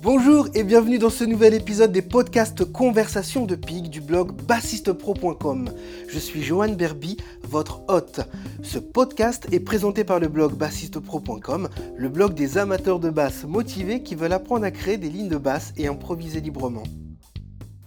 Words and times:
Bonjour 0.00 0.46
et 0.54 0.62
bienvenue 0.62 0.98
dans 0.98 1.10
ce 1.10 1.24
nouvel 1.24 1.54
épisode 1.54 1.90
des 1.90 2.02
podcasts 2.02 2.64
Conversations 2.64 3.46
de 3.46 3.56
Pig 3.56 3.90
du 3.90 4.00
blog 4.00 4.30
bassistepro.com. 4.42 5.72
Je 6.06 6.18
suis 6.20 6.40
Johan 6.40 6.68
Berby, 6.68 7.16
votre 7.42 7.82
hôte. 7.88 8.20
Ce 8.62 8.78
podcast 8.78 9.48
est 9.50 9.58
présenté 9.58 10.04
par 10.04 10.20
le 10.20 10.28
blog 10.28 10.54
bassistepro.com, 10.54 11.68
le 11.96 12.08
blog 12.08 12.34
des 12.34 12.58
amateurs 12.58 13.00
de 13.00 13.10
basse 13.10 13.42
motivés 13.42 14.04
qui 14.04 14.14
veulent 14.14 14.32
apprendre 14.32 14.64
à 14.64 14.70
créer 14.70 14.98
des 14.98 15.08
lignes 15.10 15.28
de 15.28 15.36
basse 15.36 15.72
et 15.76 15.88
improviser 15.88 16.40
librement. 16.40 16.84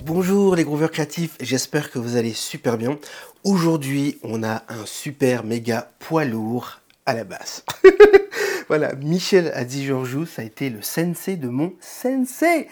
Bonjour 0.03 0.57
les 0.57 0.65
grooveurs 0.65 0.91
créatifs, 0.91 1.37
j'espère 1.39 1.91
que 1.91 1.99
vous 1.99 2.17
allez 2.17 2.33
super 2.33 2.77
bien. 2.77 2.99
Aujourd'hui, 3.45 4.17
on 4.23 4.43
a 4.43 4.63
un 4.67 4.85
super 4.85 5.45
méga 5.45 5.89
poids 5.99 6.25
lourd 6.25 6.80
à 7.05 7.13
la 7.13 7.23
basse. 7.23 7.63
Voilà, 8.67 8.95
Michel 8.95 9.51
Adi-Georgiou, 9.53 10.25
ça 10.25 10.43
a 10.43 10.45
été 10.45 10.69
le 10.69 10.81
sensei 10.81 11.35
de 11.35 11.49
mon 11.49 11.73
sensei. 11.81 12.69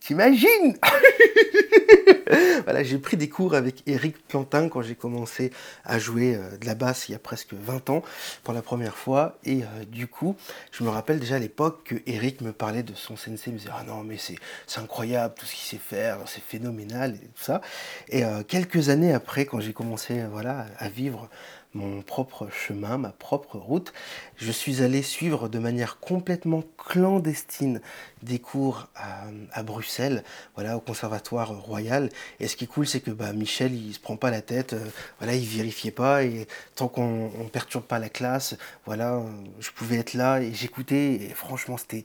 T'imagines? 0.00 0.78
Voilà, 2.64 2.82
j'ai 2.82 2.98
pris 2.98 3.16
des 3.16 3.28
cours 3.28 3.54
avec 3.54 3.82
Eric 3.86 4.16
Plantin 4.26 4.68
quand 4.68 4.82
j'ai 4.82 4.94
commencé 4.94 5.52
à 5.84 5.98
jouer 5.98 6.34
euh, 6.34 6.56
de 6.56 6.64
la 6.64 6.74
basse 6.74 7.08
il 7.08 7.12
y 7.12 7.14
a 7.14 7.18
presque 7.18 7.52
20 7.52 7.90
ans 7.90 8.02
pour 8.42 8.54
la 8.54 8.62
première 8.62 8.96
fois. 8.96 9.38
Et 9.44 9.62
euh, 9.62 9.84
du 9.86 10.06
coup, 10.06 10.36
je 10.70 10.82
me 10.84 10.88
rappelle 10.88 11.20
déjà 11.20 11.36
à 11.36 11.38
l'époque 11.38 11.82
que 11.84 11.96
Eric 12.06 12.40
me 12.40 12.52
parlait 12.52 12.82
de 12.82 12.94
son 12.94 13.16
sensei, 13.16 13.50
il 13.50 13.52
me 13.54 13.58
disait 13.58 13.70
Ah 13.76 13.84
non, 13.84 14.02
mais 14.02 14.16
c'est 14.16 14.38
incroyable 14.80 15.34
tout 15.36 15.44
ce 15.44 15.52
qu'il 15.54 15.64
sait 15.64 15.84
faire, 15.84 16.18
c'est 16.26 16.42
phénoménal 16.42 17.14
et 17.14 17.26
tout 17.26 17.42
ça. 17.42 17.60
Et 18.08 18.24
euh, 18.24 18.42
quelques 18.42 18.88
années 18.88 19.12
après, 19.12 19.44
quand 19.44 19.60
j'ai 19.60 19.72
commencé 19.72 20.22
voilà, 20.30 20.66
à 20.78 20.88
vivre 20.88 21.28
mon 21.74 22.02
propre 22.02 22.48
chemin, 22.50 22.98
ma 22.98 23.10
propre 23.10 23.58
route. 23.58 23.92
Je 24.36 24.52
suis 24.52 24.82
allé 24.82 25.02
suivre 25.02 25.48
de 25.48 25.58
manière 25.58 26.00
complètement 26.00 26.62
clandestine 26.76 27.80
des 28.22 28.38
cours 28.38 28.88
à, 28.94 29.62
Bruxelles, 29.62 30.22
voilà, 30.54 30.76
au 30.76 30.80
Conservatoire 30.80 31.48
Royal. 31.50 32.10
Et 32.40 32.48
ce 32.48 32.56
qui 32.56 32.64
est 32.64 32.68
cool, 32.68 32.86
c'est 32.86 33.00
que 33.00 33.10
bah, 33.10 33.32
Michel, 33.32 33.74
il 33.74 33.94
se 33.94 34.00
prend 34.00 34.16
pas 34.16 34.30
la 34.30 34.42
tête, 34.42 34.72
euh, 34.74 34.84
voilà, 35.18 35.34
il 35.34 35.46
vérifiait 35.46 35.90
pas. 35.90 36.24
Et 36.24 36.46
tant 36.74 36.88
qu'on 36.88 37.30
ne 37.30 37.48
perturbe 37.48 37.84
pas 37.84 37.98
la 37.98 38.08
classe, 38.08 38.56
voilà, 38.86 39.22
je 39.60 39.70
pouvais 39.70 39.96
être 39.96 40.14
là 40.14 40.40
et 40.40 40.52
j'écoutais. 40.52 41.14
Et 41.14 41.28
franchement, 41.28 41.76
c'était 41.76 42.04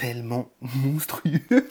tellement 0.00 0.48
monstrueux. 0.60 1.68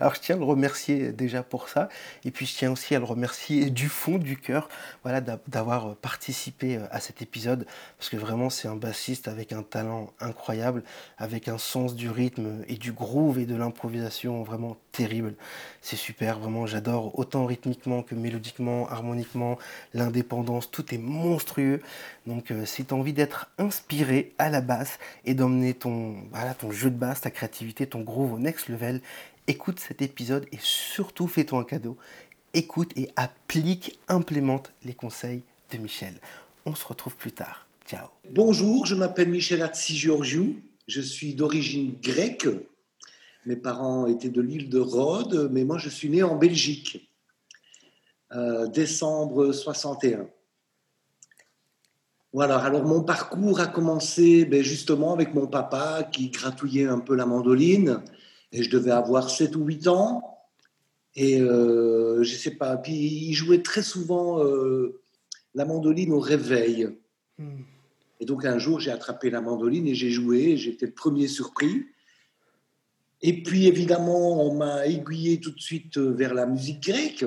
Alors 0.00 0.14
je 0.14 0.20
tiens 0.20 0.36
à 0.36 0.38
le 0.38 0.44
remercier 0.44 1.10
déjà 1.10 1.42
pour 1.42 1.68
ça. 1.68 1.88
Et 2.24 2.30
puis 2.30 2.46
je 2.46 2.56
tiens 2.56 2.70
aussi 2.70 2.94
à 2.94 3.00
le 3.00 3.04
remercier 3.04 3.70
du 3.70 3.88
fond 3.88 4.18
du 4.18 4.36
cœur 4.36 4.68
voilà, 5.02 5.20
d'avoir 5.20 5.96
participé 5.96 6.76
euh, 6.76 6.86
à 6.92 7.00
cet 7.00 7.20
épisode. 7.20 7.66
Parce 7.98 8.10
que 8.10 8.16
vraiment 8.16 8.48
c'est 8.48 8.68
un 8.68 8.76
bassiste 8.76 9.26
avec 9.26 9.52
un 9.52 9.64
talent 9.64 10.12
incroyable, 10.20 10.84
avec 11.18 11.48
un 11.48 11.58
sens 11.58 11.96
du 11.96 12.08
rythme 12.08 12.62
et 12.68 12.76
du 12.76 12.92
groove 12.92 13.40
et 13.40 13.46
de 13.46 13.56
l'improvisation 13.56 14.44
vraiment 14.44 14.76
terrible. 14.92 15.34
C'est 15.82 15.96
super, 15.96 16.38
vraiment 16.38 16.66
j'adore 16.66 17.18
autant 17.18 17.44
rythmiquement 17.44 18.04
que 18.04 18.14
mélodiquement, 18.14 18.88
harmoniquement, 18.88 19.58
l'indépendance, 19.94 20.70
tout 20.70 20.94
est 20.94 20.98
monstrueux. 20.98 21.80
Donc 22.26 22.52
euh, 22.52 22.64
si 22.66 22.84
tu 22.84 22.94
envie 22.94 23.14
d'être 23.14 23.50
inspiré 23.58 24.32
à 24.38 24.48
la 24.48 24.60
basse 24.60 25.00
et 25.24 25.34
d'emmener 25.34 25.74
ton, 25.74 26.14
voilà, 26.30 26.54
ton 26.54 26.70
jeu 26.70 26.90
de 26.90 26.96
basse, 26.96 27.22
ta 27.22 27.30
ton 27.48 28.00
groove 28.00 28.34
au 28.34 28.38
next 28.38 28.68
level, 28.68 29.00
écoute 29.46 29.80
cet 29.80 30.02
épisode 30.02 30.46
et 30.52 30.58
surtout 30.60 31.26
fais-toi 31.26 31.60
un 31.60 31.64
cadeau. 31.64 31.96
Écoute 32.54 32.92
et 32.96 33.10
applique, 33.16 33.98
implémente 34.08 34.72
les 34.84 34.94
conseils 34.94 35.42
de 35.72 35.78
Michel. 35.78 36.14
On 36.66 36.74
se 36.74 36.86
retrouve 36.86 37.16
plus 37.16 37.32
tard. 37.32 37.66
Ciao. 37.86 38.08
Bonjour, 38.30 38.86
je 38.86 38.94
m'appelle 38.94 39.28
Michel 39.28 39.62
Hatsi-Georgiou. 39.62 40.56
Je 40.86 41.00
suis 41.00 41.34
d'origine 41.34 41.96
grecque. 42.02 42.48
Mes 43.46 43.56
parents 43.56 44.06
étaient 44.06 44.28
de 44.28 44.40
l'île 44.40 44.68
de 44.68 44.78
Rhodes, 44.78 45.48
mais 45.52 45.64
moi 45.64 45.78
je 45.78 45.88
suis 45.88 46.08
né 46.08 46.22
en 46.22 46.36
Belgique. 46.36 47.10
Euh, 48.32 48.66
décembre 48.66 49.52
61. 49.52 50.28
Voilà, 52.32 52.58
alors 52.58 52.84
mon 52.84 53.02
parcours 53.02 53.60
a 53.60 53.66
commencé 53.66 54.44
ben, 54.44 54.62
justement 54.62 55.14
avec 55.14 55.32
mon 55.32 55.46
papa 55.46 56.06
qui 56.12 56.28
gratouillait 56.28 56.86
un 56.86 56.98
peu 56.98 57.14
la 57.14 57.24
mandoline 57.24 58.02
et 58.52 58.62
je 58.62 58.70
devais 58.70 58.90
avoir 58.90 59.30
7 59.30 59.56
ou 59.56 59.64
8 59.64 59.88
ans. 59.88 60.22
Et 61.14 61.40
euh, 61.40 62.22
je 62.22 62.36
sais 62.36 62.52
pas, 62.52 62.76
puis 62.76 62.94
il 62.94 63.32
jouait 63.32 63.62
très 63.62 63.82
souvent 63.82 64.44
euh, 64.44 65.00
la 65.54 65.64
mandoline 65.64 66.12
au 66.12 66.20
réveil. 66.20 66.88
Hmm. 67.38 67.62
Et 68.20 68.26
donc 68.26 68.44
un 68.44 68.58
jour, 68.58 68.78
j'ai 68.78 68.90
attrapé 68.90 69.30
la 69.30 69.40
mandoline 69.40 69.86
et 69.88 69.94
j'ai 69.94 70.10
joué, 70.10 70.56
j'étais 70.56 70.86
le 70.86 70.92
premier 70.92 71.28
surpris. 71.28 71.86
Et 73.22 73.42
puis 73.42 73.66
évidemment, 73.66 74.46
on 74.46 74.54
m'a 74.54 74.86
aiguillé 74.86 75.40
tout 75.40 75.50
de 75.50 75.60
suite 75.60 75.98
vers 75.98 76.34
la 76.34 76.46
musique 76.46 76.82
grecque 76.82 77.24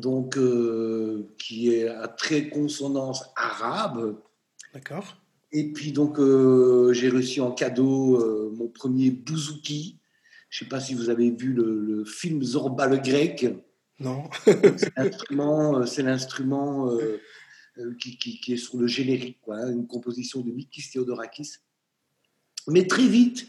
donc 0.00 0.36
euh, 0.36 1.34
qui 1.38 1.72
est 1.72 1.88
à 1.88 2.08
très 2.08 2.48
consonance 2.48 3.24
arabe. 3.36 4.18
D'accord. 4.74 5.16
Et 5.52 5.72
puis 5.72 5.92
donc 5.92 6.18
euh, 6.18 6.92
j'ai 6.92 7.08
reçu 7.08 7.40
en 7.40 7.52
cadeau 7.52 8.16
euh, 8.16 8.52
mon 8.56 8.68
premier 8.68 9.10
bouzouki. 9.10 9.98
Je 10.48 10.64
ne 10.64 10.66
sais 10.66 10.68
pas 10.68 10.80
si 10.80 10.94
vous 10.94 11.10
avez 11.10 11.30
vu 11.30 11.52
le, 11.52 12.04
film 12.04 12.42
Zorba 12.42 12.86
le 12.86 12.96
grec. 12.96 13.46
Non. 14.00 14.24
c'est 14.44 14.96
l'instrument, 14.96 15.86
c'est 15.86 16.02
l'instrument 16.02 16.90
qui, 18.00 18.16
qui, 18.16 18.52
est 18.52 18.56
sur 18.56 18.78
le 18.78 18.88
générique, 18.88 19.38
quoi, 19.42 19.56
hein, 19.56 19.70
une 19.70 19.86
composition 19.86 20.40
de 20.40 20.50
Mikis 20.50 20.90
Theodorakis. 20.92 21.58
Mais 22.66 22.86
très 22.86 23.06
vite, 23.06 23.48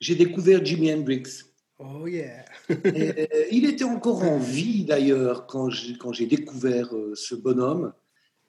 j'ai 0.00 0.14
découvert 0.14 0.64
Jimi 0.64 0.92
Hendrix. 0.92 1.47
Oh 1.78 2.08
yeah. 2.08 2.44
Euh, 2.70 3.26
il 3.52 3.64
était 3.64 3.84
encore 3.84 4.24
en 4.24 4.38
vie 4.38 4.84
d'ailleurs 4.84 5.46
quand 5.46 5.70
j'ai, 5.70 6.26
découvert 6.26 6.94
euh, 6.94 7.14
ce 7.14 7.36
bonhomme. 7.36 7.92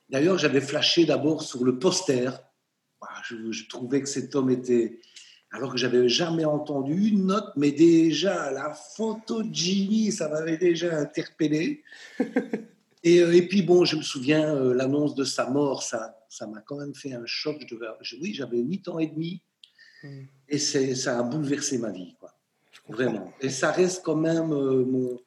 D'ailleurs, 0.10 0.40
j'avais 0.40 0.62
flashé 0.62 1.06
d'abord 1.06 1.44
sur 1.44 1.64
le 1.64 1.78
poster. 1.78 2.32
Je, 3.24 3.68
trouvais 3.68 4.02
que 4.02 4.10
cet 4.10 4.36
homme 4.36 4.50
était, 4.50 5.00
alors 5.52 5.72
que 5.74 5.78
j'avais 5.78 6.10
jamais 6.10 6.46
entendu 6.46 7.10
une 7.10 7.28
note, 7.28 7.52
mais 7.56 7.72
déjà 7.72 8.52
la 8.52 8.74
photo 8.74 9.44
de 9.44 9.54
Jimmy, 9.54 10.12
ça 10.12 10.28
m'avait 10.28 10.58
déjà 10.58 10.98
interpellé. 10.98 11.84
Et, 13.02 13.22
euh, 13.22 13.34
et, 13.34 13.48
puis 13.48 13.62
bon, 13.62 13.86
je 13.86 13.96
me 13.96 14.02
souviens, 14.02 14.54
l'annonce 14.74 15.16
de 15.16 15.24
sa 15.24 15.50
mort, 15.50 15.84
ça, 15.84 16.20
ça 16.28 16.46
m'a 16.48 16.60
quand 16.60 16.76
même 16.76 16.94
fait 16.94 17.14
un 17.14 17.26
choc. 17.26 17.56
Je 17.62 17.74
devais, 17.74 17.88
oui, 18.22 18.34
j'avais 18.34 18.58
8 18.58 18.90
ans 18.90 19.00
et 19.00 19.08
demi, 19.08 19.42
hmm. 20.04 20.24
et 20.50 20.58
ça 20.58 21.18
a 21.18 21.24
bouleversé 21.24 21.78
ma 21.78 21.92
vie. 21.92 22.18
Quoi. 22.20 22.38
Vraiment. 22.90 23.32
Et 23.40 23.50
ça 23.50 23.72
reste 23.72 24.04
quand 24.04 24.16
même 24.16 24.52
euh, 24.52 24.84
mon, 24.84 25.20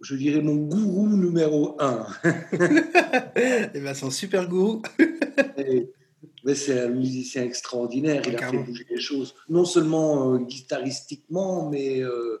je 0.00 0.14
dirais, 0.14 0.40
mon 0.40 0.54
gourou 0.54 1.08
numéro 1.08 1.76
un. 1.80 2.06
et 3.74 3.80
ben, 3.80 3.94
son 3.94 4.10
super 4.10 4.48
gourou. 4.48 4.82
mais 6.44 6.54
c'est 6.54 6.80
un 6.80 6.88
musicien 6.88 7.42
extraordinaire. 7.42 8.22
Il 8.26 8.36
a 8.36 8.48
fait 8.48 8.58
bouger 8.58 8.86
les 8.88 9.00
choses, 9.00 9.34
non 9.48 9.64
seulement 9.64 10.34
euh, 10.34 10.38
guitaristiquement, 10.38 11.68
mais 11.68 12.00
euh, 12.02 12.40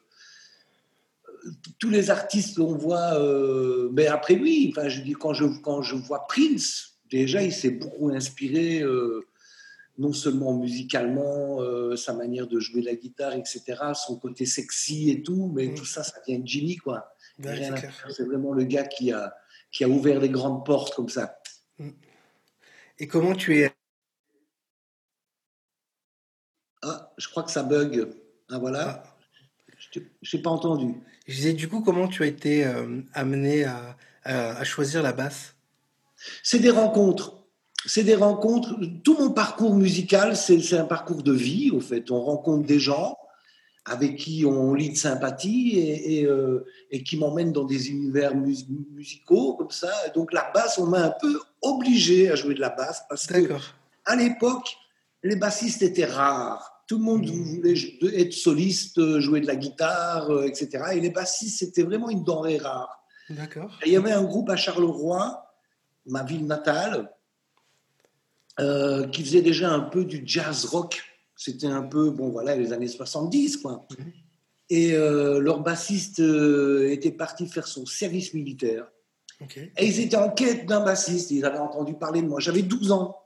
tous 1.80 1.90
les 1.90 2.10
artistes 2.10 2.56
qu'on 2.56 2.76
voit. 2.76 3.18
mais 3.92 4.06
après, 4.06 4.34
oui, 4.34 4.72
enfin, 4.72 4.88
je 4.88 5.00
dis, 5.00 5.14
quand 5.14 5.34
je, 5.34 5.44
quand 5.60 5.82
je 5.82 5.96
vois 5.96 6.24
Prince, 6.28 7.00
déjà, 7.10 7.42
il 7.42 7.52
s'est 7.52 7.70
beaucoup 7.70 8.10
inspiré 8.10 8.84
non 9.98 10.12
seulement 10.12 10.54
musicalement, 10.54 11.60
euh, 11.60 11.96
sa 11.96 12.14
manière 12.14 12.46
de 12.46 12.58
jouer 12.58 12.82
la 12.82 12.94
guitare, 12.94 13.34
etc., 13.34 13.62
son 13.94 14.18
côté 14.18 14.46
sexy 14.46 15.10
et 15.10 15.22
tout, 15.22 15.50
mais 15.54 15.68
mm. 15.68 15.74
tout 15.74 15.84
ça, 15.84 16.02
ça 16.02 16.20
vient 16.26 16.38
de 16.38 16.46
Jimmy, 16.46 16.76
quoi. 16.76 17.14
c'est 17.38 18.24
vraiment 18.24 18.52
le 18.52 18.64
gars 18.64 18.84
qui 18.84 19.12
a, 19.12 19.34
qui 19.70 19.84
a 19.84 19.88
ouvert 19.88 20.20
les 20.20 20.30
grandes 20.30 20.64
portes 20.64 20.94
comme 20.94 21.08
ça. 21.08 21.38
Mm. 21.78 21.90
Et 22.98 23.06
comment 23.06 23.34
tu 23.34 23.58
es? 23.58 23.72
Ah, 26.82 27.12
je 27.16 27.28
crois 27.28 27.42
que 27.42 27.50
ça 27.50 27.62
bug. 27.62 28.08
Ah 28.50 28.58
voilà. 28.58 29.04
Ah. 29.04 29.16
Je 30.22 30.36
n'ai 30.36 30.42
pas 30.42 30.50
entendu. 30.50 30.94
Je 31.26 31.34
disais 31.34 31.52
du 31.52 31.68
coup, 31.68 31.82
comment 31.82 32.08
tu 32.08 32.22
as 32.22 32.26
été 32.26 32.64
euh, 32.64 33.02
amené 33.12 33.64
à, 33.64 33.96
à 34.24 34.64
choisir 34.64 35.02
la 35.02 35.12
basse? 35.12 35.54
C'est 36.42 36.60
des 36.60 36.70
rencontres 36.70 37.41
c'est 37.86 38.04
des 38.04 38.14
rencontres. 38.14 38.76
Tout 39.04 39.16
mon 39.18 39.30
parcours 39.30 39.74
musical, 39.74 40.36
c'est 40.36 40.78
un 40.78 40.84
parcours 40.84 41.22
de 41.22 41.32
vie, 41.32 41.70
au 41.70 41.80
fait. 41.80 42.10
On 42.10 42.20
rencontre 42.20 42.66
des 42.66 42.78
gens 42.78 43.16
avec 43.84 44.16
qui 44.16 44.44
on 44.46 44.74
lit 44.74 44.90
de 44.90 44.96
sympathie 44.96 45.78
et, 45.78 46.24
euh, 46.24 46.64
qui 47.04 47.16
m'emmènent 47.16 47.52
dans 47.52 47.64
des 47.64 47.90
univers 47.90 48.34
musicaux 48.36 49.54
comme 49.54 49.70
ça. 49.70 49.92
Donc 50.14 50.32
la 50.32 50.50
basse, 50.54 50.78
on 50.78 50.86
m'a 50.86 51.06
un 51.06 51.14
peu 51.20 51.40
obligé 51.62 52.30
à 52.30 52.36
jouer 52.36 52.54
de 52.54 52.60
la 52.60 52.70
basse 52.70 53.02
parce 53.08 53.26
que 53.26 53.54
à 54.04 54.16
l'époque, 54.16 54.76
les 55.24 55.36
bassistes 55.36 55.82
étaient 55.82 56.04
rares. 56.04 56.84
Tout 56.86 56.98
le 56.98 57.04
monde 57.04 57.26
mmh. 57.26 57.56
voulait 58.00 58.20
être 58.20 58.32
soliste, 58.32 59.18
jouer 59.18 59.40
de 59.40 59.46
la 59.46 59.56
guitare, 59.56 60.30
euh, 60.30 60.46
etc. 60.46 60.84
Et 60.92 61.00
les 61.00 61.10
bassistes, 61.10 61.58
c'était 61.58 61.82
vraiment 61.82 62.10
une 62.10 62.22
denrée 62.22 62.58
rare. 62.58 63.04
D'accord. 63.30 63.78
Il 63.86 63.92
y 63.92 63.96
avait 63.96 64.12
un 64.12 64.24
groupe 64.24 64.50
à 64.50 64.56
Charleroi, 64.56 65.44
ma 66.06 66.22
ville 66.22 66.46
natale, 66.46 67.10
euh, 68.60 69.06
qui 69.08 69.24
faisait 69.24 69.40
déjà 69.40 69.72
un 69.72 69.80
peu 69.80 70.04
du 70.04 70.22
jazz 70.26 70.66
rock. 70.66 71.02
C'était 71.36 71.66
un 71.66 71.82
peu, 71.82 72.10
bon 72.10 72.28
voilà, 72.28 72.54
les 72.54 72.72
années 72.72 72.88
70, 72.88 73.56
quoi. 73.56 73.86
Mhm. 73.98 74.12
Et 74.68 74.92
euh, 74.92 75.40
leur 75.40 75.60
bassiste 75.60 76.20
euh, 76.20 76.90
était 76.90 77.10
parti 77.10 77.46
faire 77.46 77.66
son 77.66 77.86
service 77.86 78.34
militaire. 78.34 78.86
Et 79.76 79.86
ils 79.86 80.00
étaient 80.00 80.16
en 80.16 80.30
quête 80.30 80.66
d'un 80.66 80.84
bassiste. 80.84 81.32
Ils 81.32 81.44
avaient 81.44 81.58
entendu 81.58 81.94
parler 81.94 82.22
de 82.22 82.28
moi. 82.28 82.38
J'avais 82.38 82.62
12 82.62 82.92
ans. 82.92 83.18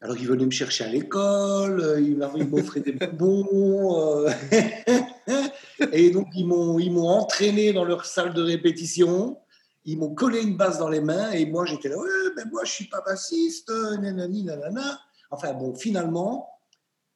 Alors 0.00 0.16
ils 0.16 0.26
venaient 0.26 0.46
me 0.46 0.50
chercher 0.50 0.84
à 0.84 0.88
l'école, 0.88 1.98
ils 2.00 2.16
m'offraient 2.48 2.80
des 2.80 2.92
bonbons. 2.92 4.26
et 5.92 6.10
donc 6.10 6.28
ils 6.34 6.46
m'ont, 6.46 6.78
ils 6.78 6.90
m'ont 6.90 7.08
entraîné 7.08 7.72
dans 7.72 7.84
leur 7.84 8.06
salle 8.06 8.32
de 8.32 8.42
répétition. 8.42 9.36
Ils 9.84 9.98
m'ont 9.98 10.14
collé 10.14 10.42
une 10.42 10.56
basse 10.56 10.78
dans 10.78 10.88
les 10.88 11.00
mains 11.00 11.30
et 11.32 11.46
moi 11.46 11.64
j'étais 11.64 11.88
là, 11.88 11.98
ouais, 11.98 12.08
mais 12.36 12.44
moi 12.50 12.64
je 12.64 12.72
suis 12.72 12.86
pas 12.86 13.00
bassiste, 13.00 13.70
nanani, 13.70 14.44
nanana. 14.44 15.00
Enfin 15.30 15.54
bon, 15.54 15.74
finalement, 15.74 16.50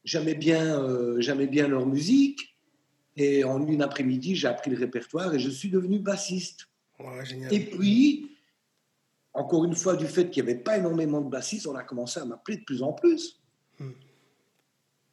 j'aimais 0.05 0.35
bien, 0.35 1.21
j'aimais 1.21 1.47
bien 1.47 1.69
leur 1.69 1.87
musique. 1.87 2.55
Et 3.17 3.45
en 3.45 3.65
une 3.67 3.83
après-midi, 3.83 4.35
j'ai 4.35 4.49
appris 4.49 4.71
le 4.71 4.79
répertoire 4.79 5.35
et 5.35 5.39
je 5.39 5.51
suis 5.51 5.71
devenu 5.71 5.99
bassiste. 5.99 6.67
Et 7.51 7.61
puis, 7.61 8.31
encore 9.33 9.65
une 9.65 9.75
fois, 9.75 9.97
du 9.97 10.07
fait 10.07 10.31
qu'il 10.31 10.45
n'y 10.45 10.51
avait 10.51 10.61
pas 10.61 10.79
énormément 10.79 11.21
de 11.21 11.29
bassistes, 11.29 11.67
on 11.67 11.75
a 11.75 11.83
commencé 11.83 12.21
à 12.21 12.25
m'appeler 12.25 12.59
de 12.59 12.65
plus 12.65 12.83
en 12.83 12.93
plus. 12.93 13.41
Hmm. 13.79 13.91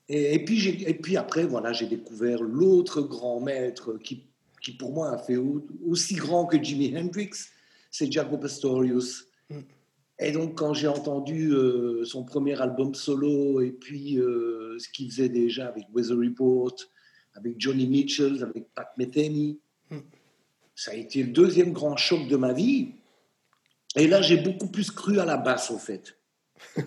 Et, 0.08 0.44
puis, 0.44 0.68
et 0.68 0.94
puis 0.94 1.18
après, 1.18 1.46
voilà, 1.46 1.74
j'ai 1.74 1.88
découvert 1.88 2.42
l'autre 2.42 3.02
grand 3.02 3.40
maître 3.40 3.98
qui, 3.98 4.28
qui, 4.62 4.72
pour 4.72 4.94
moi, 4.94 5.12
a 5.12 5.18
fait 5.18 5.38
aussi 5.38 6.16
grand 6.16 6.46
que 6.46 6.62
Jimi 6.62 6.96
Hendrix, 6.98 7.32
c'est 7.90 8.12
Jaco 8.12 8.38
Pastorius. 8.38 9.28
Hmm. 9.50 9.62
Et 10.20 10.32
donc, 10.32 10.58
quand 10.58 10.74
j'ai 10.74 10.88
entendu 10.88 11.52
euh, 11.52 12.06
son 12.06 12.24
premier 12.24 12.60
album 12.62 12.94
solo 12.94 13.60
et 13.62 13.72
puis 13.72 14.20
euh, 14.20 14.78
ce 14.78 14.88
qu'il 14.90 15.10
faisait 15.10 15.30
déjà 15.30 15.68
avec 15.68 15.86
Weather 15.94 16.18
Report, 16.18 16.76
avec 17.34 17.60
Johnny 17.60 17.88
Mitchell, 17.88 18.44
avec 18.44 18.74
Pat 18.74 18.90
Metheny. 18.98 19.60
Hmm. 19.90 20.00
Ça 20.76 20.92
a 20.92 20.94
été 20.96 21.24
le 21.24 21.32
deuxième 21.32 21.74
grand 21.74 21.98
choc 21.98 22.28
de 22.28 22.36
ma 22.36 22.54
vie. 22.54 22.92
Et 23.96 24.08
là, 24.08 24.22
j'ai 24.22 24.38
beaucoup 24.38 24.68
plus 24.68 24.92
cru 24.92 25.20
à 25.20 25.26
la 25.26 25.38
basse, 25.38 25.72
au 25.72 25.78
fait. 25.78 26.18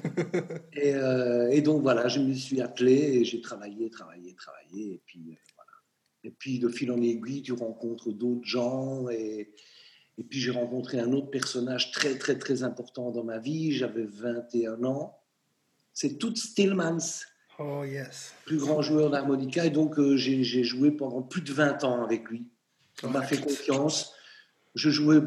Euh, 0.87 1.49
et, 1.51 1.63
donc 1.63 1.83
voilà, 1.83 2.09
je 2.09 2.21
me 2.21 2.35
suis 2.35 2.61
attelé 2.61 2.93
et 2.93 3.25
j'ai 3.25 3.41
travaillé, 3.41 3.89
travaillé, 3.91 4.35
travaillé. 4.35 4.95
Et 4.95 5.01
puis. 5.07 5.39
Et 6.25 6.31
puis 6.31 6.59
de 6.59 6.69
fil 6.69 6.91
en 6.91 7.01
aiguille, 7.01 7.43
tu 7.43 7.53
rencontres 7.53 8.11
d'autres 8.11 8.47
gens. 8.47 9.09
Et, 9.11 9.53
et 10.19 10.25
puis 10.25 10.41
j'ai 10.41 10.51
rencontré 10.51 10.99
un 10.99 11.13
autre 11.13 11.31
personnage 11.31 11.93
très, 11.93 12.17
très, 12.17 12.39
très 12.39 12.63
important 12.63 13.11
dans 13.11 13.25
ma 13.25 13.39
vie. 13.39 13.73
J'avais 13.73 14.05
21 14.05 14.83
ans. 14.85 15.19
C'est 15.93 16.19
Toots 16.19 16.37
Stillmans. 16.37 17.25
Oh, 17.59 17.85
yes. 17.85 18.35
Plus 18.47 18.57
grand 18.57 18.83
joueur 18.83 19.11
d'harmonica. 19.11 19.67
Et 19.67 19.71
donc, 19.71 19.99
euh, 19.99 20.17
j'ai 20.17 20.65
joué 20.65 20.91
pendant 20.91 21.23
plus 21.23 21.43
de 21.43 21.53
20 21.53 21.85
ans 21.85 22.03
avec 22.03 22.29
lui. 22.29 22.47
Il 23.03 23.11
m'a 23.11 23.23
fait 23.23 23.39
confiance. 23.39 24.13
Je 24.75 24.91
jouais 24.91 25.21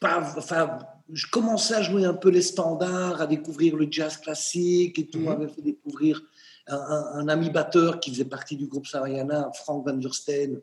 pas. 0.00 0.34
Enfin, 0.36 0.78
je 1.12 1.26
commençais 1.26 1.74
à 1.74 1.82
jouer 1.82 2.04
un 2.04 2.14
peu 2.14 2.30
les 2.30 2.42
standards, 2.42 3.20
à 3.20 3.26
découvrir 3.26 3.76
le 3.76 3.88
jazz 3.90 4.16
classique 4.16 4.98
et 4.98 5.06
tout. 5.06 5.18
Mm 5.18 5.24
m'avait 5.24 5.48
fait 5.48 5.62
découvrir 5.62 6.22
un, 6.66 7.28
ami 7.28 7.50
batteur 7.50 8.00
qui 8.00 8.10
faisait 8.10 8.24
partie 8.24 8.56
du 8.56 8.66
groupe 8.66 8.86
Sariana, 8.86 9.50
Frank 9.54 9.86
Van 9.86 9.94
Der 9.94 10.14
Steen. 10.14 10.60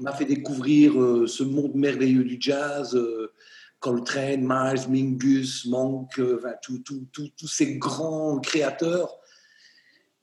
M'a 0.00 0.12
fait 0.12 0.24
découvrir 0.24 0.98
euh, 1.00 1.26
ce 1.26 1.42
monde 1.42 1.74
merveilleux 1.74 2.24
du 2.24 2.38
jazz. 2.40 2.94
Euh, 2.94 3.32
Coltrane, 3.78 4.42
Miles, 4.42 4.88
Mingus, 4.88 5.66
Monk, 5.66 6.20
tous 6.62 7.48
ces 7.48 7.76
grands 7.76 8.38
créateurs 8.38 9.20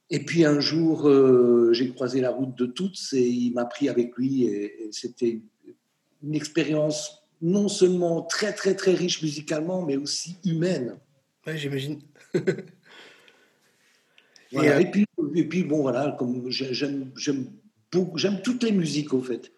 et 0.09 0.23
puis 0.23 0.45
un 0.45 0.59
jour, 0.59 1.07
euh, 1.09 1.73
j'ai 1.73 1.93
croisé 1.93 2.21
la 2.21 2.31
route 2.31 2.55
de 2.55 2.65
Toots 2.65 3.13
et 3.13 3.27
il 3.27 3.53
m'a 3.53 3.65
pris 3.65 3.89
avec 3.89 4.15
lui. 4.17 4.45
Et, 4.45 4.89
c'était 4.91 5.41
une 6.23 6.33
expérience 6.35 7.23
non 7.41 7.67
seulement 7.67 8.21
très, 8.21 8.53
très, 8.53 8.73
très 8.73 8.93
riche 8.93 9.21
musicalement, 9.21 9.85
mais 9.85 9.97
aussi 9.97 10.37
humaine. 10.45 10.97
Oui, 11.45 11.57
j'imagine. 11.57 12.01
Et, 14.51 14.85
puis, 14.91 15.05
et 15.35 15.43
puis, 15.47 15.63
bon, 15.63 15.81
voilà, 15.81 16.15
comme 16.17 16.49
j'aime, 16.49 17.11
j'aime, 17.15 17.51
j'aime 18.15 18.41
toutes 18.41 18.63
les 18.63 18.71
musiques, 18.71 19.13
au 19.13 19.21
fait. 19.21 19.51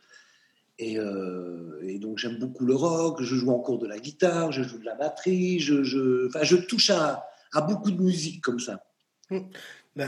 Et, 0.78 0.98
euh, 0.98 1.82
et 1.84 2.00
donc, 2.00 2.18
j'aime 2.18 2.38
beaucoup 2.40 2.66
le 2.66 2.76
rock, 2.76 3.22
je 3.22 3.36
joue 3.36 3.52
encore 3.52 3.80
de 3.80 3.88
la 3.88 4.00
guitare, 4.00 4.52
je 4.52 4.64
joue 4.64 4.80
de 4.80 4.86
la 4.86 4.96
batterie, 4.96 5.60
je, 5.60 5.84
je, 5.84 6.28
enfin, 6.28 6.44
je 6.44 6.56
touche 6.56 6.90
à, 6.90 7.28
à 7.52 7.62
beaucoup 7.62 7.92
de 7.92 8.02
musique 8.02 8.42
comme 8.42 8.60
ça. 8.60 8.84
Hum. 9.30 9.50
Bah, 9.96 10.08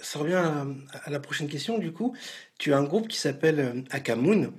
ça 0.00 0.18
revient 0.18 0.42
à, 1.04 1.10
la 1.10 1.20
prochaine 1.20 1.48
question, 1.48 1.78
du 1.78 1.90
coup. 1.90 2.14
Tu 2.58 2.72
as 2.72 2.78
un 2.78 2.84
groupe 2.84 3.08
qui 3.08 3.18
s'appelle 3.18 3.60
euh, 3.60 3.82
Akamoon 3.90 4.52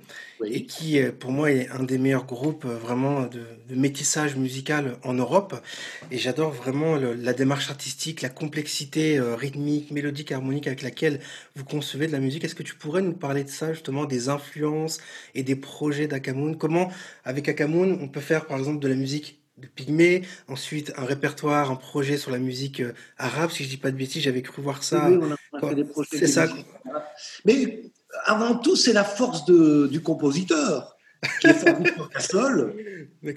et 0.44 0.66
qui, 0.66 1.00
euh, 1.00 1.12
pour 1.12 1.30
moi, 1.30 1.50
est 1.50 1.68
un 1.70 1.82
des 1.82 1.98
meilleurs 1.98 2.26
groupes 2.26 2.64
euh, 2.64 2.76
vraiment 2.76 3.26
de, 3.26 3.44
métissage 3.70 4.36
musical 4.36 4.96
en 5.04 5.14
Europe. 5.14 5.54
Et 6.10 6.18
j'adore 6.18 6.50
vraiment 6.52 6.96
la 6.96 7.32
démarche 7.34 7.70
artistique, 7.70 8.22
la 8.22 8.30
complexité 8.30 9.20
rythmique, 9.20 9.90
mélodique, 9.90 10.32
harmonique 10.32 10.66
avec 10.66 10.80
laquelle 10.80 11.20
vous 11.54 11.64
concevez 11.64 12.06
de 12.06 12.12
la 12.12 12.18
musique. 12.18 12.44
Est-ce 12.44 12.54
que 12.54 12.62
tu 12.62 12.74
pourrais 12.74 13.02
nous 13.02 13.12
parler 13.12 13.44
de 13.44 13.50
ça, 13.50 13.74
justement, 13.74 14.06
des 14.06 14.30
influences 14.30 15.00
et 15.34 15.42
des 15.42 15.54
projets 15.54 16.06
d'Akamoon? 16.06 16.54
Comment, 16.54 16.90
avec 17.24 17.46
Akamoon, 17.48 17.98
on 18.00 18.08
peut 18.08 18.20
faire, 18.20 18.46
par 18.46 18.56
exemple, 18.58 18.78
de 18.78 18.88
la 18.88 18.94
musique 18.94 19.37
de 19.60 19.66
Pygmée, 19.66 20.22
ensuite 20.46 20.92
un 20.96 21.04
répertoire, 21.04 21.70
un 21.70 21.76
projet 21.76 22.16
sur 22.16 22.30
la 22.30 22.38
musique 22.38 22.80
euh, 22.80 22.92
arabe, 23.16 23.50
si 23.50 23.64
je 23.64 23.68
dis 23.68 23.76
pas 23.76 23.90
de 23.90 23.96
bêtises, 23.96 24.22
j'avais 24.22 24.42
cru 24.42 24.62
voir 24.62 24.82
ça. 24.82 25.08
Oui, 25.10 25.18
on 25.20 25.32
a, 25.32 25.68
fait 25.68 25.74
des 25.74 25.84
projets. 25.84 26.18
C'est 26.18 26.26
ça. 26.26 26.46
Mais 27.44 27.90
avant 28.24 28.56
tout, 28.56 28.76
c'est 28.76 28.92
la 28.92 29.04
force 29.04 29.44
de, 29.44 29.86
du 29.88 30.00
compositeur, 30.00 30.96
qui 31.40 31.48
est 31.48 31.54
Fabrice 31.54 31.92
Cassol, 32.12 32.74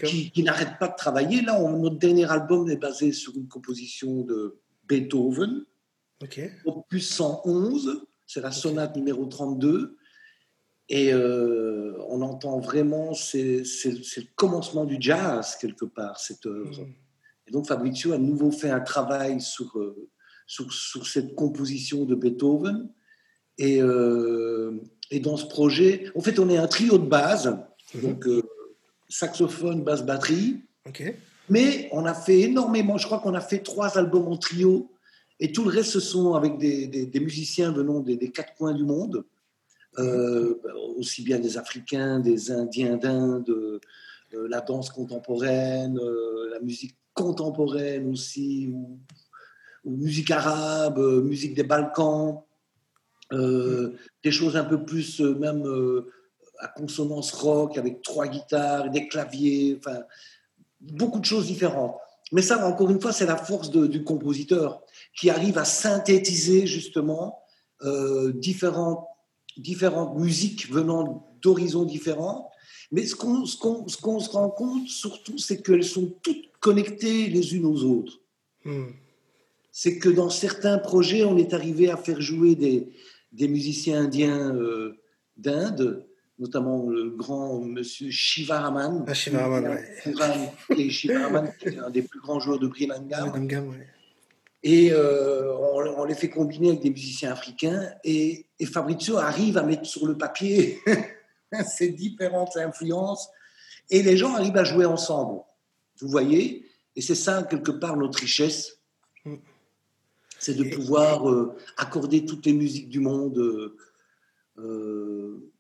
qui, 0.06 0.32
qui 0.32 0.44
n'arrête 0.44 0.78
pas 0.80 0.88
de 0.88 0.96
travailler. 0.96 1.42
Là, 1.42 1.60
notre 1.60 1.98
dernier 1.98 2.30
album 2.30 2.70
est 2.70 2.78
basé 2.78 3.12
sur 3.12 3.36
une 3.36 3.48
composition 3.48 4.22
de 4.22 4.60
Beethoven, 4.88 5.66
okay. 6.22 6.52
opus 6.66 7.10
111, 7.10 8.06
c'est 8.28 8.42
la 8.42 8.52
sonate 8.52 8.96
numéro 8.96 9.26
32. 9.26 9.98
Et 10.90 11.14
euh, 11.14 11.94
on 12.10 12.22
entend 12.22 12.60
vraiment, 12.60 13.14
c'est 13.14 13.64
le 13.64 14.36
commencement 14.36 14.86
du 14.86 14.98
jazz, 15.00 15.56
quelque 15.60 15.86
part, 15.86 16.20
cette 16.20 16.46
œuvre. 16.46 16.82
Mm. 16.82 16.94
Et 17.48 17.52
donc 17.52 17.68
Fabrizio 17.68 18.14
a 18.14 18.18
de 18.18 18.24
nouveau 18.24 18.52
fait 18.52 18.70
un 18.70 18.82
travail 18.82 19.40
sur, 19.42 19.78
euh, 19.80 20.10
sur, 20.48 20.72
sur 20.72 21.08
cette 21.08 21.36
composition 21.36 22.06
de 22.06 22.16
Beethoven. 22.16 22.90
Et, 23.58 23.82
euh, 23.82 24.82
et, 25.12 25.20
dans 25.20 25.38
ce 25.38 25.46
projet, 25.46 26.12
en 26.16 26.22
fait, 26.22 26.40
on 26.40 26.50
est 26.50 26.58
un 26.58 26.68
trio 26.68 26.98
de 26.98 27.08
base, 27.08 27.58
mm-hmm. 27.96 28.02
donc 28.02 28.28
saxophone, 29.08 29.84
basse, 29.84 30.04
batterie. 30.06 30.62
Mais 31.50 31.90
on 31.92 32.06
a 32.06 32.14
fait 32.14 32.42
énormément, 32.42 32.98
je 32.98 33.06
crois 33.06 33.20
qu'on 33.20 33.34
a 33.34 33.42
fait 33.42 33.60
trois 33.60 33.98
albums 33.98 34.28
en 34.28 34.38
trio, 34.38 34.92
et 35.40 35.52
tout 35.52 35.64
le 35.64 35.72
reste, 35.72 35.90
ce 35.90 36.00
sont 36.00 36.36
avec 36.36 36.58
des, 36.60 36.88
des, 36.88 37.20
musiciens 37.20 37.72
venant 37.72 38.00
des, 38.00 38.16
des, 38.16 38.30
quatre 38.30 38.54
coins 38.54 38.74
du 38.74 38.84
monde. 38.84 39.26
Euh, 40.00 40.58
aussi 40.96 41.22
bien 41.22 41.40
des 41.40 41.58
Africains, 41.58 42.20
des 42.20 42.50
Indiens 42.50 42.96
d'Inde, 42.96 43.50
euh, 43.50 43.80
la 44.48 44.62
danse 44.62 44.90
contemporaine, 44.90 46.00
euh, 46.00 46.50
la 46.50 46.62
musique 46.62 46.96
contemporaine 47.14 48.08
aussi, 48.10 48.70
ou, 48.74 49.00
musique 49.84 50.32
arabe, 50.32 51.00
musique 51.24 51.56
des 51.56 51.64
Balkans, 51.64 52.44
des 53.32 54.32
choses 54.32 54.56
un 54.56 54.64
peu 54.64 54.86
plus 54.86 55.20
même 55.22 55.64
à 56.60 56.68
consonance 56.68 57.32
rock 57.32 57.78
avec 57.78 58.02
trois 58.02 58.28
guitares, 58.28 58.92
des 58.92 59.08
claviers, 59.08 59.78
enfin 59.80 60.02
beaucoup 60.80 61.20
de 61.20 61.26
choses 61.26 61.48
différentes. 61.48 61.98
Mais 62.32 62.42
ça, 62.42 62.66
encore 62.66 62.92
une 62.92 63.02
fois, 63.02 63.12
c'est 63.12 63.26
la 63.26 63.38
force 63.38 63.72
du 63.72 64.04
compositeur 64.04 64.82
qui 65.16 65.30
arrive 65.30 65.58
à 65.58 65.66
synthétiser 65.66 66.68
justement 66.68 67.42
euh, 67.84 68.32
différentes 68.34 69.08
différentes 69.58 70.18
musiques 70.18 70.72
venant 70.72 71.36
d'horizons 71.42 71.86
différents. 71.86 72.52
Mais 72.92 73.06
ce 73.06 73.16
qu'on 73.16 73.46
se 73.46 74.30
rend 74.30 74.50
compte 74.50 74.88
surtout, 74.88 75.38
c'est 75.38 75.62
qu'elles 75.62 75.84
sont 75.84 76.14
toutes 76.22 76.52
connectées 76.60 77.28
les 77.28 77.56
unes 77.56 77.66
aux 77.66 77.84
autres. 77.84 78.20
Hmm. 78.66 78.92
C'est 79.72 79.98
que 79.98 80.10
dans 80.10 80.30
certains 80.30 80.78
projets, 80.78 81.24
on 81.24 81.38
est 81.38 81.54
arrivé 81.54 81.90
à 81.90 81.96
faire 81.96 82.20
jouer 82.20 82.56
des, 82.56 82.92
des 83.32 83.48
musiciens 83.48 84.04
indiens 84.04 84.54
euh, 84.54 84.98
d'Inde, 85.38 86.06
notamment 86.38 86.90
le 86.90 87.10
grand 87.10 87.62
monsieur 87.62 88.10
Shivaraman. 88.10 89.06
Ah, 89.08 89.14
Shivaraman, 89.14 89.78
oui. 90.70 90.92
Shivaraman, 90.92 91.54
qui 91.60 91.70
est 91.70 91.78
un 91.78 91.90
des 91.90 92.02
plus 92.02 92.20
grands 92.20 92.40
joueurs 92.40 92.60
de 92.60 92.68
Brimangam. 92.68 93.32
Et 94.64 94.92
euh, 94.92 95.56
on, 95.98 96.06
les 96.06 96.14
fait 96.14 96.30
combiner 96.30 96.70
avec 96.70 96.82
des 96.82 96.92
musiciens 96.92 97.32
africains. 97.32 97.92
Et, 98.04 98.48
Fabrizio 98.72 99.18
arrive 99.18 99.58
à 99.58 99.64
mettre 99.64 99.86
sur 99.86 100.06
le 100.06 100.18
papier 100.18 100.80
ces 101.68 101.90
différentes 101.90 102.56
influences. 102.58 103.30
Et 103.90 104.04
les 104.04 104.18
gens 104.18 104.36
arrivent 104.36 104.58
à 104.58 104.64
jouer 104.64 104.86
ensemble. 104.86 105.42
Vous 106.00 106.08
voyez? 106.08 106.66
Et 106.96 107.02
c'est 107.02 107.16
ça, 107.16 107.44
quelque 107.44 107.72
part, 107.72 107.98
notre 107.98 108.20
richesse. 108.20 108.78
C'est 110.40 110.56
de 110.56 110.76
pouvoir 110.76 111.30
euh, 111.30 111.56
accorder 111.78 112.26
toutes 112.26 112.46
les 112.46 112.54
musiques 112.54 112.90
du 112.90 113.00
monde. 113.00 113.38
Euh, 114.58 115.52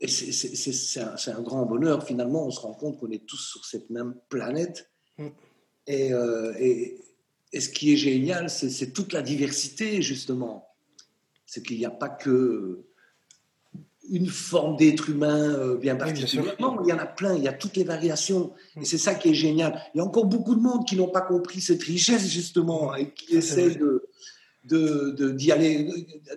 et 0.00 0.06
c'est 0.06 1.00
un, 1.00 1.16
un, 1.26 1.40
grand 1.40 1.66
bonheur, 1.66 2.04
finalement, 2.04 2.46
on 2.46 2.50
se 2.50 2.60
rend 2.60 2.74
compte 2.74 2.98
qu'on 2.98 3.10
est 3.10 3.26
tous 3.26 3.40
sur 3.40 3.64
cette 3.64 3.90
même 3.90 4.14
planète. 4.28 4.90
Mm. 5.18 5.28
Et, 5.88 6.12
euh, 6.12 6.54
et, 6.58 7.00
et, 7.52 7.60
ce 7.60 7.68
qui 7.68 7.92
est 7.92 7.96
génial, 7.96 8.50
c'est 8.50 8.92
toute 8.92 9.12
la 9.12 9.22
diversité, 9.22 10.02
justement. 10.02 10.68
C'est 11.46 11.62
qu'il 11.62 11.78
n'y 11.78 11.86
a 11.86 11.90
pas 11.90 12.08
que 12.08 12.84
une 14.10 14.26
forme 14.26 14.76
d'être 14.76 15.10
humain 15.10 15.54
euh, 15.54 15.76
bien 15.76 15.96
particulière. 15.96 16.56
non, 16.60 16.78
il 16.82 16.88
y 16.88 16.92
en 16.92 16.98
a 16.98 17.06
plein, 17.06 17.34
il 17.36 17.42
y 17.42 17.48
a 17.48 17.52
toutes 17.52 17.76
les 17.76 17.84
variations. 17.84 18.54
Et 18.80 18.84
c'est 18.84 18.98
ça 18.98 19.14
qui 19.14 19.30
est 19.30 19.34
génial. 19.34 19.82
Il 19.94 19.98
y 19.98 20.00
a 20.00 20.04
encore 20.04 20.24
beaucoup 20.24 20.54
de 20.54 20.60
monde 20.60 20.86
qui 20.86 20.96
n'ont 20.96 21.10
pas 21.10 21.20
compris 21.20 21.60
cette 21.60 21.82
richesse, 21.82 22.26
justement, 22.26 22.94
et 22.94 23.12
qui 23.12 23.36
essaient 23.36 23.74
de 23.74 24.08
d'y 24.64 25.52
aller 25.52 25.88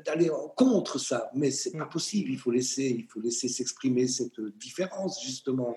d'aller 0.05 0.29
contre 0.55 0.99
ça. 0.99 1.29
Mais 1.33 1.51
c'est 1.51 1.71
pas 1.71 1.85
possible. 1.85 2.31
Il 2.31 2.37
faut 2.37 2.51
laisser 2.51 2.95
il 2.97 3.05
faut 3.05 3.19
laisser 3.19 3.47
s'exprimer 3.47 4.07
cette 4.07 4.39
différence 4.57 5.21
justement. 5.23 5.75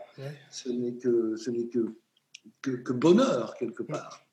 Ce 0.51 0.69
n'est 0.69 0.95
que 0.95 1.37
ce 1.37 1.51
n'est 1.51 1.67
que, 1.67 1.97
que, 2.61 2.93
bonheur 2.93 3.57
quelque 3.59 3.83
part 3.83 4.24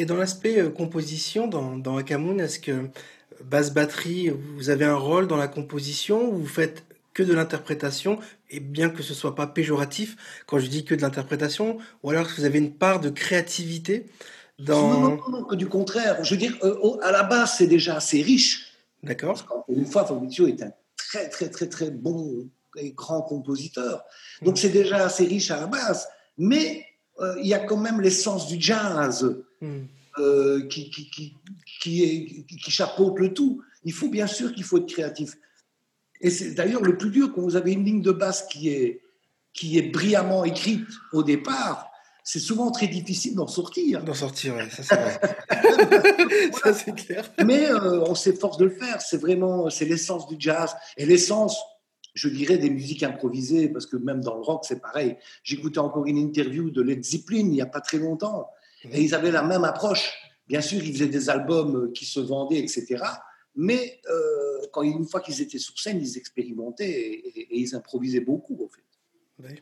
et 0.00 0.04
dans 0.06 0.16
l'aspect 0.16 0.58
euh, 0.60 0.70
composition 0.70 1.46
dans 1.46 1.76
dans 1.76 1.96
Akamoun 1.96 2.40
est-ce 2.40 2.58
que 2.58 2.88
basse 3.44 3.72
batterie 3.72 4.30
vous 4.56 4.70
avez 4.70 4.84
un 4.84 4.96
rôle 4.96 5.26
dans 5.26 5.36
la 5.36 5.48
composition 5.48 6.30
ou 6.30 6.38
vous 6.38 6.46
faites 6.46 6.84
que 7.14 7.22
de 7.22 7.34
l'interprétation, 7.34 8.18
et 8.50 8.60
bien 8.60 8.88
que 8.88 9.02
ce 9.02 9.14
soit 9.14 9.34
pas 9.34 9.46
péjoratif 9.46 10.16
quand 10.46 10.58
je 10.58 10.66
dis 10.66 10.84
que 10.84 10.94
de 10.94 11.02
l'interprétation, 11.02 11.78
ou 12.02 12.10
alors 12.10 12.26
que 12.26 12.34
vous 12.36 12.44
avez 12.44 12.58
une 12.58 12.72
part 12.72 13.00
de 13.00 13.10
créativité 13.10 14.06
dans... 14.58 14.88
Non, 14.88 15.00
non, 15.16 15.28
non, 15.30 15.44
que 15.44 15.56
du 15.56 15.68
contraire. 15.68 16.22
Je 16.22 16.34
veux 16.34 16.40
dire, 16.40 16.56
euh, 16.62 16.98
à 17.02 17.10
la 17.10 17.22
base, 17.22 17.54
c'est 17.58 17.66
déjà 17.66 17.96
assez 17.96 18.22
riche. 18.22 18.72
D'accord. 19.02 19.64
Une 19.68 19.86
fois, 19.86 20.04
Fabrizio 20.04 20.46
est 20.46 20.62
un 20.62 20.72
très, 20.96 21.28
très, 21.28 21.48
très, 21.48 21.68
très 21.68 21.90
bon 21.90 22.48
et 22.76 22.92
grand 22.92 23.22
compositeur. 23.22 24.04
Donc, 24.42 24.58
c'est 24.58 24.68
déjà 24.68 25.04
assez 25.04 25.24
riche 25.24 25.50
à 25.50 25.60
la 25.60 25.66
base. 25.66 26.06
Mais 26.38 26.66
euh, 26.76 26.89
il 27.40 27.46
y 27.46 27.54
a 27.54 27.58
quand 27.58 27.76
même 27.76 28.00
l'essence 28.00 28.46
du 28.46 28.60
jazz 28.60 29.36
hmm. 29.60 29.80
euh, 30.18 30.66
qui, 30.68 30.90
qui, 30.90 31.10
qui, 31.10 31.34
qui, 31.80 32.02
est, 32.02 32.56
qui 32.56 32.70
chapeaute 32.70 33.18
le 33.18 33.32
tout. 33.32 33.62
Il 33.84 33.92
faut 33.92 34.08
bien 34.08 34.26
sûr 34.26 34.52
qu'il 34.52 34.64
faut 34.64 34.78
être 34.78 34.88
créatif. 34.88 35.36
Et 36.20 36.30
c'est 36.30 36.52
d'ailleurs 36.52 36.82
le 36.82 36.96
plus 36.96 37.10
dur 37.10 37.32
quand 37.34 37.40
vous 37.40 37.56
avez 37.56 37.72
une 37.72 37.84
ligne 37.84 38.02
de 38.02 38.12
basse 38.12 38.46
qui 38.50 38.68
est, 38.68 39.00
qui 39.54 39.78
est 39.78 39.90
brillamment 39.90 40.44
écrite 40.44 40.86
au 41.12 41.22
départ. 41.22 41.90
C'est 42.22 42.38
souvent 42.38 42.70
très 42.70 42.86
difficile 42.86 43.34
d'en 43.34 43.46
sortir. 43.46 44.04
D'en 44.04 44.14
sortir, 44.14 44.54
oui, 44.56 44.64
ça 44.70 44.82
c'est 44.82 44.94
vrai. 44.94 46.52
ça 46.62 46.74
c'est 46.74 46.94
clair. 46.94 47.30
Mais 47.44 47.70
euh, 47.70 48.02
on 48.02 48.14
s'efforce 48.14 48.58
de 48.58 48.66
le 48.66 48.70
faire. 48.70 49.00
C'est 49.00 49.16
vraiment, 49.16 49.70
c'est 49.70 49.86
l'essence 49.86 50.26
du 50.28 50.36
jazz 50.38 50.76
et 50.98 51.06
l'essence, 51.06 51.58
je 52.14 52.28
dirais, 52.28 52.58
des 52.58 52.70
musiques 52.70 53.02
improvisées, 53.02 53.68
parce 53.68 53.86
que 53.86 53.96
même 53.96 54.20
dans 54.20 54.34
le 54.34 54.42
rock, 54.42 54.64
c'est 54.66 54.80
pareil. 54.80 55.16
J'écoutais 55.42 55.78
encore 55.78 56.06
une 56.06 56.18
interview 56.18 56.70
de 56.70 56.82
Led 56.82 57.04
Zeppelin 57.04 57.38
il 57.38 57.50
n'y 57.50 57.60
a 57.60 57.66
pas 57.66 57.80
très 57.80 57.98
longtemps, 57.98 58.48
et 58.84 59.02
ils 59.02 59.14
avaient 59.14 59.30
la 59.30 59.42
même 59.42 59.64
approche. 59.64 60.12
Bien 60.48 60.60
sûr, 60.60 60.82
ils 60.82 60.92
faisaient 60.92 61.06
des 61.06 61.30
albums 61.30 61.92
qui 61.92 62.04
se 62.04 62.20
vendaient, 62.20 62.58
etc. 62.58 62.98
Mais 63.54 64.00
euh, 64.08 64.66
quand, 64.72 64.82
une 64.82 65.06
fois 65.06 65.20
qu'ils 65.20 65.40
étaient 65.40 65.58
sur 65.58 65.78
scène, 65.78 66.00
ils 66.00 66.16
expérimentaient 66.16 66.90
et, 66.90 67.58
ils 67.58 67.74
improvisaient 67.74 68.20
beaucoup, 68.20 68.58
en 68.64 68.68
fait. 68.68 69.54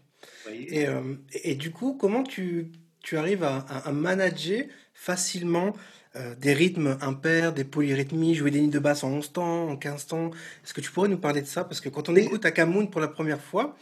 Et, 0.51 0.87
euh, 0.89 1.15
et, 1.45 1.55
du 1.55 1.71
coup, 1.71 1.95
comment 1.95 2.23
tu, 2.23 2.73
tu 3.03 3.17
arrives 3.17 3.45
à, 3.45 3.59
à, 3.59 3.93
manager 3.93 4.65
facilement 4.93 5.75
euh, 6.19 6.35
des 6.35 6.53
rythmes 6.53 6.99
impairs, 7.01 7.53
des 7.53 7.65
polyrythmies, 7.65 8.35
jouer 8.35 8.51
des 8.51 8.59
lignes 8.59 8.71
de 8.71 8.79
basse 8.79 9.05
en 9.05 9.11
11 9.11 9.33
temps, 9.33 9.69
en 9.69 9.77
15 9.77 10.07
temps. 10.07 10.31
Est-ce 10.65 10.75
que 10.75 10.81
tu 10.81 10.91
pourrais 10.91 11.09
nous 11.09 11.19
parler 11.19 11.43
de 11.43 11.47
ça? 11.47 11.65
Parce 11.65 11.81
que 11.81 11.89
quand 11.89 12.09
on 12.09 12.17
écoute 12.17 12.45
Akamoun 12.45 12.91
pour 12.91 13.01
la 13.01 13.09
première 13.09 13.41
fois 13.41 13.77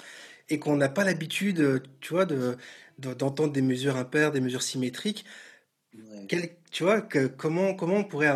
et 0.49 0.59
qu'on 0.59 0.77
n'a 0.77 0.89
pas 0.89 1.05
l'habitude, 1.05 1.83
tu 2.01 2.13
vois, 2.13 2.27
de, 2.27 2.57
d'entendre 2.99 3.53
des 3.53 3.63
mesures 3.63 3.97
impaires, 3.97 4.33
des 4.33 4.41
mesures 4.41 4.63
symétriques, 4.63 5.25
tu 6.71 6.83
vois, 6.83 7.01
que, 7.01 7.27
comment, 7.27 7.75
comment 7.75 7.97
on 7.97 8.05
pourrait 8.05 8.33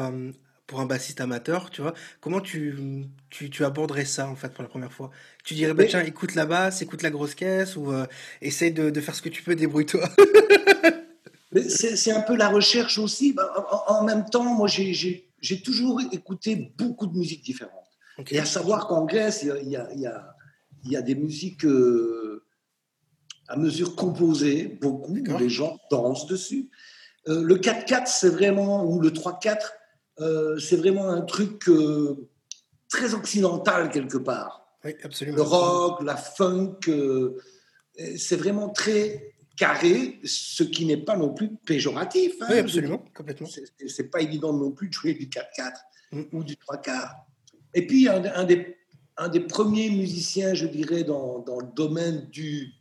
pour 0.67 0.81
un 0.81 0.87
bassiste 0.87 1.21
amateur, 1.21 1.71
tu 1.71 1.83
vois, 1.83 1.95
comment 2.21 2.41
tu, 2.41 3.05
tu, 3.29 3.51
tu, 3.51 3.65
aborderais 3.65 4.05
ça 4.05 4.29
en 4.29 4.37
fait 4.37 4.51
pour 4.55 4.63
la 4.63 4.69
première 4.69 4.93
fois? 4.93 5.11
Tu 5.45 5.55
dirais, 5.55 5.75
bah, 5.75 5.85
tiens, 5.85 6.03
écoute 6.05 6.35
la 6.37 6.47
basse, 6.47 6.81
écoute 6.81 7.03
la 7.03 7.11
grosse 7.11 7.35
caisse, 7.35 7.77
ou 7.77 7.93
euh, 7.93 8.07
essaye 8.41 8.73
de, 8.73 8.91
de, 8.91 9.01
faire 9.01 9.15
ce 9.15 9.23
que 9.23 9.29
tu 9.29 9.43
peux, 9.43 9.57
débrouille-toi. 9.57 10.09
c'est 11.69 12.13
un 12.13 12.21
peu 12.21 12.37
la 12.37 12.49
recherche 12.49 12.99
aussi. 12.99 13.33
Bah, 13.33 13.85
en, 13.89 14.05
même 14.05 14.25
temps, 14.27 14.45
moi, 14.45 14.69
j'ai 14.69 15.63
toujours 15.63 16.01
écouté 16.13 16.73
beaucoup 16.79 17.07
de 17.07 17.17
musiques 17.17 17.45
différentes. 17.45 17.75
Et 18.31 18.39
à 18.39 18.45
savoir 18.45 18.87
qu'en 18.87 19.05
Grèce, 19.05 19.43
il 19.43 19.69
y 19.69 19.77
a, 19.77 19.91
il 19.93 20.01
y, 20.01 20.07
a, 20.07 20.37
il 20.85 20.93
y 20.93 20.97
a 20.97 21.03
des 21.03 21.15
musiques 21.15 21.65
euh, 21.65 22.45
à 23.49 23.57
mesure 23.57 23.97
composées, 23.97 24.79
beaucoup, 24.81 25.17
où 25.17 25.39
les 25.39 25.49
gens 25.49 25.79
dansent 25.91 26.27
dessus. 26.27 26.71
Euh, 27.29 27.43
le 27.43 27.57
4-4, 27.57 28.07
c'est 28.07 28.29
vraiment, 28.29 28.85
ou 28.85 29.01
le 29.01 29.11
3-4, 29.11 29.73
euh, 30.21 30.59
c'est 30.59 30.77
vraiment 30.77 31.09
un 31.09 31.23
truc 31.23 31.69
très 32.89 33.15
occidental 33.15 33.91
quelque 33.91 34.19
part. 34.19 34.77
Oui, 34.85 34.95
absolument. 35.03 35.37
Le 35.37 35.43
rock, 35.43 36.03
la 36.03 36.17
funk, 36.17 36.81
c'est 38.17 38.37
vraiment 38.37 38.69
très 38.69 39.30
carré, 39.57 40.21
ce 40.25 40.63
qui 40.63 40.87
n'est 40.87 40.97
pas 40.97 41.17
non 41.17 41.35
plus 41.35 41.51
péjoratif. 41.67 42.33
Hein. 42.41 42.47
oui, 42.51 42.59
absolument, 42.59 43.05
complètement. 43.15 43.49
C'est 43.87 44.11
pas 44.11 44.21
évident 44.21 44.53
non 44.53 44.71
plus 44.71 44.89
de 44.89 44.93
jouer 44.93 45.15
du 45.15 45.27
4-4 45.27 45.73
mm. 46.13 46.23
ou 46.33 46.45
du 46.45 46.57
3 46.57 46.79
quarts. 46.79 47.27
Et 47.75 47.87
puis, 47.87 48.09
un, 48.09 48.21
des, 48.45 48.77
un, 49.17 49.29
des, 49.29 49.41
premiers 49.41 49.91
musiciens, 49.91 50.55
je 50.55 50.67
dirais, 50.67 51.05
dans, 51.05 51.41
dans, 51.41 51.61
le 51.61 51.69
domaine 51.75 52.27
du, 52.31 52.73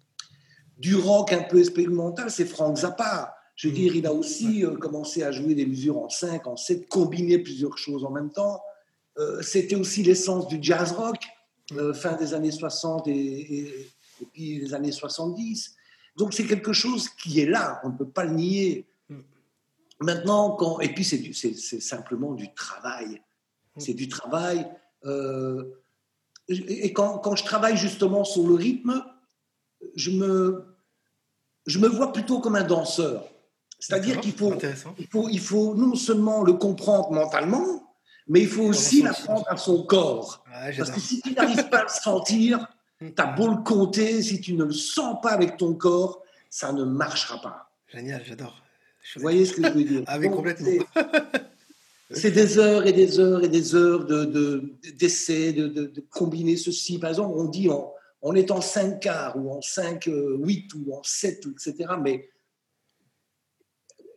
du 0.77 0.95
rock 0.95 1.33
un 1.33 1.43
peu 1.43 1.59
expérimental, 1.59 2.31
c'est 2.31 2.45
Frank 2.45 2.77
Zappa. 2.77 3.35
Je 3.59 3.67
veux 3.67 3.73
dire, 3.73 3.93
il 3.93 4.07
a 4.07 4.13
aussi 4.13 4.63
euh, 4.63 4.77
commencé 4.77 5.21
à 5.21 5.33
jouer 5.33 5.53
des 5.53 5.65
mesures 5.65 5.97
en 5.97 6.07
5, 6.07 6.47
en 6.47 6.55
7, 6.55 6.87
combiner 6.87 7.39
plusieurs 7.39 7.77
choses 7.77 8.05
en 8.05 8.09
même 8.09 8.31
temps. 8.31 8.61
Euh, 9.17 9.41
c'était 9.41 9.75
aussi 9.75 10.01
l'essence 10.01 10.47
du 10.47 10.59
jazz 10.61 10.93
rock, 10.93 11.17
euh, 11.73 11.93
fin 11.93 12.13
des 12.13 12.33
années 12.33 12.51
60 12.51 13.07
et, 13.09 13.89
puis 14.31 14.59
les 14.59 14.73
années 14.73 14.93
70. 14.93 15.75
Donc 16.15 16.33
c'est 16.33 16.45
quelque 16.45 16.73
chose 16.73 17.09
qui 17.09 17.39
est 17.39 17.45
là, 17.45 17.79
on 17.83 17.89
ne 17.89 17.97
peut 17.97 18.07
pas 18.07 18.23
le 18.23 18.31
nier. 18.31 18.85
Maintenant, 20.01 20.51
quand, 20.51 20.79
et 20.79 20.93
puis 20.93 21.03
c'est 21.03 21.81
simplement 21.81 22.33
du 22.33 22.53
travail. 22.53 23.21
C'est 23.77 23.93
du 23.93 24.07
travail. 24.07 24.65
et 26.47 26.93
quand, 26.93 27.19
quand, 27.19 27.35
je 27.35 27.43
travaille 27.43 27.77
justement 27.77 28.23
sur 28.23 28.47
le 28.47 28.53
rythme, 28.53 29.03
je 29.95 30.11
me, 30.11 30.65
je 31.65 31.79
me 31.79 31.87
vois 31.87 32.11
plutôt 32.11 32.39
comme 32.39 32.55
un 32.55 32.63
danseur. 32.63 33.29
C'est-à-dire 33.79 34.19
qu'il 34.19 34.33
faut, 34.33 34.53
il 34.97 35.07
faut, 35.07 35.29
il 35.29 35.39
faut 35.39 35.75
non 35.75 35.95
seulement 35.95 36.43
le 36.43 36.53
comprendre 36.53 37.11
mentalement, 37.11 37.95
mais 38.27 38.41
il 38.41 38.47
faut 38.47 38.63
aussi 38.63 39.01
l'apprendre 39.01 39.45
à 39.47 39.57
son 39.57 39.83
corps. 39.83 40.43
Parce 40.77 40.91
que 40.91 40.99
si 40.99 41.21
tu 41.21 41.33
n'arrives 41.33 41.69
pas 41.69 41.79
à 41.79 41.83
le 41.83 41.89
sentir, 41.89 42.67
tu 42.99 43.13
as 43.17 43.27
beau 43.27 43.47
le 43.47 43.63
compter, 43.63 44.21
si 44.21 44.41
tu 44.41 44.53
ne 44.53 44.65
le 44.65 44.73
sens 44.73 45.17
pas 45.21 45.31
avec 45.31 45.57
ton 45.57 45.73
corps, 45.73 46.23
ça 46.49 46.73
ne 46.73 46.83
marchera 46.83 47.41
pas. 47.41 47.71
Génial, 47.87 48.23
j'adore. 48.25 48.61
Vous 49.15 49.21
voyez 49.21 49.45
ce 49.45 49.53
que 49.53 49.63
je 49.63 49.71
veux 49.71 49.83
dire? 49.83 50.03
Ah 50.07 50.19
oui, 50.19 50.29
complètement. 50.29 50.71
C'est 52.11 52.31
des 52.31 52.57
heures 52.57 52.87
et 52.87 52.93
des 52.93 53.19
heures 53.19 53.43
et 53.43 53.49
des 53.49 53.75
heures 53.75 54.05
d'essais, 54.05 55.53
de, 55.53 55.67
de, 55.67 55.85
de, 55.85 56.01
combiner 56.09 56.57
ceci. 56.57 56.97
Par 56.97 57.11
exemple, 57.11 57.35
on 57.37 57.45
dit 57.45 57.69
on, 58.21 58.33
est 58.33 58.49
en 58.49 58.61
5 58.61 58.99
quarts 58.99 59.37
ou 59.37 59.51
en 59.51 59.61
5, 59.61 60.05
8 60.05 60.09
euh, 60.09 60.77
ou 60.79 60.95
en 60.95 61.03
7, 61.03 61.45
etc. 61.51 61.93
Mais 62.01 62.27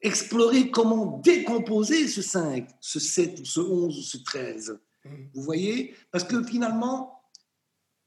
explorer 0.01 0.71
comment 0.71 1.19
décomposer 1.23 2.09
ce 2.09 2.23
5, 2.23 2.67
ce 2.81 2.99
7, 2.99 3.45
ce 3.45 3.61
11, 3.61 4.11
ce 4.11 4.17
13. 4.17 4.79
Mm. 5.05 5.09
Vous 5.35 5.43
voyez? 5.43 5.95
Parce 6.11 6.25
que 6.25 6.43
finalement, 6.45 7.12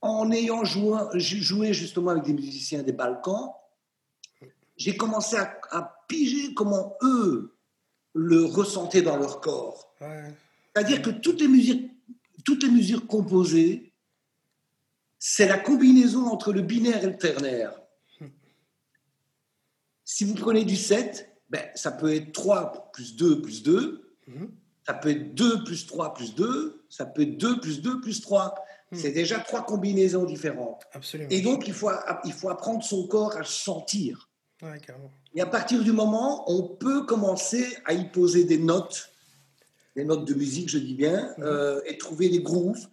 en 0.02 0.32
ayant 0.32 0.64
joué, 0.64 0.98
joué, 1.20 1.74
justement 1.74 2.12
avec 2.12 2.24
des 2.24 2.34
musiciens 2.34 2.84
des 2.84 2.92
Balkans, 2.92 3.52
j'ai 4.78 4.98
commencé 4.98 5.38
à, 5.38 5.92
piger 6.08 6.54
comment 6.54 6.96
eux 7.02 7.58
le 8.14 8.46
ressentaient 8.46 9.02
dans 9.02 9.18
leur 9.18 9.42
corps. 9.42 9.96
C'est-à-dire 10.00 11.02
que 11.02 11.10
toutes 11.10 11.42
les 11.42 11.48
musiques, 11.48 11.92
toutes 12.44 12.62
les 12.62 12.70
mesures 12.70 13.08
composées, 13.08 13.94
c'est 15.18 15.48
la 15.48 15.58
combinaison 15.58 16.28
entre 16.28 16.54
le 16.54 16.62
binaire 16.62 17.04
et 17.04 17.08
le 17.08 17.18
ternaire. 17.18 17.74
Mm. 18.20 18.25
Si 20.08 20.24
vous 20.24 20.36
prenez 20.36 20.64
du 20.64 20.75
7, 20.75 21.36
ben, 21.50 21.64
ça 21.75 21.92
peut 21.92 22.14
être 22.14 22.32
3 22.32 22.92
plus 22.92 23.16
2 23.16 23.42
plus 23.42 23.64
2, 23.64 24.16
mhm. 24.28 24.52
ça 24.86 24.94
peut 24.94 25.10
être 25.10 25.34
2 25.36 25.64
plus 25.64 25.86
3 25.86 26.14
plus 26.14 26.36
2, 26.36 26.86
ça 26.90 27.06
peut 27.06 27.22
être 27.22 27.38
2 27.38 27.60
plus 27.60 27.82
2 27.82 28.02
plus 28.02 28.22
3. 28.22 28.56
Mhm. 28.92 29.00
C'est 29.00 29.12
déjà 29.12 29.39
trois 29.39 29.65
combinaisons 29.65 30.25
différentes. 30.25 30.84
Absolument. 30.94 31.30
Et 31.30 31.42
donc, 31.42 31.68
il 31.68 31.74
faut, 31.74 31.89
il 32.24 32.34
faut 32.34 32.50
apprendre 32.50 32.84
son 32.84 33.08
corps 33.08 33.36
à 33.36 33.44
sentir. 33.44 34.30
Et 35.36 35.42
à 35.42 35.46
partir 35.46 35.84
du 35.84 35.92
moment, 35.92 36.50
on 36.50 36.63
peut 36.63 37.06
commencer 37.06 37.77
à 37.86 37.94
y 37.94 38.06
poser 38.10 38.46
des 38.46 38.58
notes, 38.58 39.12
des 39.96 40.04
notes 40.04 40.25
de 40.25 40.34
musique, 40.34 40.70
je 40.70 40.77
dis 40.77 40.96
bien, 40.96 41.34
mhm. 41.38 41.44
euh, 41.44 41.82
et 41.86 41.98
trouver 41.98 42.30
des 42.30 42.42
grooves. 42.42 42.88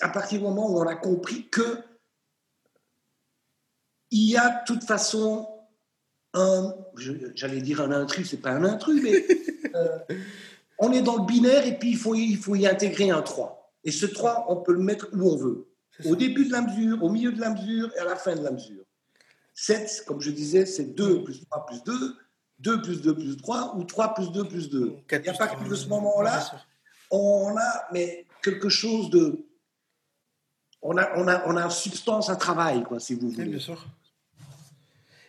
À 0.00 0.08
partir 0.08 0.38
du 0.38 0.44
moment 0.44 0.70
où 0.70 0.78
on 0.78 0.86
a 0.86 0.96
compris 0.96 1.48
que 1.48 1.78
il 4.10 4.30
y 4.30 4.36
a 4.36 4.48
de 4.48 4.64
toute 4.66 4.84
façon 4.84 5.48
un, 6.32 6.74
j'allais 7.34 7.60
dire 7.60 7.80
un 7.80 7.90
intrus, 7.90 8.30
c'est 8.30 8.40
pas 8.40 8.50
un 8.50 8.64
intrus, 8.64 9.02
mais 9.02 9.26
euh, 9.74 9.98
on 10.78 10.92
est 10.92 11.02
dans 11.02 11.16
le 11.16 11.26
binaire 11.26 11.66
et 11.66 11.78
puis 11.78 11.90
il 11.90 11.96
faut, 11.96 12.14
il 12.14 12.36
faut 12.36 12.54
y 12.54 12.66
intégrer 12.66 13.10
un 13.10 13.22
3. 13.22 13.55
Et 13.86 13.92
ce 13.92 14.04
3, 14.04 14.46
on 14.48 14.56
peut 14.56 14.72
le 14.72 14.80
mettre 14.80 15.08
où 15.12 15.30
on 15.30 15.36
veut. 15.36 15.68
Au 16.04 16.16
début 16.16 16.44
de 16.46 16.52
la 16.52 16.60
mesure, 16.60 17.02
au 17.02 17.08
milieu 17.08 17.32
de 17.32 17.40
la 17.40 17.50
mesure 17.50 17.90
et 17.96 18.00
à 18.00 18.04
la 18.04 18.16
fin 18.16 18.34
de 18.34 18.42
la 18.42 18.50
mesure. 18.50 18.84
7, 19.54 20.04
comme 20.06 20.20
je 20.20 20.30
disais, 20.30 20.66
c'est 20.66 20.94
2 20.94 21.24
plus 21.24 21.40
3 21.48 21.64
plus 21.66 21.82
2, 21.84 22.16
2 22.58 22.82
plus 22.82 23.00
2 23.00 23.14
plus 23.14 23.36
3 23.38 23.76
ou 23.76 23.84
3 23.84 24.14
plus 24.14 24.30
2 24.32 24.44
plus 24.44 24.68
2. 24.68 24.96
Il 25.10 25.20
n'y 25.20 25.28
a 25.28 25.32
pas 25.32 25.48
que 25.48 25.66
de 25.66 25.74
ce 25.74 25.88
moment-là, 25.88 26.44
on 27.10 27.56
a 27.56 27.86
mais 27.92 28.26
quelque 28.42 28.68
chose 28.68 29.08
de... 29.08 29.46
On 30.82 30.98
a, 30.98 31.16
on 31.16 31.26
a, 31.26 31.46
on 31.46 31.56
a 31.56 31.62
une 31.64 31.70
substance 31.70 32.28
à 32.28 32.36
travail, 32.36 32.82
quoi, 32.82 33.00
si 33.00 33.14
vous 33.14 33.30
voulez. 33.30 33.46
bien 33.46 33.58
sûr. 33.58 33.86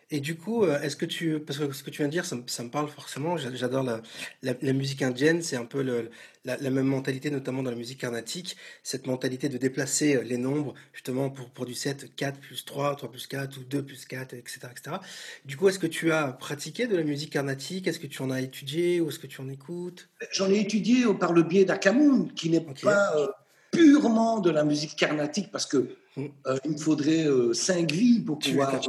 Et 0.10 0.22
du 0.22 0.38
coup, 0.38 0.64
euh, 0.64 0.80
est-ce 0.82 0.96
que 0.96 1.06
tu, 1.06 1.38
parce 1.40 1.60
que 1.60 1.70
ce 1.74 1.84
que 1.84 1.90
tu 1.90 1.98
viens 1.98 2.08
de 2.08 2.14
dire, 2.14 2.26
ça, 2.26 2.36
me 2.36 2.70
parle 2.70 2.88
forcément. 2.88 3.36
J'adore 3.36 3.84
la, 3.84 4.02
la, 4.42 4.74
musique 4.74 5.02
indienne. 5.02 5.42
C'est 5.42 5.58
un 5.58 5.66
peu 5.66 5.84
le, 5.84 6.10
la, 6.46 6.58
même 6.70 6.86
mentalité, 6.86 7.30
notamment 7.30 7.62
dans 7.62 7.72
la 7.72 7.76
musique 7.76 8.00
carnatique. 8.00 8.56
Cette 8.84 9.06
mentalité 9.06 9.50
de 9.50 9.58
déplacer 9.58 10.16
euh, 10.16 10.22
les 10.22 10.38
nombres, 10.38 10.76
justement, 10.94 11.30
pour, 11.30 11.50
pour 11.50 11.66
du 11.66 11.74
7, 11.74 12.16
4 12.16 12.40
plus 12.40 12.64
3, 12.64 12.96
3 12.96 13.12
plus 13.12 13.28
4, 13.28 13.58
ou 13.58 13.64
2 13.66 13.84
plus 13.84 14.06
4, 14.06 14.34
etc. 14.34 14.60
etc. 14.72 14.96
Du 15.44 15.58
coup, 15.58 15.68
est-ce 15.68 15.80
que 15.80 15.88
tu 15.88 16.14
as 16.14 16.32
pratiqué 16.32 16.88
de 16.88 16.96
la 16.96 17.04
musique 17.04 17.34
carnatique? 17.34 17.86
Est-ce 17.88 18.00
que 18.00 18.08
tu 18.08 18.22
en 18.22 18.32
as 18.32 18.40
étudié 18.40 19.02
ou 19.02 19.10
est-ce 19.10 19.20
que 19.20 19.28
tu 19.28 19.42
en 19.42 19.50
écoutes? 19.50 20.08
J'en 20.32 20.50
ai 20.50 20.62
étudié 20.62 21.04
par 21.20 21.34
le 21.34 21.44
biais 21.44 21.66
d'Akamoun, 21.66 22.32
qui 22.34 22.50
n'est 22.50 22.62
pas 22.62 23.14
euh, 23.18 23.28
purement 23.72 24.40
de 24.40 24.52
la 24.52 24.64
musique 24.64 24.96
carnatique, 24.96 25.52
parce 25.52 25.66
que 25.66 25.98
hum. 26.18 26.32
il 26.66 26.72
me 26.72 26.78
faudrait 26.78 27.26
5 27.54 27.92
vies 27.92 28.20
pour 28.20 28.40
pouvoir 28.40 28.82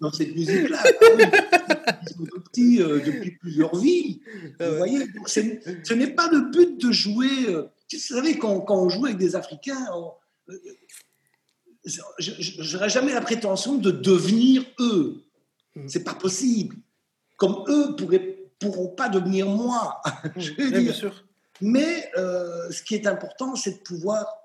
dans 0.00 0.12
cette 0.12 0.34
musique-là. 0.34 0.82
Ils 2.02 2.08
sont 2.08 2.40
petits 2.44 2.82
euh, 2.82 3.00
depuis 3.00 3.32
plusieurs 3.32 3.74
vies. 3.76 4.20
Vous 4.58 4.76
voyez 4.76 5.06
Donc 5.08 5.28
ce 5.28 5.94
n'est 5.94 6.10
pas 6.10 6.28
le 6.30 6.50
but 6.50 6.80
de 6.80 6.92
jouer. 6.92 7.48
Euh, 7.48 7.62
vous 7.92 7.98
savez, 7.98 8.38
quand, 8.38 8.60
quand, 8.60 8.76
on 8.76 8.88
joue 8.88 9.06
avec 9.06 9.18
des 9.18 9.36
Africains, 9.36 9.86
euh, 10.48 10.54
je 12.18 12.72
n'aurais 12.74 12.90
jamais 12.90 13.12
la 13.12 13.20
prétention 13.20 13.76
de 13.76 13.90
devenir 13.90 14.64
eux. 14.80 15.22
Hmm. 15.74 15.88
C'est 15.88 16.04
pas 16.04 16.14
possible. 16.14 16.76
Comme 17.36 17.64
eux 17.68 17.96
pourraient, 17.96 18.38
pourront 18.58 18.88
pas 18.88 19.08
devenir 19.08 19.46
moi. 19.46 20.00
je 20.36 20.52
veux 20.52 20.70
dire. 20.70 20.80
Bien 20.80 20.92
sûr. 20.92 21.24
Mais 21.62 22.10
ce 22.16 22.82
qui 22.82 22.94
est 22.94 23.06
important, 23.06 23.54
c'est 23.54 23.72
de 23.72 23.82
pouvoir 23.82 24.39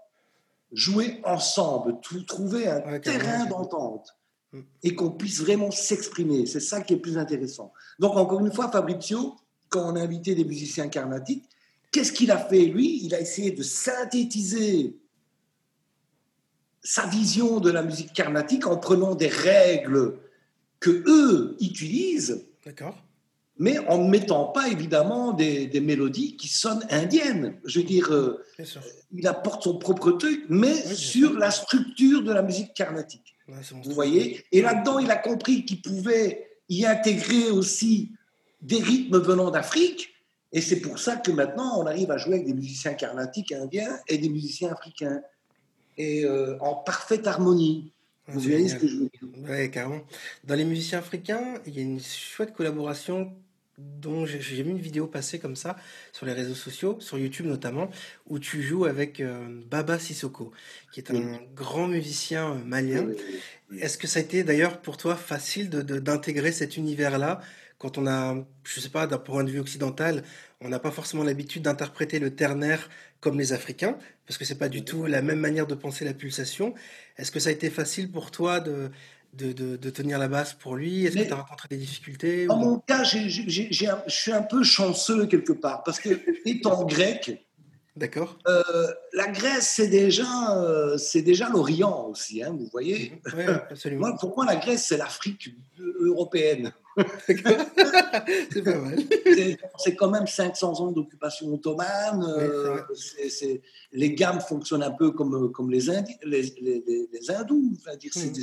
jouer 0.71 1.21
ensemble, 1.23 1.99
trouver 2.27 2.67
un 2.67 2.99
terrain 2.99 3.45
d'entente 3.45 4.15
et 4.83 4.95
qu'on 4.95 5.11
puisse 5.11 5.41
vraiment 5.41 5.71
s'exprimer. 5.71 6.45
C'est 6.45 6.59
ça 6.59 6.81
qui 6.81 6.93
est 6.93 6.97
plus 6.97 7.17
intéressant. 7.17 7.73
Donc, 7.99 8.15
encore 8.15 8.39
une 8.39 8.53
fois, 8.53 8.71
Fabrizio, 8.71 9.35
quand 9.69 9.91
on 9.91 9.95
a 9.95 10.01
invité 10.01 10.35
des 10.35 10.45
musiciens 10.45 10.87
carnatiques, 10.87 11.43
qu'est-ce 11.91 12.11
qu'il 12.11 12.31
a 12.31 12.37
fait, 12.37 12.65
lui? 12.65 13.03
Il 13.03 13.13
a 13.15 13.19
essayé 13.19 13.51
de 13.51 13.63
synthétiser 13.63 14.97
sa 16.83 17.07
vision 17.07 17.59
de 17.59 17.71
la 17.71 17.81
musique 17.81 18.13
carnatique 18.13 18.67
en 18.67 18.77
prenant 18.77 19.15
des 19.15 19.27
règles 19.27 20.19
que 20.79 21.03
eux 21.07 21.57
utilisent. 21.59 22.45
Mais 23.57 23.77
en 23.87 23.99
ne 23.99 24.09
mettant 24.09 24.45
pas 24.45 24.67
évidemment 24.67 25.31
des, 25.31 25.79
mélodies 25.79 26.35
qui 26.35 26.49
sonnent 26.49 26.85
indiennes. 26.89 27.57
Je 27.63 27.79
veux 27.79 27.85
dire, 27.85 28.11
euh, 28.11 28.43
il 29.13 29.27
apporte 29.27 29.63
son 29.63 29.77
propre 29.77 30.11
truc, 30.11 30.43
mais 30.49 30.73
sur 30.73 31.33
la 31.33 31.51
structure 31.51 32.21
de 32.21 32.33
la 32.33 32.41
musique 32.41 32.73
carnatique. 32.73 33.35
Vous 33.47 33.93
voyez? 33.93 34.43
Et 34.51 34.61
là-dedans, 34.61 34.99
il 34.99 35.09
a 35.11 35.15
compris 35.15 35.65
qu'il 35.65 35.81
pouvait 35.81 36.49
y 36.67 36.85
intégrer 36.85 37.51
aussi 37.51 38.11
des 38.61 38.81
rythmes 38.81 39.19
venant 39.19 39.51
d'Afrique. 39.51 40.15
Et 40.51 40.61
c'est 40.61 40.79
pour 40.79 40.99
ça 40.99 41.17
que 41.17 41.31
maintenant, 41.31 41.79
on 41.79 41.85
arrive 41.85 42.11
à 42.11 42.17
jouer 42.17 42.35
avec 42.35 42.47
des 42.47 42.53
musiciens 42.53 42.93
carnatiques 42.93 43.51
indiens 43.51 43.99
et 44.07 44.17
des 44.17 44.29
musiciens 44.29 44.71
africains. 44.71 45.21
Et 45.97 46.25
euh, 46.25 46.57
en 46.59 46.75
parfaite 46.75 47.27
harmonie. 47.27 47.91
Vous 48.27 48.39
voyez 48.39 48.67
ce 48.67 48.75
que 48.75 48.87
je 48.87 48.95
veux 48.97 49.09
dire? 49.09 49.29
Oui, 49.47 49.69
carrément. 49.69 50.01
Dans 50.43 50.55
les 50.55 50.65
musiciens 50.65 50.99
africains, 50.99 51.61
il 51.67 51.75
y 51.75 51.79
a 51.79 51.83
une 51.83 52.01
chouette 52.01 52.53
collaboration 52.53 53.31
dont 53.77 54.25
j'ai 54.25 54.39
vu 54.39 54.69
une 54.69 54.79
vidéo 54.79 55.07
passer 55.07 55.39
comme 55.39 55.55
ça 55.55 55.75
sur 56.13 56.25
les 56.25 56.33
réseaux 56.33 56.55
sociaux, 56.55 56.97
sur 56.99 57.17
YouTube 57.17 57.45
notamment, 57.45 57.89
où 58.27 58.39
tu 58.39 58.61
joues 58.61 58.85
avec 58.85 59.19
euh, 59.19 59.61
Baba 59.69 59.99
Sissoko, 59.99 60.51
qui 60.91 61.01
est 61.01 61.11
un 61.11 61.39
grand 61.53 61.87
musicien 61.87 62.51
euh, 62.51 62.63
malien. 62.63 63.07
Est-ce 63.79 63.97
que 63.97 64.07
ça 64.07 64.19
a 64.19 64.21
été 64.21 64.43
d'ailleurs 64.43 64.81
pour 64.81 64.97
toi 64.97 65.15
facile 65.15 65.69
d'intégrer 65.69 66.51
de, 66.51 66.55
cet 66.55 66.77
univers-là 66.77 67.41
quand 67.77 67.97
on 67.97 68.07
a, 68.07 68.35
je 68.63 68.79
sais 68.79 68.89
pas, 68.89 69.05
d'un 69.05 69.17
point 69.17 69.43
de 69.43 69.51
vue 69.51 69.59
occidental, 69.59 70.23
on 70.61 70.69
n'a 70.69 70.79
pas 70.79 70.91
forcément 70.91 71.23
l'habitude 71.23 71.63
d'interpréter 71.63 72.19
le 72.19 72.33
ternaire 72.33 72.89
comme 73.19 73.37
les 73.37 73.51
Africains, 73.51 73.97
parce 74.25 74.37
que 74.37 74.45
c'est 74.45 74.57
pas 74.57 74.69
du 74.69 74.85
tout 74.85 75.05
la 75.05 75.21
même 75.21 75.39
manière 75.39 75.67
de 75.67 75.75
penser 75.75 76.05
la 76.05 76.13
pulsation. 76.13 76.73
Est-ce 77.17 77.31
que 77.31 77.39
ça 77.39 77.49
a 77.49 77.51
été 77.51 77.69
facile 77.69 78.09
pour 78.09 78.31
toi 78.31 78.61
de, 78.61 78.91
de, 79.37 79.89
tenir 79.89 80.19
la 80.19 80.27
basse 80.27 80.53
pour 80.53 80.75
lui? 80.75 81.05
Est-ce 81.05 81.17
que 81.17 81.23
tu 81.23 81.33
as 81.33 81.35
rencontré 81.35 81.67
des 81.69 81.77
difficultés 81.77 82.47
En 82.49 82.57
mon 82.57 82.79
cas, 82.79 83.03
je 83.03 84.01
suis 84.07 84.31
un 84.31 84.41
peu 84.41 84.63
chanceux 84.63 85.25
quelque 85.27 85.53
part, 85.53 85.83
parce 85.83 85.99
que 85.99 86.09
étant 86.45 86.85
grec, 86.85 87.45
D'accord. 87.95 88.37
Euh, 88.45 88.87
la 89.13 89.27
Grèce, 89.27 89.71
c'est 89.77 89.87
déjà, 89.87 90.57
euh, 90.57 90.97
c'est 90.97 91.21
déjà 91.21 91.47
l'Orient 91.47 92.09
aussi, 92.09 92.43
hein, 92.43 92.51
vous 92.51 92.67
voyez. 92.69 93.13
Oui, 93.33 93.43
absolument. 93.47 94.09
moi, 94.09 94.17
pour 94.19 94.35
moi, 94.35 94.45
la 94.45 94.57
Grèce, 94.57 94.87
c'est 94.87 94.97
l'Afrique 94.97 95.55
européenne. 96.01 96.73
c'est 97.27 97.41
pas 98.63 98.77
mal. 98.79 98.99
C'est 99.77 99.95
quand 99.95 100.09
même 100.09 100.27
500 100.27 100.79
ans 100.81 100.91
d'occupation 100.91 101.53
ottomane. 101.53 102.25
Euh, 102.37 102.81
les 103.93 104.13
gammes 104.13 104.41
fonctionnent 104.41 104.83
un 104.83 104.91
peu 104.91 105.11
comme, 105.11 105.51
comme 105.53 105.71
les, 105.71 105.87
les, 106.23 106.53
les, 106.61 107.31
hindous. 107.31 107.77
Mmh. 107.85 108.39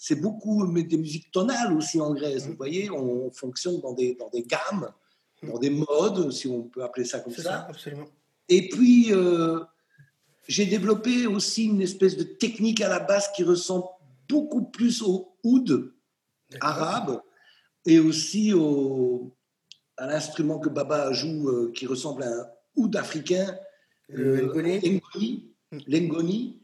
C'est 0.00 0.20
beaucoup 0.20 0.64
des 0.72 0.96
musiques 0.96 1.30
tonales 1.32 1.76
aussi 1.76 2.00
en 2.00 2.14
Grèce. 2.14 2.46
Vous 2.46 2.54
voyez, 2.54 2.88
on 2.90 3.30
fonctionne 3.32 3.80
dans 3.80 3.92
des, 3.92 4.14
dans 4.14 4.30
des 4.30 4.44
gammes, 4.44 4.92
dans 5.42 5.58
des 5.58 5.70
modes, 5.70 6.30
si 6.30 6.46
on 6.46 6.62
peut 6.62 6.84
appeler 6.84 7.04
ça 7.04 7.18
comme 7.18 7.32
ça. 7.32 7.42
ça 7.42 7.66
absolument. 7.68 8.06
Et 8.48 8.68
puis, 8.68 9.12
euh, 9.12 9.60
j'ai 10.46 10.66
développé 10.66 11.26
aussi 11.26 11.66
une 11.66 11.82
espèce 11.82 12.16
de 12.16 12.22
technique 12.22 12.80
à 12.80 12.88
la 12.88 13.00
base 13.00 13.30
qui 13.34 13.42
ressemble 13.42 13.86
beaucoup 14.28 14.62
plus 14.62 15.02
au 15.02 15.36
oud 15.42 15.92
arabe 16.60 17.20
et 17.84 17.98
aussi 17.98 18.52
au, 18.52 19.34
à 19.96 20.06
l'instrument 20.06 20.58
que 20.58 20.68
Baba 20.68 21.12
joue 21.12 21.48
euh, 21.48 21.72
qui 21.74 21.86
ressemble 21.86 22.22
à 22.22 22.28
un 22.28 22.46
oud 22.76 22.96
africain, 22.96 23.58
euh, 24.16 24.52
l'engoni. 25.86 26.62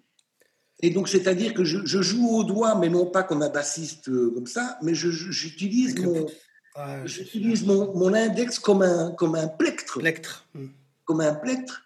Et 0.84 0.90
donc, 0.90 1.08
c'est-à-dire 1.08 1.54
que 1.54 1.64
je, 1.64 2.02
joue 2.02 2.28
au 2.28 2.44
doigt, 2.44 2.78
mais 2.78 2.88
non 2.88 3.06
pas 3.06 3.22
comme 3.22 3.42
un 3.42 3.50
bassiste 3.50 4.10
comme 4.34 4.46
ça, 4.46 4.78
mais 4.82 4.94
j'utilise 4.94 5.98
mon, 5.98 6.26
ah, 6.74 7.06
j'utilise 7.06 7.64
mon, 7.64 7.94
mon, 7.96 8.12
index 8.12 8.58
comme 8.58 8.82
un, 8.82 9.12
comme 9.12 9.34
un 9.34 9.48
plectre. 9.48 9.98
Plectre. 9.98 10.46
Hmm 10.54 10.68
comme 11.04 11.20
un 11.20 11.34
plectre. 11.34 11.82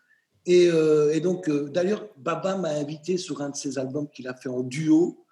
Et, 0.47 0.69
euh, 0.69 1.19
donc, 1.21 1.49
euh, 1.49 1.69
d'ailleurs, 1.69 2.09
Baba 2.17 2.57
m'a 2.57 2.71
invité 2.71 3.19
sur 3.19 3.43
un 3.43 3.51
de 3.51 3.57
ses 3.57 3.79
albums 3.79 4.09
qu'il 4.09 4.29
a 4.29 4.35
fait 4.35 4.49
en 4.49 4.63
duo. 4.63 5.25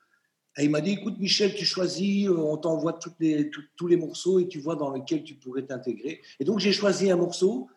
Et 0.59 0.65
il 0.65 0.71
m'a 0.71 0.81
dit, 0.81 0.93
écoute 0.93 1.19
Michel, 1.19 1.55
tu 1.55 1.65
choisis, 1.65 2.29
euh, 2.29 2.37
on 2.37 2.57
t'envoie 2.57 2.99
les, 3.21 3.51
tous 3.77 3.87
les 3.87 3.97
morceaux 3.97 4.41
et 4.41 4.49
tu 4.49 4.59
vois 4.59 4.77
dans 4.77 4.93
lesquels 4.93 5.23
tu 5.23 5.35
pourrais 5.35 5.63
t'intégrer. 5.63 6.21
Et 6.41 6.45
donc, 6.45 6.59
j'ai 6.61 6.73
choisi 6.73 7.11
un 7.11 7.17
morceau 7.17 7.69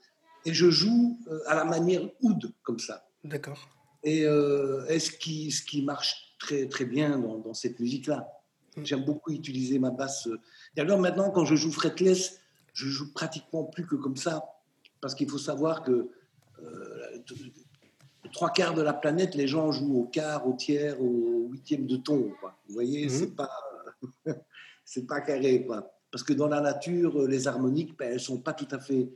et 0.46 0.54
je 0.54 0.70
joue 0.70 1.20
à 1.48 1.56
la 1.56 1.66
manière 1.66 2.10
oud, 2.22 2.54
comme 2.64 2.80
ça. 2.80 3.08
D'accord. 3.24 3.68
Et, 4.04 4.24
ce, 4.24 5.12
qui, 5.12 5.52
ce 5.52 5.64
qui 5.64 5.82
marche 5.82 6.36
très, 6.40 6.68
très 6.68 6.86
bien 6.86 7.20
dans, 7.20 7.38
dans 7.38 7.54
cette 7.54 7.80
musique-là? 7.80 8.28
Mm. 8.78 8.86
J'aime 8.86 9.06
beaucoup 9.06 9.32
utiliser 9.32 9.80
ma 9.80 9.92
basse. 9.92 10.30
D'ailleurs, 10.76 11.00
maintenant, 11.00 11.32
quand 11.32 11.46
je 11.46 11.56
joue 11.56 11.72
fretless, 11.72 12.40
je 12.74 12.88
joue 12.88 13.12
pratiquement 13.14 13.64
plus 13.64 13.86
que 13.86 13.96
comme 13.96 14.16
ça 14.16 14.44
parce 15.02 15.16
qu'il 15.16 15.30
faut 15.30 15.38
savoir 15.38 15.84
que 15.84 16.10
euh, 16.62 17.18
trois 18.34 18.52
quarts 18.52 18.74
de 18.74 18.82
la 18.82 18.94
planète, 18.94 19.36
les 19.36 19.48
gens 19.48 19.72
jouent 19.72 20.02
au 20.02 20.06
quart, 20.06 20.48
au 20.48 20.54
tiers, 20.54 21.02
au 21.02 21.48
huitième 21.52 21.88
de 21.88 21.98
ton. 21.98 22.34
Vous 22.68 22.74
voyez, 22.74 23.06
mhm. 23.06 23.10
c'est 23.10 23.36
pas 23.36 23.50
c'est 24.86 25.06
pas 25.06 25.22
carré, 25.22 25.66
quoi. 25.66 25.92
Parce 26.12 26.24
que 26.24 26.34
dans 26.34 26.48
la 26.48 26.62
nature, 26.62 27.28
les 27.28 27.48
harmoniques, 27.48 27.98
ben, 27.98 28.12
elles 28.14 28.20
sont 28.20 28.40
pas 28.40 28.54
tout 28.54 28.68
à 28.72 28.80
fait 28.80 29.10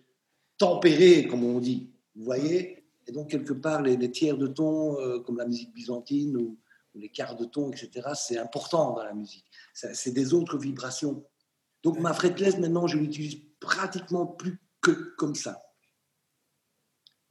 tempérées, 0.57 1.27
comme 1.27 1.43
on 1.43 1.59
dit. 1.59 1.89
Vous 2.15 2.23
voyez? 2.23 2.82
Et 3.07 3.11
donc, 3.11 3.29
quelque 3.29 3.53
part, 3.53 3.81
les, 3.81 4.11
tiers 4.11 4.37
de 4.37 4.47
ton, 4.47 4.99
euh, 4.99 5.19
comme 5.19 5.37
la 5.37 5.45
musique 5.45 5.73
byzantine 5.73 6.37
ou, 6.37 6.57
les 6.95 7.09
quarts 7.09 7.35
de 7.35 7.45
ton, 7.45 7.71
etc., 7.71 8.09
c'est 8.13 8.37
important 8.37 8.93
dans 8.93 9.03
la 9.03 9.13
musique. 9.13 9.45
C'est 9.73 10.11
des 10.11 10.35
autres 10.35 10.59
vibrations. 10.59 11.25
Donc, 11.81 11.99
ma 11.99 12.13
fretless, 12.13 12.59
maintenant, 12.59 12.85
je 12.85 12.99
l'utilise 12.99 13.37
pratiquement 13.59 14.27
plus 14.27 14.61
que 14.79 14.91
comme 15.17 15.33
ça. 15.33 15.63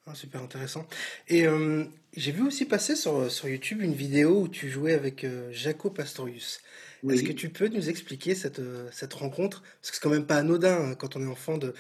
Ah, 0.05 0.17
super 0.17 0.43
intéressant. 0.43 0.85
Et 1.29 1.47
euh, 1.47 1.85
j'ai 2.17 2.33
vu 2.33 2.43
aussi 2.43 2.65
passer 2.65 2.97
sur, 2.97 3.31
sur 3.31 3.49
YouTube 3.49 3.83
une 3.83 3.95
vidéo 3.95 4.41
où 4.41 4.49
tu 4.49 4.69
jouais 4.69 4.95
avec 4.95 5.23
euh, 5.23 5.53
Jaco 5.53 5.91
Pastorius. 5.91 6.61
Est-ce 7.09 7.23
que 7.23 7.33
tu 7.33 7.51
peux 7.51 7.69
nous 7.69 7.89
expliquer 7.89 8.35
cette, 8.35 8.59
euh, 8.59 8.89
cette 8.93 9.15
rencontre? 9.15 9.63
Parce 9.81 9.91
que 9.91 9.97
c'est 9.97 10.03
quand 10.03 10.11
même 10.11 10.27
pas 10.27 10.37
anodin 10.37 10.91
hein, 10.91 10.95
quand 10.97 11.15
on 11.17 11.23
est 11.23 11.27
enfant 11.31 11.57
de, 11.57 11.73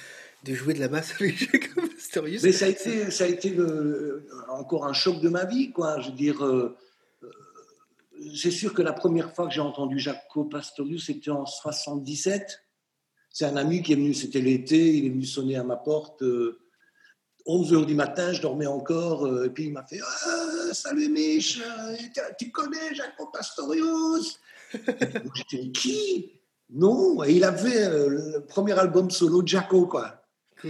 de 0.45 0.55
jouer 0.55 0.75
de 0.75 0.81
la 0.81 0.89
basse 0.89 1.15
avec 1.21 1.37
Jaco 1.37 1.81
Mais 2.43 2.53
ça 2.53 2.67
a 2.67 2.69
été, 2.69 3.11
ça 3.11 3.25
a 3.25 3.27
été 3.27 3.57
encore 4.49 4.87
un 4.87 4.93
choc 4.93 5.21
de 5.21 5.29
ma 5.29 5.45
vie, 5.45 5.73
quoi. 5.73 6.01
Je 6.01 6.11
veux 6.11 6.17
dire, 6.17 6.75
c'est 8.37 8.51
sûr 8.51 8.75
que 8.75 8.83
la 8.83 8.93
première 8.93 9.35
fois 9.35 9.47
que 9.47 9.55
j'ai 9.55 9.61
entendu 9.61 9.99
Jaco 9.99 10.45
Pastorius, 10.45 11.07
c'était 11.07 11.31
en 11.31 11.47
77. 11.47 12.63
C'est 13.31 13.47
un 13.47 13.57
ami 13.57 13.83
qui 13.83 13.93
est 13.93 13.97
venu, 13.97 14.15
c'était 14.15 14.41
l'été, 14.41 14.97
il 14.97 15.07
est 15.07 15.11
venu 15.11 15.25
sonner 15.25 15.57
à 15.57 15.65
ma 15.65 15.77
porte. 15.77 16.23
11 17.47 17.75
heures 17.75 17.87
du 17.87 17.95
matin, 17.95 18.33
je 18.33 18.41
dormais 18.41 18.67
encore, 18.67 19.27
euh, 19.27 19.47
et 19.47 19.51
puis 19.51 19.65
il 19.65 19.73
m'a 19.73 19.85
fait 19.85 20.01
ah, 20.01 20.73
Salut 20.73 21.09
Mich, 21.09 21.61
euh, 21.61 21.97
tu 22.39 22.51
connais 22.51 22.95
Jaco 22.95 23.27
Pastorius 23.33 24.39
J'étais 25.35 25.71
qui? 25.71 26.33
Non, 26.71 27.23
il 27.25 27.45
avait 27.45 27.85
euh, 27.85 28.09
le 28.09 28.47
premier 28.47 28.79
album 28.79 29.11
solo 29.11 29.43
de 29.43 29.49
Jaco, 29.49 29.87
quoi. 29.87 30.22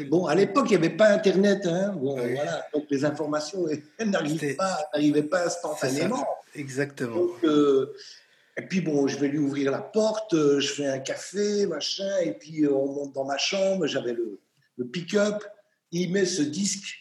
Bon, 0.09 0.27
à 0.27 0.35
l'époque, 0.35 0.67
il 0.69 0.79
n'y 0.79 0.87
avait 0.87 0.97
pas 0.97 1.09
Internet, 1.09 1.67
hein. 1.67 1.93
bon, 1.97 2.15
voilà, 2.15 2.67
donc 2.73 2.87
les 2.91 3.05
informations 3.05 3.67
n'arrivaient 4.05 4.55
pas, 4.55 4.89
pas 5.31 5.47
instantanément. 5.47 6.27
Exactement. 6.55 7.29
et 7.43 8.63
puis 8.69 8.81
bon, 8.81 9.07
je 9.07 9.19
vais 9.19 9.29
lui 9.29 9.39
ouvrir 9.39 9.71
la 9.71 9.81
porte, 9.81 10.35
je 10.35 10.67
fais 10.67 10.87
un 10.87 10.99
café, 10.99 11.67
machin, 11.67 12.19
et 12.23 12.33
puis 12.33 12.67
on 12.67 12.87
monte 12.87 13.13
dans 13.13 13.25
ma 13.25 13.39
chambre, 13.39 13.87
j'avais 13.87 14.13
le, 14.13 14.41
le 14.79 14.87
pick-up 14.87 15.45
il 15.93 16.11
met 16.11 16.25
ce 16.25 16.43
disque 16.43 16.99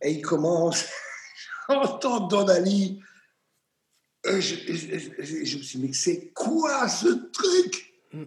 et 0.00 0.12
il 0.12 0.22
commence. 0.22 0.86
J'entends 1.68 2.28
Don 2.28 2.48
Ali. 2.48 3.00
je, 4.24 4.30
me 4.34 4.40
suis 4.40 5.78
dit, 5.78 5.78
mais 5.78 5.92
c'est 5.92 6.32
quoi 6.32 6.88
ce 6.88 7.08
truc? 7.30 7.92
Mm. 8.12 8.22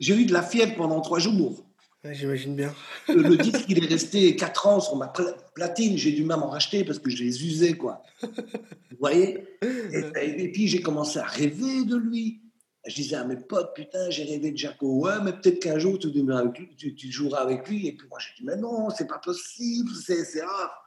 J'ai 0.00 0.16
eu 0.16 0.24
de 0.24 0.32
la 0.32 0.42
fièvre 0.42 0.74
pendant 0.76 1.00
trois 1.02 1.18
jours. 1.18 1.64
J'imagine 2.04 2.56
bien. 2.56 2.74
le, 3.08 3.36
disque, 3.36 3.66
il 3.68 3.84
est 3.84 3.86
resté 3.86 4.34
quatre 4.34 4.66
ans 4.66 4.80
sur 4.80 4.96
ma 4.96 5.12
platine. 5.54 5.98
J'ai 5.98 6.12
dû 6.12 6.24
même 6.24 6.42
en 6.42 6.48
racheter 6.48 6.84
parce 6.84 6.98
que 6.98 7.10
je 7.10 7.22
les 7.22 7.44
usais, 7.44 7.74
quoi. 7.74 8.02
Vous 8.22 8.96
voyez? 8.98 9.46
Et, 9.62 10.50
puis, 10.50 10.66
j'ai 10.66 10.80
commencé 10.80 11.18
à 11.18 11.24
rêver 11.24 11.84
de 11.84 11.96
lui. 11.96 12.40
Je 12.86 12.94
disais 12.94 13.16
à 13.16 13.24
mes 13.24 13.36
potes, 13.36 13.74
putain, 13.74 14.08
j'ai 14.08 14.24
rêvé 14.24 14.52
de 14.52 14.56
Jaco. 14.56 15.00
Ouais, 15.00 15.20
mais 15.22 15.34
peut-être 15.34 15.60
qu'un 15.60 15.78
jour, 15.78 15.98
tu, 15.98 16.94
tu, 16.94 17.12
joueras 17.12 17.42
avec 17.42 17.68
lui. 17.68 17.86
Et 17.86 17.92
puis 17.92 18.08
moi, 18.08 18.18
j'ai 18.18 18.32
dit, 18.38 18.46
mais 18.46 18.56
non, 18.56 18.88
c'est 18.88 19.06
pas 19.06 19.18
possible, 19.18 19.90
c'est 19.94 20.42
rare. 20.42 20.80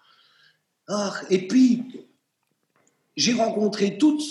Ah, 0.88 1.14
et 1.30 1.48
puis, 1.48 2.08
j'ai 3.16 3.34
rencontré 3.34 3.98
toutes, 3.98 4.24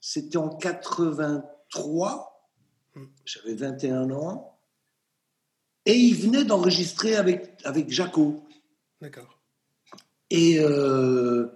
c'était 0.00 0.36
en 0.36 0.48
83, 0.48 2.50
j'avais 3.24 3.54
21 3.54 4.10
ans, 4.12 4.49
et 5.86 5.94
il 5.94 6.14
venait 6.14 6.44
d'enregistrer 6.44 7.16
avec, 7.16 7.58
avec 7.64 7.90
Jaco. 7.90 8.44
D'accord. 9.00 9.38
Et 10.30 10.58
euh, 10.60 11.48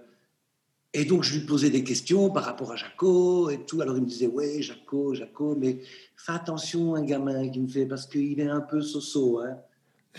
et 0.97 1.03
donc, 1.03 1.23
je 1.23 1.37
lui 1.37 1.45
posais 1.45 1.69
des 1.69 1.83
questions 1.83 2.29
par 2.29 2.45
rapport 2.45 2.71
à 2.71 2.77
Jaco 2.77 3.49
et 3.49 3.65
tout. 3.65 3.81
Alors, 3.81 3.97
il 3.97 4.03
me 4.03 4.07
disait, 4.07 4.27
ouais, 4.27 4.61
Jaco, 4.61 5.13
Jaco, 5.13 5.53
mais 5.57 5.81
fais 6.15 6.31
attention, 6.31 6.95
un 6.95 7.03
gamin 7.03 7.49
qui 7.49 7.59
me 7.59 7.67
fait, 7.67 7.85
parce 7.85 8.07
qu'il 8.07 8.39
est 8.39 8.47
un 8.47 8.61
peu 8.61 8.81
soso. 8.81 9.39
Hein. 9.39 9.57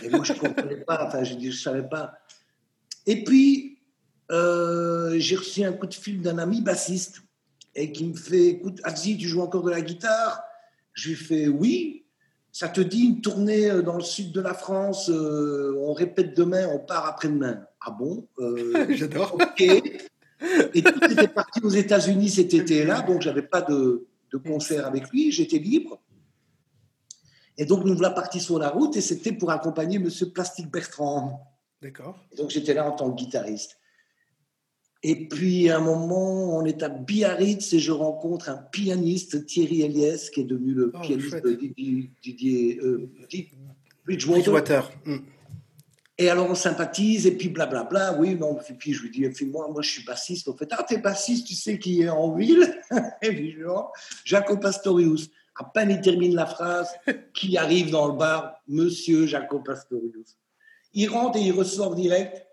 Et 0.02 0.10
moi, 0.10 0.22
je 0.22 0.34
ne 0.34 0.38
comprenais 0.38 0.76
pas, 0.76 1.06
enfin, 1.06 1.24
je 1.24 1.34
ne 1.34 1.50
savais 1.50 1.88
pas. 1.88 2.18
Et 3.06 3.24
puis, 3.24 3.78
euh, 4.30 5.18
j'ai 5.18 5.36
reçu 5.36 5.64
un 5.64 5.72
coup 5.72 5.86
de 5.86 5.94
fil 5.94 6.20
d'un 6.20 6.36
ami 6.36 6.60
bassiste 6.60 7.22
et 7.74 7.90
qui 7.90 8.04
me 8.04 8.14
fait, 8.14 8.46
écoute, 8.48 8.78
Abzi, 8.84 9.16
tu 9.16 9.28
joues 9.28 9.40
encore 9.40 9.62
de 9.62 9.70
la 9.70 9.80
guitare? 9.80 10.42
Je 10.92 11.08
lui 11.08 11.16
fais, 11.16 11.48
oui. 11.48 12.04
Ça 12.58 12.70
te 12.70 12.80
dit 12.80 13.02
une 13.02 13.20
tournée 13.20 13.70
euh, 13.70 13.82
dans 13.82 13.96
le 13.96 14.02
sud 14.02 14.32
de 14.32 14.40
la 14.40 14.54
France 14.54 15.10
euh, 15.10 15.76
On 15.78 15.92
répète 15.92 16.34
demain, 16.34 16.66
on 16.68 16.78
part 16.78 17.04
après-demain. 17.04 17.66
Ah 17.82 17.90
bon 17.90 18.26
J'adore. 18.88 19.34
Ok. 19.34 19.60
Et 19.60 20.82
tout 20.82 21.04
était 21.04 21.28
parti 21.28 21.60
aux 21.62 21.68
États-Unis 21.68 22.30
cet 22.30 22.54
été-là, 22.54 23.02
donc 23.02 23.20
j'avais 23.20 23.42
pas 23.42 23.60
de, 23.60 24.08
concert 24.42 24.86
avec 24.86 25.10
lui, 25.10 25.32
j'étais 25.32 25.58
libre. 25.58 26.00
Et 27.58 27.66
donc 27.66 27.84
nous 27.84 27.94
voilà 27.94 28.08
partis 28.14 28.40
sur 28.40 28.58
la 28.58 28.70
route 28.70 28.96
et 28.96 29.02
c'était 29.02 29.32
pour 29.32 29.50
accompagner 29.50 29.98
Monsieur 29.98 30.30
Plastique 30.30 30.70
Bertrand. 30.70 31.54
D'accord. 31.82 32.18
Donc 32.38 32.48
j'étais 32.48 32.72
là 32.72 32.88
en 32.88 32.92
tant 32.92 33.10
que 33.10 33.16
guitariste. 33.16 33.76
Et 35.02 35.28
puis 35.28 35.70
à 35.70 35.76
un 35.76 35.80
moment, 35.80 36.56
on 36.56 36.64
est 36.64 36.82
à 36.82 36.88
Biarritz 36.88 37.72
et 37.72 37.78
je 37.78 37.92
rencontre 37.92 38.48
un 38.48 38.56
pianiste, 38.56 39.46
Thierry 39.46 39.82
Eliès, 39.82 40.30
qui 40.30 40.40
est 40.40 40.44
devenu 40.44 40.72
le 40.72 40.92
oh, 40.94 41.00
pianiste 41.00 41.44
de 41.44 41.52
Didier, 42.22 42.78
euh, 42.82 43.08
Bridgewater. 44.04 44.90
Hmm. 45.04 45.18
Et 46.18 46.30
alors 46.30 46.48
on 46.48 46.54
sympathise, 46.54 47.26
et 47.26 47.36
puis 47.36 47.50
blablabla, 47.50 48.16
oui, 48.18 48.34
non, 48.36 48.58
et 48.68 48.72
puis 48.72 48.94
je 48.94 49.02
lui 49.02 49.10
dis, 49.10 49.44
moi, 49.44 49.68
moi 49.70 49.82
je 49.82 49.90
suis 49.90 50.04
bassiste. 50.04 50.48
En 50.48 50.56
fait, 50.56 50.68
ah, 50.72 50.82
t'es 50.82 50.96
bassiste, 50.96 51.46
tu 51.46 51.54
sais 51.54 51.78
qui 51.78 52.02
est 52.02 52.08
en 52.08 52.34
ville 52.34 52.74
Et 53.22 53.28
puis 53.28 53.52
je 53.52 53.58
dis, 53.58 53.64
Jaco 54.24 54.56
Pastorius. 54.56 55.30
À 55.58 55.64
peine 55.64 55.90
il 55.90 56.00
termine 56.02 56.34
la 56.34 56.46
phrase, 56.46 56.88
qui 57.34 57.56
arrive 57.56 57.90
dans 57.90 58.08
le 58.08 58.14
bar 58.14 58.62
Monsieur 58.68 59.26
Jaco 59.26 59.60
Pastorius. 59.60 60.36
Il 60.92 61.08
rentre 61.08 61.38
et 61.38 61.42
il 61.42 61.52
ressort 61.52 61.94
direct. 61.94 62.45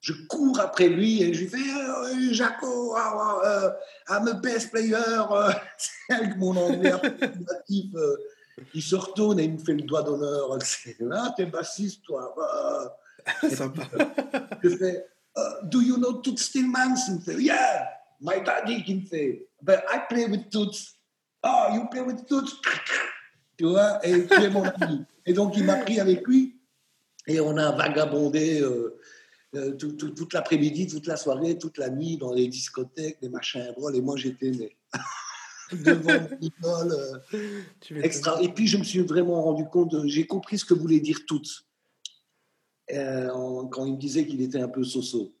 Je 0.00 0.12
cours 0.28 0.60
après 0.60 0.88
lui 0.88 1.22
et 1.22 1.34
je 1.34 1.40
lui 1.40 1.48
fais 1.48 1.56
euh, 1.56 2.32
Jaco, 2.32 2.96
uh, 2.96 3.70
I'm 4.08 4.28
a 4.28 4.34
best 4.34 4.70
player. 4.70 4.94
avec 6.08 6.36
mon 6.36 6.56
anglais. 6.56 6.92
Euh, 7.94 8.16
il 8.74 8.82
se 8.82 8.96
retourne 8.96 9.40
et 9.40 9.44
il 9.44 9.54
me 9.54 9.58
fait 9.58 9.74
le 9.74 9.82
doigt 9.82 10.02
d'honneur. 10.02 10.58
Ah, 11.12 11.34
t'es 11.36 11.46
bassiste, 11.46 12.02
toi. 12.04 12.34
Ah. 12.40 12.96
Sympa. 13.50 13.82
Je 14.62 14.68
fais 14.70 15.06
uh, 15.36 15.40
Do 15.64 15.80
you 15.80 15.96
know 15.96 16.14
Toots 16.14 16.38
Stillmans 16.38 16.96
Il 17.08 17.14
me 17.16 17.20
fait 17.20 17.42
Yeah, 17.42 17.88
my 18.20 18.42
daddy 18.44 18.84
qui 18.84 18.94
me 18.94 19.04
fait 19.04 19.48
But 19.60 19.80
I 19.92 20.00
play 20.08 20.26
with 20.26 20.48
Toots. 20.50 20.94
Oh, 21.42 21.68
you 21.74 21.88
play 21.90 22.02
with 22.02 22.26
Toots? 22.26 22.60
Tu 23.58 23.64
vois 23.64 23.98
Et 24.06 24.24
tu 24.24 24.40
es 24.40 24.50
mon 24.50 24.62
ami. 24.62 25.04
Et 25.26 25.32
donc, 25.32 25.56
il 25.56 25.64
m'a 25.64 25.76
pris 25.78 25.98
avec 25.98 26.24
lui 26.28 26.58
et 27.26 27.40
on 27.40 27.56
a 27.56 27.72
vagabondé. 27.72 28.60
Euh, 28.60 28.98
euh, 29.54 29.72
toute 29.72 30.32
l'après-midi, 30.32 30.86
toute 30.86 31.06
la 31.06 31.16
soirée, 31.16 31.56
toute 31.56 31.78
la 31.78 31.88
nuit 31.88 32.18
dans 32.18 32.32
les 32.32 32.48
discothèques, 32.48 33.18
les 33.22 33.30
machins 33.30 33.72
et 33.94 34.00
moi 34.00 34.16
j'étais 34.16 34.52
devant 35.72 36.28
l'idole. 36.40 37.22
Euh, 37.32 38.02
extra. 38.02 38.40
Et 38.42 38.48
puis, 38.48 38.66
je 38.66 38.78
me 38.78 38.84
suis 38.84 39.00
vraiment 39.00 39.42
rendu 39.42 39.64
compte, 39.64 39.94
j'ai 40.06 40.26
compris 40.26 40.58
ce 40.58 40.64
que 40.64 40.74
voulait 40.74 41.00
dire 41.00 41.20
toutes. 41.26 41.66
Euh, 42.92 43.28
quand 43.70 43.84
il 43.84 43.94
me 43.94 43.98
disait 43.98 44.26
qu'il 44.26 44.40
était 44.40 44.60
un 44.60 44.68
peu 44.68 44.84
soso. 44.84 45.34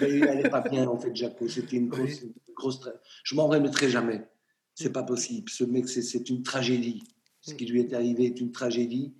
Mais 0.00 0.10
il 0.10 0.20
n'allait 0.20 0.48
pas 0.48 0.60
bien, 0.60 0.88
en 0.88 0.98
fait, 0.98 1.14
Jaco. 1.14 1.48
C'était 1.48 1.76
une 1.76 1.88
grosse, 1.88 2.24
grosse. 2.56 2.80
Je 3.22 3.34
m'en 3.36 3.46
remettrai 3.46 3.88
jamais. 3.88 4.28
C'est 4.74 4.90
pas 4.90 5.04
possible. 5.04 5.48
Ce 5.48 5.62
mec, 5.62 5.88
c'est 5.88 6.28
une 6.28 6.42
tragédie. 6.42 7.02
Ce 7.40 7.54
qui 7.54 7.66
lui 7.66 7.80
est 7.80 7.92
arrivé 7.94 8.26
est 8.26 8.40
une 8.40 8.50
tragédie. 8.50 9.14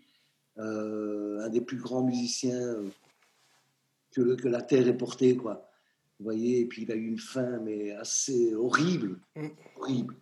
Euh, 0.58 1.40
un 1.40 1.48
des 1.48 1.60
plus 1.60 1.78
grands 1.78 2.02
musiciens 2.02 2.76
que, 4.12 4.34
que 4.34 4.48
la 4.48 4.62
terre 4.62 4.88
ait 4.88 4.96
porté, 4.96 5.36
quoi. 5.36 5.68
Vous 6.18 6.24
voyez, 6.24 6.60
et 6.60 6.66
puis 6.66 6.82
il 6.82 6.92
a 6.92 6.94
eu 6.94 7.06
une 7.06 7.18
fin, 7.18 7.58
mais 7.60 7.92
assez 7.92 8.54
horrible, 8.54 9.20
mm. 9.36 9.48
horrible. 9.76 10.16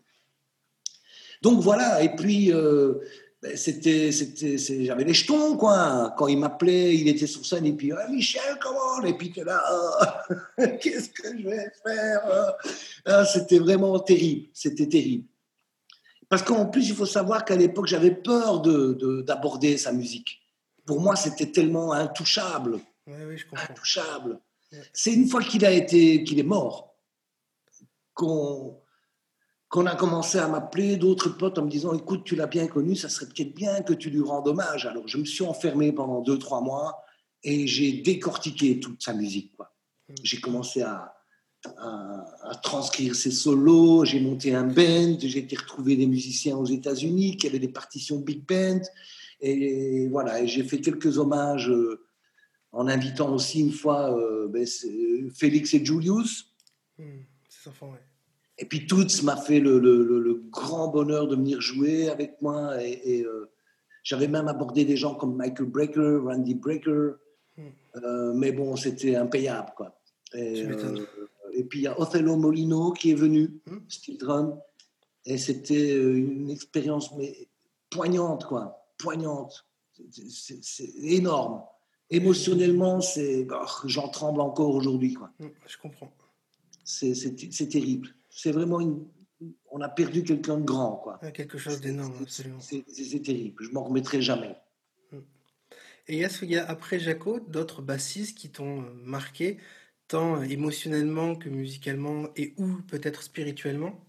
Donc 1.42 1.60
voilà, 1.60 2.02
et 2.02 2.14
puis 2.14 2.52
euh, 2.52 2.94
ben, 3.42 3.56
c'était, 3.56 4.10
c'était, 4.12 4.58
j'avais 4.58 5.04
les 5.04 5.14
jetons, 5.14 5.56
quoi. 5.56 6.14
Quand 6.16 6.28
il 6.28 6.38
m'appelait, 6.38 6.96
il 6.96 7.08
était 7.08 7.26
sur 7.26 7.44
scène, 7.46 7.66
et 7.66 7.72
puis 7.72 7.92
ah, 7.92 8.08
Michel, 8.08 8.58
comment 8.60 9.02
Et 9.04 9.14
puis 9.14 9.32
là, 9.44 9.62
oh, 9.72 10.62
qu'est-ce 10.80 11.10
que 11.10 11.38
je 11.38 11.48
vais 11.48 11.70
faire? 11.84 12.56
Ah, 13.04 13.24
C'était 13.24 13.58
vraiment 13.58 13.98
terrible, 14.00 14.48
c'était 14.52 14.88
terrible. 14.88 15.24
Parce 16.28 16.42
qu'en 16.42 16.66
plus, 16.66 16.88
il 16.88 16.94
faut 16.94 17.06
savoir 17.06 17.44
qu'à 17.44 17.56
l'époque, 17.56 17.86
j'avais 17.86 18.10
peur 18.10 18.60
de, 18.60 19.22
d'aborder 19.22 19.78
sa 19.78 19.92
musique. 19.92 20.40
Pour 20.84 21.00
moi, 21.00 21.16
c'était 21.16 21.50
tellement 21.50 21.92
intouchable. 21.92 22.80
Oui, 23.08 23.36
je. 23.36 23.44
Intouchable. 23.52 24.40
C'est 24.92 25.14
une 25.14 25.28
fois 25.28 25.42
qu'il 25.42 25.64
a 25.64 25.72
été, 25.72 26.22
qu'il 26.24 26.38
est 26.38 26.44
mort, 26.44 26.94
qu'on 28.14 28.80
qu'on 29.70 29.84
a 29.84 29.94
commencé 29.94 30.38
à 30.38 30.48
m'appeler 30.48 30.96
d'autres 30.96 31.28
potes 31.28 31.58
en 31.58 31.64
me 31.64 31.70
disant 31.70 31.92
écoute, 31.92 32.24
tu 32.24 32.36
l'as 32.36 32.46
bien 32.46 32.68
connu, 32.68 32.96
ça 32.96 33.10
serait 33.10 33.26
peut-être 33.26 33.54
bien 33.54 33.82
que 33.82 33.92
tu 33.92 34.08
lui 34.08 34.22
rendes 34.22 34.48
hommage. 34.48 34.86
Alors 34.86 35.06
je 35.06 35.18
me 35.18 35.26
suis 35.26 35.44
enfermé 35.44 35.92
pendant 35.92 36.22
deux, 36.22 36.38
trois 36.38 36.62
mois 36.62 37.02
et 37.42 37.66
j'ai 37.66 37.92
décortiqué 37.92 38.80
toute 38.80 39.02
sa 39.02 39.12
musique. 39.12 39.54
Quoi. 39.56 39.74
Mmh. 40.08 40.14
J'ai 40.22 40.40
commencé 40.40 40.80
à, 40.80 41.14
à, 41.76 42.54
transcrire 42.62 43.14
ses 43.14 43.30
solos, 43.30 44.04
j'ai 44.06 44.20
monté 44.20 44.54
un 44.54 44.64
band, 44.64 45.18
j'ai 45.20 45.40
été 45.40 45.56
retrouver 45.56 45.96
des 45.96 46.06
musiciens 46.06 46.56
aux 46.56 46.66
États-Unis 46.66 47.36
qui 47.36 47.46
avaient 47.46 47.58
des 47.58 47.68
partitions 47.68 48.18
big 48.18 48.46
band. 48.46 48.80
Et 49.40 50.08
voilà, 50.08 50.40
et 50.40 50.48
j'ai 50.48 50.64
fait 50.64 50.80
quelques 50.80 51.18
hommages 51.18 51.70
euh, 51.70 52.07
en 52.72 52.88
invitant 52.88 53.32
aussi 53.32 53.60
une 53.60 53.72
fois 53.72 54.16
ben, 54.48 54.66
Félix 55.34 55.74
et 55.74 55.84
Julius. 55.84 56.54
Hmm, 56.98 57.20
ouais. 57.82 57.98
Et 58.58 58.64
puis 58.64 58.86
Toots 58.86 59.22
m'a 59.22 59.36
fait 59.36 59.60
le, 59.60 59.78
le, 59.78 60.02
le, 60.02 60.34
grand 60.50 60.88
bonheur 60.88 61.28
de 61.28 61.36
venir 61.36 61.60
jouer 61.60 62.08
avec 62.08 62.40
moi. 62.42 62.82
Et, 62.82 63.24
j'avais 64.02 64.28
même 64.28 64.48
abordé 64.48 64.84
des 64.84 64.96
gens 64.96 65.14
comme 65.14 65.36
Michael 65.36 65.66
Brecker, 65.66 66.18
Randy 66.24 66.54
Brecker. 66.54 67.12
Hmm. 67.56 68.32
mais 68.34 68.52
bon, 68.52 68.76
c'était 68.76 69.16
impayable, 69.16 69.72
quoi. 69.76 69.98
Et, 70.34 70.66
et 71.54 71.64
puis 71.64 71.80
il 71.80 71.82
y 71.82 71.86
a 71.86 71.98
Othello 71.98 72.36
Molino 72.36 72.92
qui 72.92 73.10
est 73.10 73.14
venu, 73.14 73.60
hmm. 73.66 73.78
steel 73.88 74.18
drum. 74.18 74.60
Et 75.24 75.36
c'était 75.36 75.96
une 75.96 76.50
expérience 76.50 77.14
mais 77.16 77.48
poignante, 77.90 78.46
quoi. 78.46 78.86
Poignante. 78.98 79.66
C'est 80.12 80.92
énorme. 81.02 81.62
Émotionnellement, 82.10 83.00
c'est, 83.00 83.46
oh, 83.50 83.66
j'en 83.84 84.08
tremble 84.08 84.40
encore 84.40 84.74
aujourd'hui, 84.74 85.14
quoi. 85.14 85.30
Hmm, 85.38 85.48
je 85.66 85.76
comprends. 85.76 86.10
C'est 86.84 87.68
terrible. 87.68 88.14
C'est 88.30 88.50
vraiment 88.50 88.80
une, 88.80 89.06
on 89.70 89.80
a 89.80 89.88
perdu 89.88 90.22
quelqu'un 90.22 90.58
de 90.58 90.64
grand, 90.64 90.96
quoi. 90.96 91.18
Quelque 91.32 91.58
chose 91.58 91.80
d'énorme, 91.80 92.14
absolument. 92.22 92.60
C'est 92.60 93.22
terrible. 93.22 93.62
Je 93.62 93.70
m'en 93.70 93.84
remettrai 93.84 94.22
jamais. 94.22 94.56
Hmm. 95.12 95.18
Et 96.06 96.20
est-ce 96.20 96.40
qu'il 96.40 96.50
y 96.50 96.56
a 96.56 96.66
après 96.66 96.98
Jaco 96.98 97.40
d'autres 97.40 97.82
bassistes 97.82 98.38
qui 98.38 98.50
t'ont 98.50 98.84
marqué 99.04 99.58
tant 100.06 100.42
émotionnellement 100.42 101.36
que 101.36 101.50
musicalement 101.50 102.28
et 102.36 102.54
ou 102.56 102.78
peut-être 102.88 103.22
spirituellement? 103.22 104.02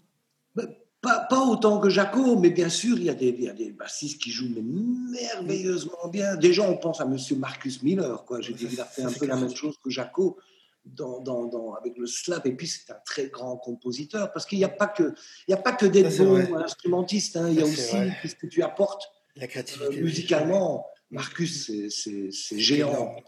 Ben, 0.54 0.74
pas, 1.00 1.26
pas, 1.30 1.40
autant 1.40 1.78
que 1.80 1.88
Jaco, 1.88 2.36
mais 2.38 2.50
bien 2.50 2.68
sûr, 2.68 2.98
il 2.98 3.04
y 3.04 3.10
a 3.10 3.14
des, 3.14 3.28
il 3.28 3.44
y 3.44 3.48
a 3.48 3.54
des 3.54 3.70
bassistes 3.70 4.20
qui 4.20 4.30
jouent 4.30 4.50
merveilleusement 4.54 6.08
bien. 6.12 6.36
Déjà, 6.36 6.62
on 6.62 6.76
pense 6.76 7.00
à 7.00 7.06
Monsieur 7.06 7.36
Marcus 7.36 7.82
Miller. 7.82 8.24
Quoi. 8.24 8.40
J'ai 8.40 8.52
dit, 8.52 8.68
il 8.70 8.80
a 8.80 8.84
fait 8.84 9.02
un 9.02 9.12
peu 9.12 9.26
la 9.26 9.36
même 9.36 9.54
chose 9.54 9.76
que 9.82 9.88
Jaco 9.88 10.38
dans, 10.84 11.20
dans, 11.20 11.46
dans, 11.46 11.72
avec 11.74 11.96
le 11.96 12.06
slap. 12.06 12.44
Et 12.46 12.52
puis, 12.52 12.66
c'est 12.66 12.90
un 12.92 12.98
très 13.04 13.28
grand 13.28 13.56
compositeur 13.56 14.30
parce 14.32 14.44
qu'il 14.44 14.58
n'y 14.58 14.64
a 14.64 14.68
pas 14.68 14.88
que, 14.88 15.14
il 15.48 15.52
y 15.52 15.54
a 15.54 15.58
pas 15.58 15.72
que 15.72 15.86
d'être 15.86 16.16
bon 16.18 16.56
instrumentiste. 16.56 17.36
Hein. 17.36 17.48
Il 17.48 17.58
y 17.58 17.62
a 17.62 17.64
aussi 17.64 17.96
ce 18.24 18.34
que 18.34 18.46
tu 18.46 18.62
apportes 18.62 19.10
la 19.36 19.46
créativité, 19.46 19.98
euh, 19.98 20.02
musicalement. 20.02 20.86
Marcus, 21.10 21.70
c'est 21.88 22.58
géant. 22.58 23.16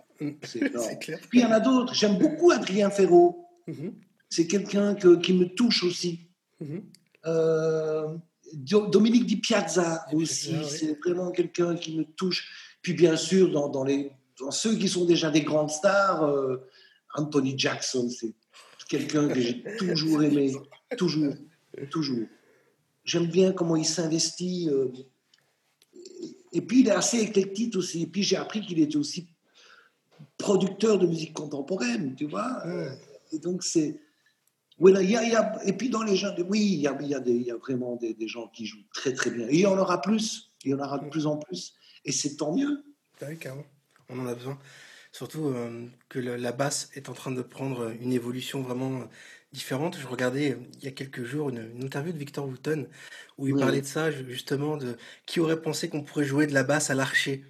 Clair. 1.01 1.19
Puis 1.31 1.41
il 1.41 1.43
y 1.43 1.45
en 1.45 1.51
a 1.51 1.59
d'autres. 1.59 1.95
J'aime 1.95 2.17
beaucoup 2.17 2.53
Adrien 2.53 2.91
Ferraud. 2.91 3.45
Mm-hmm. 3.67 3.93
C'est 4.29 4.47
quelqu'un 4.47 4.95
qui 4.95 5.33
me 5.33 5.47
touche 5.47 5.83
aussi. 5.83 6.29
Euh, 6.63 6.79
Dominique 7.25 9.27
Di 9.27 9.37
Piazza 9.37 10.05
aussi, 10.13 10.57
c'est 10.69 10.99
vraiment 11.05 11.31
quelqu'un 11.31 11.77
qui 11.77 11.97
me 11.97 12.05
touche. 12.05 12.77
Puis 12.83 12.95
bien 12.95 13.17
sûr, 13.17 13.51
dans, 13.51 13.69
dans, 13.69 13.85
les, 13.85 14.11
dans 14.41 14.51
ceux 14.51 14.77
qui 14.77 14.89
sont 14.89 15.05
déjà 15.05 15.31
des 15.31 15.43
grandes 15.43 15.71
stars, 15.71 16.25
euh, 16.25 16.57
Anthony 17.15 17.55
Jackson, 17.57 18.09
c'est 18.09 18.35
quelqu'un 18.89 19.29
que 19.29 19.41
j'ai 19.41 19.63
toujours 19.79 20.23
aimé, 20.23 20.53
toujours, 20.97 21.35
toujours. 21.91 22.27
J'aime 23.05 23.27
bien 23.27 23.53
comment 23.53 23.77
il 23.77 23.87
s'investit. 23.87 24.69
Euh, 24.71 24.89
et 26.53 26.61
puis 26.61 26.81
il 26.81 26.89
est 26.89 26.93
assez 26.93 27.21
éclectique 27.21 27.77
aussi. 27.77 28.03
Et 28.03 28.07
puis 28.07 28.23
j'ai 28.23 28.37
appris 28.37 28.61
qu'il 28.61 28.81
était 28.81 28.97
aussi 28.97 29.29
producteur 30.37 30.99
de 30.99 31.07
musique 31.07 31.33
contemporaine, 31.33 32.15
tu 32.17 32.27
vois. 32.27 32.63
Et 33.33 33.39
donc, 33.39 33.63
c'est. 33.63 33.99
Oui, 34.83 34.93
il 35.01 35.11
y, 35.11 35.17
a, 35.17 35.61
et 35.65 35.75
puis 35.75 35.91
dans 35.91 36.03
les 36.03 36.17
gens, 36.17 36.35
oui, 36.49 36.59
il 36.61 36.81
y 36.81 36.89
a, 36.89 36.99
il 37.01 37.07
y 37.07 37.15
a, 37.15 37.21
des, 37.21 37.31
il 37.31 37.43
y 37.43 37.53
a 37.53 37.57
vraiment 37.57 37.95
des, 37.95 38.15
des, 38.15 38.27
gens 38.27 38.49
qui 38.49 38.67
jouent 38.67 38.83
très 38.93 39.13
très 39.13 39.31
bien. 39.31 39.47
Et 39.47 39.55
il 39.55 39.61
y 39.61 39.67
en 39.67 39.79
aura 39.79 40.03
plus, 40.03 40.51
il 40.65 40.73
y 40.73 40.75
en 40.75 40.81
aura 40.81 40.99
de 40.99 41.09
plus 41.09 41.25
en 41.29 41.37
plus. 41.37 41.75
Et 42.05 42.11
c'est 42.11 42.35
tant 42.35 42.53
mieux. 42.53 42.83
Oui, 43.25 43.39
carrément. 43.39 43.65
On 44.09 44.19
en 44.19 44.27
a 44.27 44.35
besoin. 44.35 44.59
Surtout 45.13 45.47
euh, 45.47 45.87
que 46.09 46.19
la 46.19 46.51
basse 46.51 46.91
est 46.95 47.09
en 47.09 47.13
train 47.13 47.31
de 47.31 47.43
prendre 47.43 47.95
une 48.01 48.13
évolution 48.13 48.61
vraiment 48.61 49.05
différente. 49.53 49.97
Je 50.01 50.07
regardais 50.09 50.59
il 50.79 50.85
y 50.85 50.89
a 50.89 50.91
quelques 50.91 51.23
jours 51.23 51.51
une, 51.51 51.81
interview 51.81 52.13
de 52.13 52.19
Victor 52.19 52.45
Wooten 52.49 52.89
où 53.39 53.47
il 53.47 53.55
parlait 53.55 53.83
de 53.83 53.87
ça, 53.87 54.11
justement, 54.11 54.77
de 54.77 54.97
qui 55.27 55.39
aurait 55.39 55.63
pensé 55.63 55.89
qu'on 55.89 56.03
pourrait 56.03 56.25
jouer 56.25 56.49
de 56.49 56.55
la 56.55 56.65
basse 56.65 56.91
à 56.91 56.97
l'archer. 56.97 57.45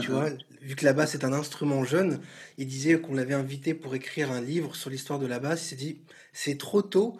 Tu 0.00 0.10
vois, 0.10 0.30
vu 0.60 0.74
que 0.74 0.84
la 0.84 0.92
basse 0.92 1.14
est 1.14 1.24
un 1.24 1.32
instrument 1.32 1.84
jeune, 1.84 2.20
il 2.58 2.66
disait 2.66 3.00
qu'on 3.00 3.14
l'avait 3.14 3.34
invité 3.34 3.74
pour 3.74 3.94
écrire 3.94 4.32
un 4.32 4.40
livre 4.40 4.74
sur 4.74 4.90
l'histoire 4.90 5.20
de 5.20 5.26
la 5.26 5.38
basse. 5.38 5.62
Il 5.62 5.68
s'est 5.68 5.76
dit, 5.76 5.98
c'est 6.32 6.58
trop 6.58 6.82
tôt 6.82 7.16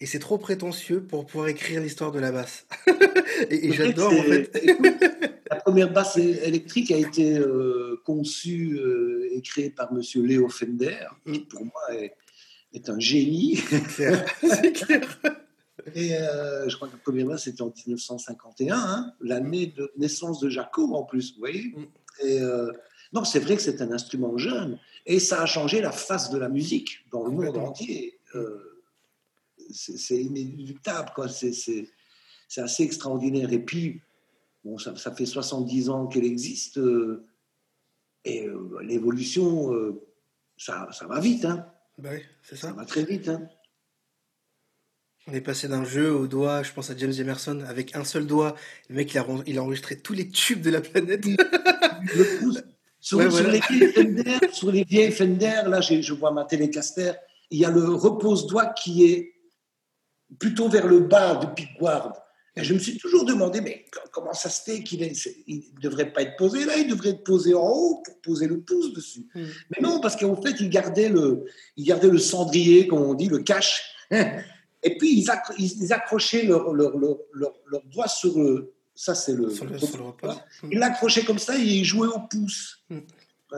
et 0.00 0.06
c'est 0.06 0.18
trop 0.18 0.38
prétentieux 0.38 1.02
pour 1.02 1.26
pouvoir 1.26 1.48
écrire 1.48 1.80
l'histoire 1.80 2.12
de 2.12 2.18
la 2.18 2.32
basse. 2.32 2.66
et, 3.50 3.72
j'adore 3.72 4.12
en 4.12 4.22
fait. 4.22 4.50
la 5.50 5.56
première 5.56 5.92
basse 5.92 6.16
électrique 6.16 6.90
a 6.90 6.96
été 6.96 7.38
euh, 7.38 8.00
conçue 8.04 8.78
euh, 8.78 9.28
et 9.32 9.42
créée 9.42 9.70
par 9.70 9.92
Monsieur 9.92 10.22
Léo 10.22 10.48
Fender, 10.48 11.06
qui 11.26 11.40
mm. 11.40 11.48
pour 11.48 11.64
moi 11.64 11.94
est, 11.94 12.14
est 12.72 12.88
un 12.88 12.98
génie. 12.98 13.56
C'est 14.42 14.72
clair. 14.72 15.20
Et 15.94 16.14
euh, 16.14 16.68
je 16.68 16.76
crois 16.76 16.88
que 16.88 16.94
la 16.94 16.98
première 16.98 17.26
basse 17.26 17.44
c'était 17.44 17.62
en 17.62 17.72
1951, 17.86 18.76
hein, 18.76 19.12
l'année 19.20 19.66
de 19.66 19.92
naissance 19.96 20.40
de 20.40 20.48
Jacob 20.48 20.92
en 20.92 21.04
plus, 21.04 21.34
vous 21.34 21.38
voyez. 21.38 21.74
Et, 22.22 22.40
euh, 22.40 22.72
non, 23.12 23.24
c'est 23.24 23.40
vrai 23.40 23.56
que 23.56 23.62
c'est 23.62 23.80
un 23.80 23.92
instrument 23.92 24.36
jeune 24.36 24.78
et 25.04 25.20
ça 25.20 25.42
a 25.42 25.46
changé 25.46 25.80
la 25.80 25.92
face 25.92 26.30
de 26.30 26.38
la 26.38 26.48
musique 26.48 27.04
dans 27.10 27.24
le 27.24 27.30
monde 27.30 27.56
entier. 27.56 28.18
Euh, 28.34 28.82
c'est 29.70 30.22
inéluctable, 30.22 31.10
quoi. 31.14 31.28
C'est 31.28 31.88
assez 32.56 32.82
extraordinaire. 32.82 33.52
Et 33.52 33.58
puis, 33.58 34.00
bon, 34.64 34.78
ça, 34.78 34.96
ça 34.96 35.12
fait 35.12 35.26
70 35.26 35.90
ans 35.90 36.06
qu'elle 36.06 36.24
existe 36.24 36.78
euh, 36.78 37.24
et 38.24 38.48
l'évolution, 38.82 39.72
ça, 40.56 40.88
ça, 40.90 41.06
va 41.06 41.20
vite. 41.20 41.44
Hein. 41.44 41.64
Bah 41.96 42.10
oui, 42.12 42.22
ça. 42.42 42.56
Ça 42.56 42.72
va 42.72 42.84
très 42.84 43.04
vite. 43.04 43.28
Hein. 43.28 43.48
On 45.28 45.32
est 45.32 45.40
passé 45.40 45.66
d'un 45.66 45.84
jeu 45.84 46.12
au 46.12 46.28
doigt, 46.28 46.62
je 46.62 46.72
pense 46.72 46.90
à 46.90 46.96
James 46.96 47.12
Emerson, 47.18 47.64
avec 47.68 47.96
un 47.96 48.04
seul 48.04 48.26
doigt. 48.26 48.54
Le 48.88 48.94
mec, 48.94 49.12
il 49.12 49.18
a, 49.18 49.26
il 49.46 49.58
a 49.58 49.62
enregistré 49.62 49.96
tous 49.96 50.12
les 50.12 50.28
tubes 50.28 50.60
de 50.60 50.70
la 50.70 50.80
planète. 50.80 51.24
sur, 53.00 53.18
les 53.18 53.28
vieilles 53.28 53.92
Fender, 53.92 54.38
sur 54.52 54.70
les 54.70 54.84
vieilles 54.84 55.10
Fender, 55.10 55.62
là, 55.66 55.80
je 55.80 56.12
vois 56.12 56.30
ma 56.30 56.44
télécaster, 56.44 57.12
il 57.50 57.58
y 57.58 57.64
a 57.64 57.70
le 57.70 57.88
repose-doigt 57.88 58.66
qui 58.66 59.04
est 59.04 59.32
plutôt 60.38 60.68
vers 60.68 60.86
le 60.86 61.00
bas 61.00 61.34
de 61.34 61.46
pickguard. 61.46 62.12
Et 62.54 62.62
je 62.62 62.72
me 62.72 62.78
suis 62.78 62.96
toujours 62.96 63.24
demandé, 63.24 63.60
mais 63.60 63.84
comment 64.12 64.32
ça 64.32 64.48
se 64.48 64.62
fait 64.62 64.82
qu'il 64.82 65.00
ne 65.00 65.80
devrait 65.80 66.12
pas 66.12 66.22
être 66.22 66.36
posé 66.36 66.64
là, 66.64 66.76
il 66.78 66.86
devrait 66.86 67.10
être 67.10 67.24
posé 67.24 67.52
en 67.52 67.68
haut 67.68 68.02
pour 68.04 68.20
poser 68.22 68.46
le 68.46 68.60
pouce 68.60 68.92
dessus. 68.94 69.26
Hmm. 69.34 69.44
Mais 69.70 69.82
non, 69.82 70.00
parce 70.00 70.14
qu'en 70.14 70.40
fait, 70.40 70.54
il 70.60 70.70
gardait 70.70 71.08
le, 71.08 71.44
il 71.76 71.84
gardait 71.84 72.08
le 72.08 72.18
cendrier, 72.18 72.86
comme 72.86 73.02
on 73.02 73.14
dit, 73.14 73.28
le 73.28 73.40
cache. 73.40 73.82
Et 74.86 74.96
puis, 74.96 75.20
ils, 75.20 75.92
accrochaient 75.92 76.44
leur, 76.44 76.72
leur, 76.72 76.96
leur, 76.96 77.82
doigt 77.92 78.06
sur 78.06 78.38
le. 78.38 78.72
Ça, 78.94 79.16
c'est 79.16 79.32
le. 79.32 79.50
Sur 79.50 79.64
le, 79.64 79.76
repas. 79.76 80.40
Ils 80.70 80.78
l'accrochaient 80.78 81.24
comme 81.24 81.40
ça 81.40 81.58
et 81.58 81.62
ils 81.62 81.84
jouaient 81.84 82.06
au 82.06 82.20
pouce. 82.30 82.84
Hmm. 82.88 83.00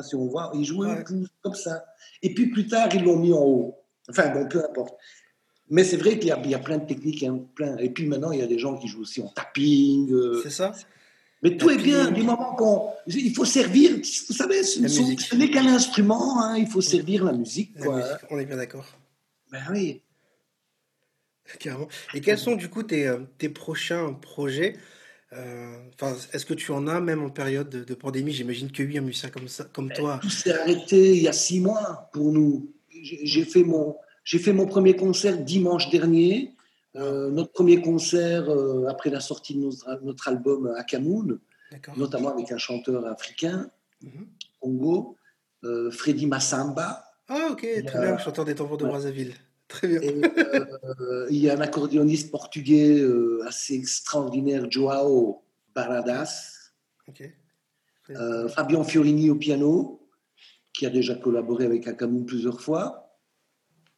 si 0.02 0.14
on 0.14 0.26
voit, 0.26 0.50
ils 0.54 0.64
jouaient 0.64 0.90
au 0.90 1.04
pouce, 1.04 1.28
comme 1.42 1.54
ça. 1.54 1.84
Et 2.22 2.32
puis, 2.32 2.46
plus 2.46 2.66
tard, 2.66 2.88
ils 2.94 3.04
l'ont 3.04 3.18
mis 3.18 3.34
en 3.34 3.42
haut. 3.42 3.76
Enfin, 4.08 4.30
bon, 4.30 4.48
peu 4.48 4.64
importe. 4.64 4.96
Mais 5.68 5.84
c'est 5.84 5.98
vrai 5.98 6.18
qu'il 6.18 6.34
y, 6.34 6.48
y, 6.48 6.54
a 6.54 6.58
plein 6.58 6.78
de 6.78 6.86
techniques. 6.86 7.22
Hein, 7.22 7.40
plein. 7.54 7.76
Et 7.76 7.90
puis 7.90 8.06
maintenant, 8.06 8.32
il 8.32 8.38
y 8.38 8.42
a 8.42 8.46
des 8.46 8.58
gens 8.58 8.78
qui 8.78 8.88
jouent 8.88 9.02
aussi 9.02 9.20
en 9.20 9.28
tapping. 9.28 10.10
Euh. 10.10 10.40
C'est 10.42 10.50
ça 10.50 10.72
mais 11.42 11.56
tout 11.56 11.70
est 11.70 11.78
bien 11.78 12.10
du 12.10 12.22
moment 12.24 12.56
qu'on. 12.56 12.90
Il 13.06 13.32
faut 13.32 13.44
servir. 13.44 13.92
Vous 13.92 14.34
savez, 14.34 14.64
ce, 14.64 15.36
n'est 15.36 15.50
qu'un 15.50 15.66
instrument. 15.66 16.42
Hein, 16.42 16.56
il 16.58 16.66
faut 16.66 16.80
servir 16.80 17.24
la 17.24 17.32
musique. 17.32 17.78
Quoi. 17.78 18.02
on 18.30 18.38
est 18.38 18.44
bien 18.44 18.56
d'accord. 18.56 18.86
Ben 19.52 19.62
oui. 19.70 20.02
Et 22.14 22.20
quels 22.20 22.38
sont 22.38 22.56
du 22.56 22.68
coup 22.68 22.82
tes, 22.82 23.06
euh, 23.06 23.18
tes 23.38 23.48
prochains 23.48 24.12
projets? 24.12 24.76
Euh, 25.32 25.76
Enfin, 25.94 26.16
Est-ce 26.32 26.46
que 26.46 26.54
tu 26.54 26.70
en 26.72 26.86
as 26.86 27.00
même 27.00 27.22
en 27.22 27.30
période 27.30 27.68
de, 27.68 27.94
pandémie? 27.94 28.32
J'imagine 28.32 28.70
que 28.70 28.82
oui, 28.82 28.98
un 28.98 29.02
musicien 29.02 29.30
comme, 29.30 29.48
ça, 29.48 29.64
comme 29.64 29.90
toi. 29.90 30.18
Tout 30.22 30.30
s'est 30.30 30.52
arrêté 30.52 31.16
il 31.16 31.22
y 31.22 31.28
a 31.28 31.32
six 31.32 31.60
mois 31.60 32.08
pour 32.12 32.32
nous. 32.32 32.72
J'ai 32.90 33.44
fait, 33.44 33.62
mon, 33.62 33.96
fait 34.24 34.52
mon 34.52 34.66
premier 34.66 34.96
concert 34.96 35.38
dimanche 35.38 35.90
dernier. 35.90 36.54
Euh, 36.96 37.30
notre 37.30 37.52
premier 37.52 37.80
concert 37.82 38.48
après 38.88 39.10
la 39.10 39.20
sortie 39.20 39.54
de 39.54 39.60
notre, 39.60 40.00
notre 40.02 40.28
album 40.28 40.72
à 40.76 40.84
Cameroun, 40.84 41.38
notamment 41.96 42.30
avec 42.30 42.50
un 42.50 42.58
chanteur 42.58 43.06
africain, 43.06 43.70
mhm. 44.02 44.26
Congo, 44.60 45.16
Freddy 45.90 46.26
Massamba. 46.26 47.04
Ah 47.28 47.48
ok, 47.50 47.66
très 47.86 48.00
bien, 48.00 48.16
chanteur 48.18 48.46
des 48.46 48.54
tambours 48.54 48.78
de 48.78 48.86
Brazzaville. 48.86 49.34
Très 49.68 49.86
bien. 49.86 50.22
Euh, 51.00 51.26
il 51.30 51.36
y 51.36 51.50
a 51.50 51.56
un 51.56 51.60
accordéoniste 51.60 52.30
portugais 52.30 52.98
euh, 52.98 53.44
assez 53.46 53.74
extraordinaire, 53.74 54.70
Joao 54.70 55.44
Baradas. 55.74 56.72
Euh, 58.10 58.48
Fabien 58.48 58.82
Fiorini 58.82 59.30
au 59.30 59.36
piano, 59.36 60.08
qui 60.72 60.86
a 60.86 60.90
déjà 60.90 61.14
collaboré 61.14 61.66
avec 61.66 61.86
Akamu 61.86 62.24
plusieurs 62.24 62.60
fois. 62.60 63.18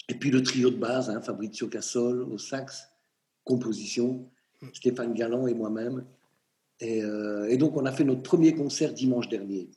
Et 0.08 0.14
puis 0.14 0.30
le 0.30 0.42
trio 0.42 0.70
de 0.70 0.76
base, 0.76 1.08
hein, 1.08 1.22
Fabrizio 1.22 1.68
Cassol 1.68 2.22
au 2.22 2.36
sax, 2.36 2.88
composition, 3.44 4.28
hmm. 4.60 4.68
Stéphane 4.72 5.14
Galland 5.14 5.46
et 5.46 5.54
moi-même. 5.54 6.04
Et, 6.80 7.02
et, 7.48 7.58
donc 7.58 7.76
on 7.76 7.84
a 7.84 7.92
fait 7.92 8.04
notre 8.04 8.22
premier 8.22 8.54
concert 8.54 8.94
dimanche 8.94 9.28
dernier. 9.28 9.68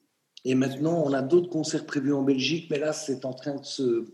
Et 0.46 0.56
maintenant, 0.56 1.04
on 1.06 1.12
a 1.12 1.22
d'autres 1.22 1.50
concerts 1.50 1.86
prévus 1.86 2.14
en 2.14 2.24
Belgique, 2.24 2.68
mais 2.70 2.80
là, 2.80 2.94
c'est 2.94 3.26
en 3.26 3.34
train 3.34 3.56
de 3.56 3.66
se, 3.66 4.06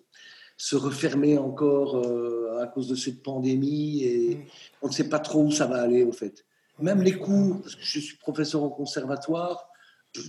se 0.60 0.76
refermer 0.76 1.38
encore 1.38 2.06
euh, 2.06 2.60
à 2.62 2.67
cause 2.67 2.89
de 2.89 2.95
cette 2.95 3.24
pandémie 3.24 4.04
et 4.04 4.36
mm. 4.36 4.43
on 4.82 4.88
ne 4.89 4.93
sait 4.93 5.08
pas 5.08 5.19
trop 5.19 5.41
où 5.41 5.52
ça 5.52 5.65
va 5.65 5.82
aller, 5.82 6.04
au 6.04 6.12
fait. 6.12 6.45
Même 6.80 7.02
les 7.02 7.13
cours, 7.13 7.62
parce 7.62 7.76
que 7.76 7.82
je 7.84 8.00
suis 8.00 8.17
professeur 8.17 8.62
au 8.62 8.69
conservatoire, 8.69 9.69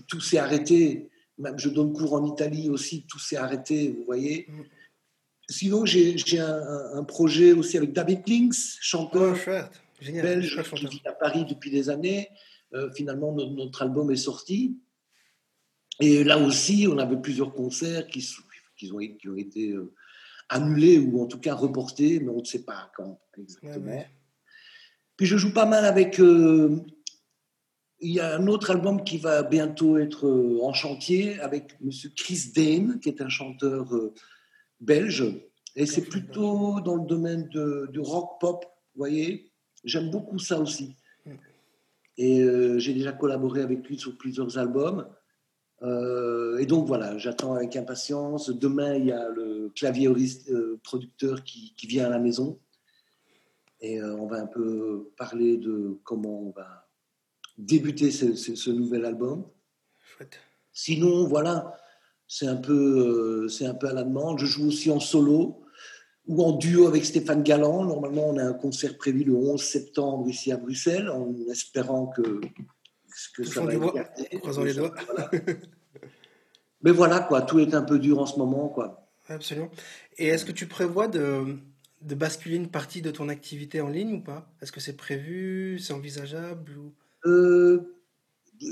tout 0.06 0.20
s'est 0.20 0.38
arrêté. 0.38 1.10
Même 1.36 1.58
je 1.58 1.68
donne 1.68 1.92
cours 1.92 2.14
en 2.14 2.24
Italie 2.24 2.70
aussi, 2.70 3.06
tout 3.08 3.18
s'est 3.18 3.36
arrêté, 3.36 3.90
vous 3.90 4.04
voyez. 4.04 4.46
Mm. 4.48 4.62
Sinon, 5.48 5.84
j'ai 5.84 6.38
un, 6.38 6.94
un, 6.94 7.02
projet 7.02 7.52
aussi 7.52 7.76
avec 7.76 7.92
David 7.92 8.20
Links, 8.28 8.78
chanteur 8.80 9.36
oh, 9.48 10.12
belge 10.12 10.62
qui 10.62 10.86
vit 10.86 11.02
à 11.06 11.12
Paris 11.12 11.44
depuis 11.44 11.72
des 11.72 11.90
années. 11.90 12.28
Euh, 12.74 12.88
finalement, 12.92 13.32
notre, 13.32 13.82
album 13.82 14.12
est 14.12 14.16
sorti. 14.16 14.78
Et 15.98 16.22
là 16.22 16.38
aussi, 16.38 16.86
on 16.88 16.98
avait 16.98 17.20
plusieurs 17.20 17.52
concerts 17.52 18.06
qui, 18.06 18.24
qui, 18.76 18.92
ont, 18.92 18.98
qui 18.98 19.28
ont, 19.28 19.36
été 19.36 19.72
euh, 19.72 19.92
annulés 20.50 20.98
ou 20.98 21.22
en 21.22 21.26
tout 21.26 21.40
cas 21.40 21.54
reportés, 21.54 22.20
mais 22.20 22.28
on 22.28 22.40
ne 22.40 22.44
sait 22.44 22.64
pas 22.64 22.90
quand 22.94 23.18
exactement. 23.38 24.04
Puis 25.16 25.26
je 25.26 25.36
joue 25.36 25.52
pas 25.52 25.66
mal 25.66 25.84
avec. 25.84 26.20
Euh, 26.20 26.82
il 28.02 28.12
y 28.12 28.20
a 28.20 28.36
un 28.36 28.46
autre 28.46 28.70
album 28.70 29.04
qui 29.04 29.18
va 29.18 29.42
bientôt 29.42 29.98
être 29.98 30.26
en 30.62 30.72
chantier 30.72 31.38
avec 31.40 31.78
Monsieur 31.82 32.10
Chris 32.16 32.50
Dane, 32.54 32.98
qui 32.98 33.10
est 33.10 33.20
un 33.20 33.28
chanteur 33.28 33.92
belge. 34.80 35.24
Et 35.76 35.86
c'est 35.86 36.06
plutôt 36.06 36.80
dans 36.80 36.96
le 36.96 37.06
domaine 37.06 37.48
de, 37.50 37.88
du 37.92 38.00
rock 38.00 38.40
pop, 38.40 38.64
vous 38.94 38.98
voyez. 38.98 39.52
J'aime 39.84 40.10
beaucoup 40.10 40.38
ça 40.38 40.58
aussi. 40.58 40.96
Et 42.16 42.40
euh, 42.40 42.78
j'ai 42.78 42.92
déjà 42.92 43.12
collaboré 43.12 43.62
avec 43.62 43.86
lui 43.88 43.98
sur 43.98 44.16
plusieurs 44.18 44.58
albums. 44.58 45.08
Euh, 45.82 46.58
et 46.58 46.66
donc 46.66 46.86
voilà, 46.86 47.16
j'attends 47.18 47.54
avec 47.54 47.76
impatience. 47.76 48.50
Demain, 48.50 48.94
il 48.96 49.06
y 49.06 49.12
a 49.12 49.28
le 49.28 49.70
claviériste 49.74 50.50
euh, 50.50 50.78
producteur 50.82 51.42
qui, 51.42 51.74
qui, 51.76 51.86
vient 51.86 52.06
à 52.06 52.10
la 52.10 52.18
maison. 52.18 52.58
Et 53.80 54.02
on 54.02 54.26
va 54.26 54.42
un 54.42 54.46
peu 54.46 55.10
parler 55.16 55.56
de 55.56 55.98
comment 56.04 56.42
on 56.42 56.50
va 56.50 56.86
débuter 57.56 58.10
ce, 58.10 58.34
ce, 58.34 58.70
nouvel 58.70 59.06
album. 59.06 59.46
Chouette. 60.02 60.38
Sinon, 60.72 61.26
voilà, 61.26 61.74
c'est 62.28 62.46
un, 62.46 62.56
peu, 62.56 63.48
c'est 63.48 63.64
un 63.64 63.74
peu 63.74 63.88
à 63.88 63.94
la 63.94 64.04
demande. 64.04 64.38
Je 64.38 64.46
joue 64.46 64.68
aussi 64.68 64.90
en 64.90 65.00
solo 65.00 65.62
ou 66.26 66.42
en 66.42 66.52
duo 66.52 66.86
avec 66.86 67.04
Stéphane 67.04 67.42
Galland. 67.42 67.84
Normalement, 67.84 68.28
on 68.28 68.36
a 68.36 68.44
un 68.44 68.52
concert 68.52 68.96
prévu 68.96 69.24
le 69.24 69.34
11 69.34 69.60
septembre 69.60 70.28
ici 70.28 70.52
à 70.52 70.56
Bruxelles, 70.56 71.08
en 71.10 71.34
espérant 71.50 72.06
que, 72.06 72.40
que 73.36 73.44
ça 73.44 73.62
va 73.62 73.72
être 73.72 74.38
Croisons 74.40 74.64
les 74.64 74.74
doigts. 74.74 74.94
Mais 76.82 76.92
voilà, 76.92 77.20
quoi, 77.20 77.42
tout 77.42 77.58
est 77.58 77.74
un 77.74 77.82
peu 77.82 77.98
dur 77.98 78.18
en 78.18 78.26
ce 78.26 78.38
moment. 78.38 78.68
Quoi. 78.68 79.06
Absolument. 79.28 79.70
Et 80.18 80.28
est-ce 80.28 80.44
que 80.44 80.52
tu 80.52 80.66
prévois 80.66 81.08
de, 81.08 81.56
de 82.02 82.14
basculer 82.14 82.56
une 82.56 82.70
partie 82.70 83.02
de 83.02 83.10
ton 83.10 83.28
activité 83.28 83.80
en 83.80 83.88
ligne 83.88 84.14
ou 84.14 84.20
pas? 84.20 84.50
Est-ce 84.60 84.72
que 84.72 84.80
c'est 84.80 84.96
prévu 84.96 85.78
C'est 85.78 85.92
envisageable 85.92 86.72
ou... 86.78 86.94
Euh, 87.26 87.96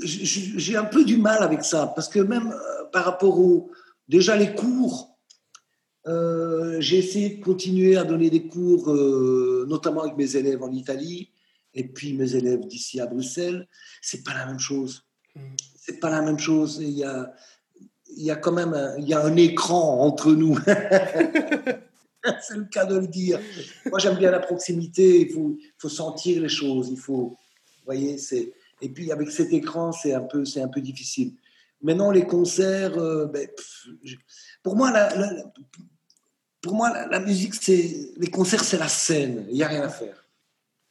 j'ai 0.03 0.75
un 0.75 0.85
peu 0.85 1.03
du 1.03 1.17
mal 1.17 1.41
avec 1.41 1.63
ça, 1.63 1.91
parce 1.95 2.09
que 2.09 2.19
même 2.19 2.51
euh, 2.51 2.85
par 2.91 3.05
rapport 3.05 3.39
aux... 3.39 3.71
Déjà 4.07 4.35
les 4.35 4.55
cours, 4.55 5.19
euh, 6.07 6.77
j'ai 6.79 6.97
essayé 6.97 7.29
de 7.37 7.43
continuer 7.43 7.95
à 7.95 8.03
donner 8.03 8.31
des 8.31 8.47
cours, 8.47 8.91
notamment 9.67 10.01
avec 10.01 10.17
mes 10.17 10.35
élèves 10.35 10.63
en 10.63 10.71
Italie 10.71 11.29
et 11.73 11.87
puis 11.87 12.13
mes 12.13 12.35
élèves 12.35 12.65
d'ici 12.67 12.99
à 12.99 13.05
Bruxelles. 13.05 13.67
C'est 14.01 14.23
pas 14.23 14.33
la 14.33 14.45
même 14.45 14.59
chose. 14.59 15.03
Hmm. 15.35 15.55
C'est 15.75 15.99
pas 15.99 16.09
la 16.09 16.21
même 16.21 16.39
chose. 16.39 16.79
Il 16.81 16.89
y 16.89 17.03
a, 17.03 17.33
il 18.15 18.23
y 18.23 18.31
a 18.31 18.35
quand 18.35 18.51
même 18.51 18.73
un, 18.73 18.97
il 18.97 19.07
y 19.07 19.13
a 19.13 19.23
un 19.23 19.35
écran 19.35 20.01
entre 20.01 20.33
nous. 20.33 20.57
c'est 22.41 22.57
le 22.57 22.65
cas 22.65 22.85
de 22.85 22.97
le 22.97 23.07
dire. 23.07 23.39
Moi, 23.85 23.99
j'aime 23.99 24.17
bien 24.17 24.31
la 24.31 24.39
proximité. 24.39 25.21
Il 25.21 25.33
faut, 25.33 25.57
faut 25.77 25.89
sentir 25.89 26.41
les 26.41 26.49
choses. 26.49 26.89
Il 26.91 26.99
faut, 26.99 27.29
vous 27.29 27.85
voyez, 27.85 28.17
c'est. 28.17 28.53
Et 28.81 28.89
puis 28.89 29.11
avec 29.11 29.29
cet 29.31 29.51
écran, 29.51 29.91
c'est 29.91 30.13
un 30.13 30.21
peu, 30.21 30.45
c'est 30.45 30.61
un 30.61 30.67
peu 30.67 30.81
difficile. 30.81 31.33
Maintenant, 31.81 32.11
les 32.11 32.25
concerts, 32.25 32.97
euh, 32.97 33.25
ben, 33.25 33.47
pour 34.63 34.75
moi, 34.75 34.91
la, 34.91 35.09
pour 36.61 36.73
moi, 36.73 37.07
la, 37.07 37.19
musique, 37.19 37.55
c'est 37.55 38.11
les 38.17 38.27
concerts, 38.27 38.63
c'est 38.63 38.77
la 38.77 38.87
scène. 38.87 39.45
Il 39.49 39.55
n'y 39.55 39.63
a 39.63 39.67
rien 39.67 39.83
à 39.83 39.89
faire. 39.89 40.18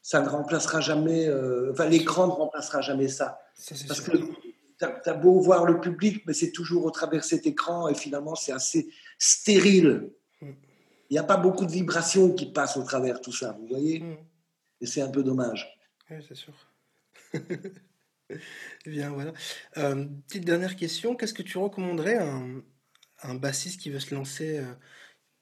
Ça 0.09 0.23
ne 0.23 0.29
remplacera 0.31 0.81
jamais. 0.81 1.27
Euh, 1.27 1.71
enfin, 1.71 1.85
l'écran 1.85 2.29
ne 2.29 2.33
remplacera 2.33 2.81
jamais 2.81 3.09
ça. 3.09 3.43
Parce 3.87 4.01
que 4.01 4.17
tu 4.17 4.85
as, 5.11 5.13
beau 5.13 5.39
voir 5.39 5.67
le 5.67 5.83
public, 5.83 6.23
mais 6.27 6.33
c'est 6.33 6.51
toujours 6.51 6.87
au 6.87 6.91
travers 6.91 7.21
de 7.21 7.27
cet 7.27 7.47
écran 7.47 7.89
et 7.89 7.95
finalement, 7.95 8.35
c'est 8.35 8.53
assez 8.53 8.89
stérile. 9.19 10.11
Hmm. 10.41 10.53
Il 11.11 11.13
n'y 11.13 11.19
a 11.19 11.25
pas 11.25 11.37
beaucoup 11.37 11.67
de 11.67 11.71
vibrations 11.71 12.33
qui 12.33 12.51
passent 12.51 12.79
au 12.79 12.85
travers 12.85 13.21
tout 13.21 13.35
ça, 13.35 13.55
vous 13.61 13.67
voyez? 13.67 14.01
Hmm. 14.01 14.17
Et 14.81 14.87
c'est 14.87 15.03
un 15.03 15.11
peu 15.11 15.23
dommage. 15.23 15.79
Oui, 16.11 16.25
c'est 16.27 16.37
sûr. 16.37 16.55
Eh 18.85 18.91
bien, 18.91 19.09
voilà. 19.09 19.33
Euh, 19.79 20.05
petite 20.27 20.45
dernière 20.45 20.77
question. 20.77 21.17
Qu'est-ce 21.17 21.33
que 21.33 21.43
tu 21.43 21.57
recommanderais 21.57 22.17
à 22.19 22.43
un, 23.23 23.35
bassiste 23.35 23.81
qui 23.81 23.89
veut 23.89 24.01
se 24.01 24.15
lancer 24.15 24.59
euh, 24.59 24.75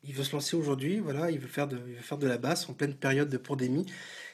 il 0.07 0.15
veut 0.15 0.25
se 0.25 0.33
lancer 0.33 0.57
aujourd'hui, 0.57 1.01
voilà, 1.01 1.31
il 1.31 1.39
veut 1.39 1.49
faire 1.49 1.67
de, 1.67 1.79
faire 2.01 2.19
de 2.19 2.27
la 2.27 2.39
basse 2.39 2.69
en 2.69 2.75
pleine 2.75 2.95
période 2.95 3.29
de 3.29 3.37
pandémie, 3.37 3.87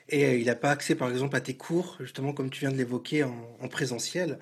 et 0.09 0.25
euh, 0.25 0.37
il 0.37 0.47
n'a 0.47 0.55
pas 0.55 0.71
accès, 0.71 0.95
par 0.95 1.11
exemple, 1.11 1.37
à 1.37 1.41
tes 1.41 1.55
cours, 1.55 1.97
justement, 2.01 2.33
comme 2.33 2.51
tu 2.51 2.61
viens 2.61 2.73
de 2.73 2.77
l'évoquer, 2.77 3.25
en, 3.25 3.69
présentiel. 3.69 4.39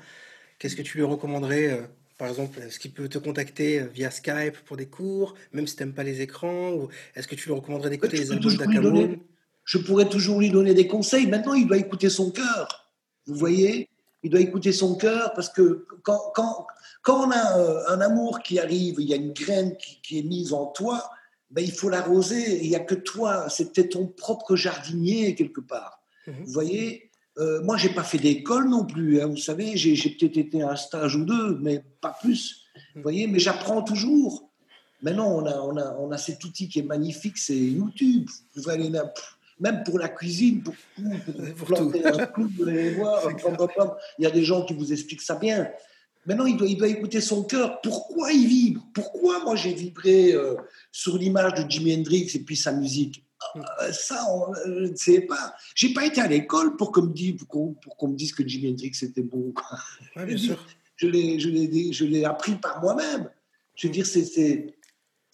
Qu'est-ce 0.59 0.77
que 0.77 0.83
tu 0.83 0.99
lui 0.99 1.05
recommanderais 1.05 1.89
par 2.21 2.29
exemple, 2.29 2.61
est-ce 2.61 2.79
qu'il 2.79 2.91
peut 2.91 3.09
te 3.09 3.17
contacter 3.17 3.81
via 3.95 4.11
Skype 4.11 4.59
pour 4.67 4.77
des 4.77 4.85
cours, 4.85 5.33
même 5.55 5.67
si 5.67 5.75
tu 5.75 5.83
n'aimes 5.83 5.95
pas 5.95 6.03
les 6.03 6.21
écrans 6.21 6.71
Ou 6.73 6.91
est-ce 7.17 7.27
que 7.27 7.35
tu 7.35 7.47
lui 7.47 7.55
recommanderais 7.55 7.89
d'écouter 7.89 8.19
les 8.19 8.31
albums 8.31 8.59
d'Akamoun 8.59 9.19
Je 9.65 9.79
pourrais 9.79 10.07
toujours 10.07 10.39
lui 10.39 10.51
donner 10.51 10.75
des 10.75 10.87
conseils. 10.87 11.27
Maintenant, 11.27 11.55
il 11.55 11.67
doit 11.67 11.79
écouter 11.79 12.11
son 12.11 12.31
cœur. 12.31 12.93
Vous 13.27 13.37
voyez? 13.37 13.89
Il 14.23 14.31
doit 14.31 14.41
écouter 14.41 14.71
son 14.71 14.97
cœur 14.97 15.33
parce 15.35 15.49
que 15.49 15.87
quand, 16.03 16.21
quand, 16.35 16.67
quand 17.01 17.27
on 17.27 17.31
a 17.31 17.59
euh, 17.59 17.89
un 17.89 18.03
amour 18.03 18.41
qui 18.41 18.59
arrive, 18.59 18.97
il 18.99 19.09
y 19.09 19.15
a 19.15 19.17
une 19.17 19.33
graine 19.33 19.75
qui, 19.79 20.19
est 20.19 20.23
mise 20.23 20.53
en 20.53 20.67
toi, 20.67 21.11
ben, 21.51 21.65
il 21.65 21.73
faut 21.73 21.89
l'arroser. 21.89 22.63
Il 22.63 22.69
n'y 22.69 22.77
a 22.77 22.81
que 22.81 22.95
toi, 22.95 23.49
c'était 23.49 23.89
ton 23.89 24.07
propre 24.07 24.57
jardinier 24.57 25.35
quelque 25.35 25.61
part. 25.61 26.03
Mhm. 26.27 26.45
Vous 26.45 26.53
voyez 26.53 27.11
euh, 27.39 27.63
Moi, 27.63 27.77
j'ai 27.77 27.91
pas 27.91 28.05
fait 28.05 28.19
d'école 28.19 28.69
non 28.69 28.85
plus. 28.85 29.21
Hein, 29.21 29.27
vous 29.27 29.37
savez, 29.37 29.77
j'ai 29.77 30.11
peut-être 30.11 30.37
été 30.37 30.63
à 30.63 30.71
un 30.71 30.77
stage 30.77 31.17
ou 31.17 31.25
deux, 31.25 31.59
mais 31.61 31.85
pas 32.01 32.17
plus. 32.21 32.67
Vous 32.95 32.99
mhm. 32.99 33.03
voyez 33.03 33.27
Mais 33.27 33.39
j'apprends 33.39 33.83
toujours. 33.83 34.51
Maintenant, 35.03 35.35
on 35.35 35.47
a, 35.47 35.61
on, 35.61 35.77
a, 35.77 35.97
on 35.99 36.11
a 36.11 36.19
cet 36.19 36.45
outil 36.45 36.69
qui 36.69 36.81
est 36.81 36.85
magnifique, 36.85 37.39
c'est 37.39 37.57
YouTube. 37.57 38.29
Vous 38.55 38.69
allez 38.69 38.91
même 39.61 39.83
pour 39.85 39.99
la 39.99 40.09
cuisine, 40.09 40.63
pour, 40.63 40.75
pour, 41.57 41.67
planter 41.67 42.05
un 42.05 42.27
clou, 42.27 42.51
vous 42.57 42.69
allez 42.69 42.95
voir, 42.95 43.23
il 44.19 44.25
y 44.25 44.27
a 44.27 44.31
des 44.31 44.43
gens 44.43 44.65
qui 44.65 44.75
vous 44.75 44.93
expliquent 44.93 45.23
ça 45.23 45.37
bien. 45.37 45.71
Maintenant, 46.27 46.47
il 46.47 46.57
doit, 46.57 46.69
il 46.69 46.77
doit 46.77 46.89
écouter 46.89 47.21
son 47.21 47.45
cœur. 47.45 47.81
Pourquoi 47.81 48.33
il 48.33 48.47
vibre? 48.47 48.87
Pourquoi 48.95 49.43
moi 49.45 49.57
j'ai 49.57 49.73
vibré 49.73 50.33
euh, 50.33 50.55
sur 50.93 51.17
l'image 51.17 51.55
de 51.55 51.71
Jimi 51.71 51.95
Hendrix 51.95 52.31
et 52.35 52.41
puis 52.41 52.57
sa 52.57 52.73
musique? 52.73 53.25
Euh, 53.57 53.93
Ça, 53.93 54.27
je 54.67 54.91
ne 54.91 54.97
sais 54.97 55.23
pas. 55.23 55.55
J'ai 55.75 55.95
pas 55.95 56.05
été 56.05 56.21
à 56.21 56.27
l'école 56.27 56.77
pour 56.77 56.93
qu'on 56.93 57.03
me, 57.03 57.13
dise, 57.13 57.37
pour 57.39 57.97
qu'on, 57.97 58.09
me 58.09 58.17
dise 58.17 58.33
que 58.33 58.47
Jimi 58.47 58.71
Hendrix 58.71 58.93
était 59.03 59.23
bon. 59.23 59.55
bien 60.17 60.37
sûr. 60.37 60.59
Je 60.97 61.07
l'ai, 61.07 61.41
je, 61.41 61.49
l'ai, 61.49 61.93
je 61.93 62.05
l'ai 62.05 62.25
appris 62.25 62.57
par 62.57 62.83
moi-même. 62.83 63.31
Je 63.75 63.87
veux 63.87 63.93
dire, 63.93 64.05
c'est, 64.05 64.23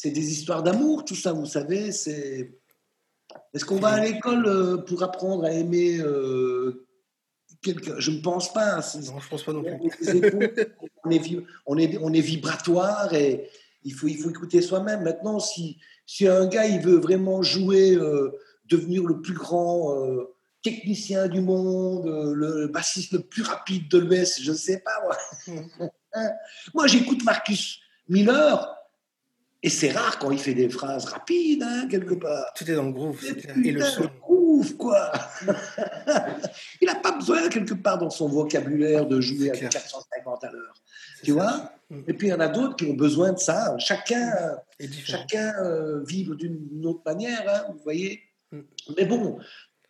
des 0.04 0.30
histoires 0.30 0.62
d'amour, 0.62 1.04
tout 1.04 1.16
ça, 1.16 1.32
vous 1.32 1.46
savez. 1.46 1.88
Est-ce 1.88 3.64
qu'on 3.64 3.80
va 3.80 3.88
à 3.88 4.04
l'école 4.04 4.46
euh, 4.46 4.76
pour 4.76 5.02
apprendre 5.02 5.44
à 5.44 5.52
aimer 5.52 5.98
euh, 5.98 6.85
Je 7.98 8.10
ne 8.10 8.20
pense 8.20 8.52
pas. 8.52 8.76
Non, 8.76 9.20
je 9.20 9.28
pense 9.28 9.42
pas 9.42 9.52
non 9.52 9.62
plus. 9.62 9.74
on, 11.04 11.10
est, 11.10 11.22
on, 11.66 11.78
est, 11.78 11.98
on 11.98 12.12
est 12.12 12.20
vibratoire 12.20 13.12
et 13.14 13.48
il 13.84 13.92
faut, 13.92 14.08
il 14.08 14.18
faut 14.18 14.30
écouter 14.30 14.60
soi-même. 14.62 15.02
Maintenant, 15.02 15.38
si, 15.38 15.78
si 16.06 16.26
un 16.26 16.46
gars 16.46 16.66
il 16.66 16.80
veut 16.80 16.98
vraiment 16.98 17.42
jouer, 17.42 17.94
euh, 17.94 18.38
devenir 18.66 19.04
le 19.04 19.20
plus 19.20 19.34
grand 19.34 19.96
technicien 20.62 21.28
du 21.28 21.40
monde, 21.40 22.06
le 22.34 22.66
bassiste 22.66 23.12
le 23.12 23.20
plus 23.20 23.42
rapide 23.42 23.88
de 23.88 23.98
l'Ouest, 23.98 24.42
je 24.42 24.50
ne 24.50 24.56
sais 24.56 24.80
pas. 24.80 25.00
Moi, 25.48 25.90
moi 26.74 26.86
j'écoute 26.88 27.22
Marcus 27.22 27.80
Miller 28.08 28.76
et 29.62 29.68
c'est 29.68 29.90
rare 29.90 30.18
quand 30.18 30.30
il 30.30 30.38
fait 30.38 30.54
des 30.54 30.68
phrases 30.68 31.06
rapides, 31.06 31.62
hein, 31.62 31.88
quelque 31.90 32.14
part. 32.14 32.52
Tout 32.54 32.70
est 32.70 32.74
dans 32.74 32.84
le 32.84 32.92
groove. 32.92 33.20
Et 33.64 33.72
le 33.72 33.82
son. 33.82 34.08
Quoi. 34.78 35.12
il 36.80 36.86
n'a 36.86 36.94
pas 36.94 37.12
besoin, 37.12 37.48
quelque 37.48 37.74
part, 37.74 37.98
dans 37.98 38.10
son 38.10 38.28
vocabulaire, 38.28 39.06
de 39.06 39.20
jouer 39.20 39.50
à 39.50 39.56
450 39.56 40.44
à 40.44 40.50
l'heure. 40.50 40.74
Tu 41.22 41.32
vois? 41.32 41.72
Mm. 41.90 42.00
Et 42.08 42.14
puis, 42.14 42.28
il 42.28 42.30
y 42.30 42.34
en 42.34 42.40
a 42.40 42.48
d'autres 42.48 42.76
qui 42.76 42.86
ont 42.86 42.94
besoin 42.94 43.32
de 43.32 43.38
ça. 43.38 43.76
Chacun, 43.78 44.32
chacun 45.04 45.54
euh, 45.62 46.02
vit 46.04 46.24
d'une 46.24 46.86
autre 46.86 47.02
manière, 47.04 47.44
hein, 47.48 47.72
vous 47.72 47.82
voyez? 47.82 48.22
Mm. 48.52 48.60
Mais 48.96 49.04
bon, 49.04 49.38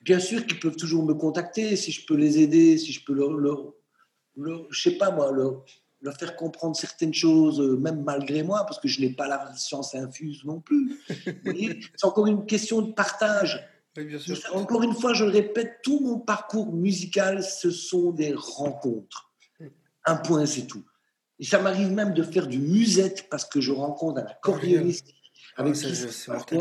bien 0.01 0.19
sûr 0.19 0.47
qu'ils 0.47 0.61
peuvent 0.61 0.77
toujours 0.77 1.05
me 1.05 1.15
contacter 1.15 1.77
si 1.77 1.93
je 1.93 2.07
peux 2.07 2.17
les 2.17 2.39
aider, 2.39 2.79
si 2.79 2.93
je 2.93 3.05
peux 3.05 3.15
leur. 3.15 3.31
leur, 3.31 3.73
leur 4.37 4.67
je 4.71 4.91
sais 4.91 4.97
pas 4.97 5.11
moi, 5.11 5.33
leur 5.33 5.65
leur 6.03 6.17
faire 6.17 6.37
comprendre 6.37 6.77
certaines 6.77 7.15
choses, 7.15 7.61
euh, 7.61 7.77
même 7.77 8.03
malgré 8.03 8.43
moi, 8.43 8.65
parce 8.67 8.79
que 8.79 8.89
je 8.89 9.01
n'ai 9.01 9.11
pas 9.11 9.27
la 9.27 9.55
science 9.57 9.95
infuse 9.95 10.45
non 10.45 10.61
plus. 10.61 11.01
c'est 11.09 12.05
encore 12.05 12.27
une 12.27 12.47
question 12.47 12.83
de 12.83 12.93
partage. 12.93 13.67
Encore 14.53 14.83
une 14.83 14.95
fois, 14.95 15.15
je 15.15 15.25
le 15.25 15.31
répète, 15.31 15.79
tout 15.83 16.01
mon 16.01 16.19
parcours 16.19 16.73
musical, 16.73 17.43
ce 17.43 17.71
sont 17.71 18.13
des 18.13 18.35
rencontres. 18.35 19.33
Un 20.05 20.17
point, 20.17 20.47
c'est 20.47 20.67
tout. 20.67 20.85
Et 21.39 21.45
ça 21.45 21.61
m'arrive 21.61 21.91
même 21.91 22.15
de 22.15 22.23
faire 22.23 22.47
du 22.47 22.59
musette 22.59 23.29
parce 23.29 23.45
que 23.45 23.61
je 23.61 23.73
rencontre 23.73 24.21
un 24.21 24.27
accordéoniste 24.27 25.09
avec 25.57 25.75
ah, 26.29 26.39
qui 26.47 26.57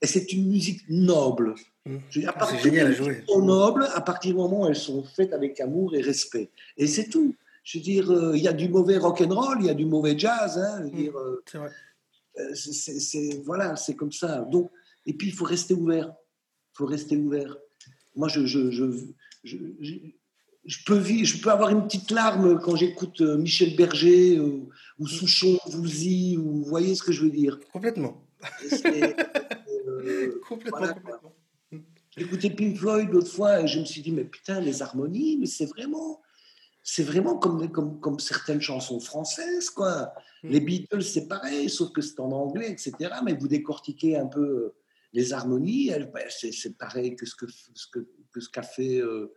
Et 0.00 0.06
c'est 0.06 0.32
une 0.32 0.48
musique 0.48 0.82
noble. 0.88 1.54
Mmh. 1.86 1.96
C'est 2.10 2.58
génial 2.62 2.88
à 2.88 2.92
jouer. 2.92 3.24
Sont 3.26 3.42
nobles 3.42 3.88
à 3.94 4.00
partir 4.00 4.32
du 4.32 4.36
moment 4.36 4.62
où 4.62 4.66
elles 4.68 4.76
sont 4.76 5.02
faites 5.02 5.32
avec 5.32 5.60
amour 5.60 5.94
et 5.94 6.00
respect. 6.00 6.50
Et 6.76 6.86
c'est 6.86 7.08
tout. 7.08 7.34
Je 7.64 7.78
veux 7.78 7.84
dire, 7.84 8.10
euh, 8.10 8.36
il 8.36 8.42
y 8.42 8.48
a 8.48 8.52
du 8.52 8.68
mauvais 8.68 8.98
rock 8.98 9.20
and 9.20 9.34
roll, 9.34 9.58
il 9.60 9.66
y 9.66 9.70
a 9.70 9.74
du 9.74 9.86
mauvais 9.86 10.18
jazz. 10.18 10.58
Hein, 10.58 10.84
mmh, 10.84 11.08
euh, 11.14 11.42
c'est 11.46 11.58
vrai. 11.58 11.70
Euh, 12.38 12.54
c'est, 12.54 13.42
voilà, 13.44 13.76
c'est 13.76 13.94
comme 13.94 14.12
ça. 14.12 14.40
Donc, 14.40 14.70
et 15.06 15.12
puis 15.12 15.28
il 15.28 15.34
faut 15.34 15.44
rester 15.44 15.74
ouvert. 15.74 16.12
Il 16.72 16.78
faut 16.78 16.86
rester 16.86 17.16
ouvert. 17.16 17.56
Moi, 18.16 18.28
je, 18.28 18.46
je, 18.46 18.70
je, 18.70 18.84
je, 19.44 20.84
peux 20.86 20.98
vivre, 20.98 21.26
je 21.26 21.40
peux 21.40 21.50
avoir 21.50 21.70
une 21.70 21.84
petite 21.84 22.10
larme 22.10 22.60
quand 22.60 22.76
j'écoute 22.76 23.20
Michel 23.20 23.76
Berger 23.76 24.38
ou, 24.40 24.70
ou 24.98 25.06
Souchon, 25.06 25.58
Vouzy, 25.66 26.36
ou 26.38 26.58
vous 26.58 26.64
voyez 26.64 26.94
ce 26.94 27.02
que 27.02 27.12
je 27.12 27.22
veux 27.22 27.30
dire. 27.30 27.58
Complètement. 27.72 28.26
complètement, 30.48 30.94
complètement. 30.94 31.34
J'ai 32.16 32.24
écouté 32.24 32.50
Pink 32.50 32.76
Floyd 32.76 33.08
l'autre 33.10 33.30
fois 33.30 33.62
et 33.62 33.66
je 33.66 33.80
me 33.80 33.84
suis 33.86 34.02
dit, 34.02 34.12
mais 34.12 34.24
putain, 34.24 34.60
les 34.60 34.82
harmonies, 34.82 35.38
mais 35.38 35.46
c'est 35.46 35.64
vraiment, 35.64 36.20
c'est 36.82 37.02
vraiment 37.02 37.38
comme, 37.38 37.70
comme, 37.70 38.00
comme, 38.00 38.18
certaines 38.20 38.60
chansons 38.60 39.00
françaises, 39.00 39.70
quoi. 39.70 40.12
Hmm. 40.42 40.48
Les 40.48 40.60
Beatles, 40.60 41.02
c'est 41.02 41.26
pareil, 41.26 41.70
sauf 41.70 41.90
que 41.92 42.02
c'est 42.02 42.20
en 42.20 42.30
anglais, 42.30 42.70
etc. 42.70 42.92
Mais 43.24 43.32
vous 43.32 43.48
décortiquez 43.48 44.18
un 44.18 44.26
peu 44.26 44.42
euh, 44.42 44.74
les 45.12 45.32
harmonies, 45.32 45.90
ben, 46.12 46.24
c'est 46.28 46.76
pareil 46.76 47.16
que 47.16 47.26
ce 47.26 47.34
qu'a 47.36 47.46
ce 47.74 47.86
que, 47.86 48.06
ce 48.40 48.48
qu'a 48.48 48.62
fait 48.62 48.98
euh, 48.98 49.34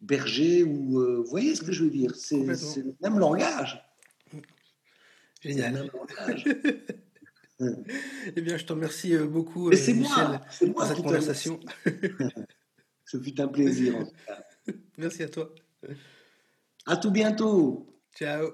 Berger, 0.00 0.62
ou 0.64 1.00
euh, 1.00 1.16
vous 1.16 1.30
voyez 1.30 1.54
ce 1.54 1.62
que 1.62 1.72
je 1.72 1.84
veux 1.84 1.90
dire? 1.90 2.14
C'est 2.14 2.36
le 2.36 2.94
même 3.00 3.18
langage. 3.18 3.82
Génial. 5.40 5.72
Le 5.72 5.78
même 5.80 5.90
langage. 5.92 6.44
eh 8.36 8.40
bien, 8.40 8.56
je 8.56 8.64
te 8.64 8.72
remercie 8.72 9.14
euh, 9.14 9.26
beaucoup, 9.26 9.68
euh, 9.68 9.70
Michel, 9.70 10.04
moi, 10.04 10.40
pour 10.72 10.84
cette 10.84 11.02
conversation. 11.02 11.60
Ce 13.04 13.20
fut 13.20 13.40
un 13.40 13.48
plaisir. 13.48 13.96
En 13.96 14.04
tout 14.04 14.12
cas. 14.26 14.42
Merci 14.98 15.22
à 15.22 15.28
toi. 15.28 15.54
À 16.86 16.96
tout 16.96 17.10
bientôt. 17.10 17.86
Ciao. 18.16 18.50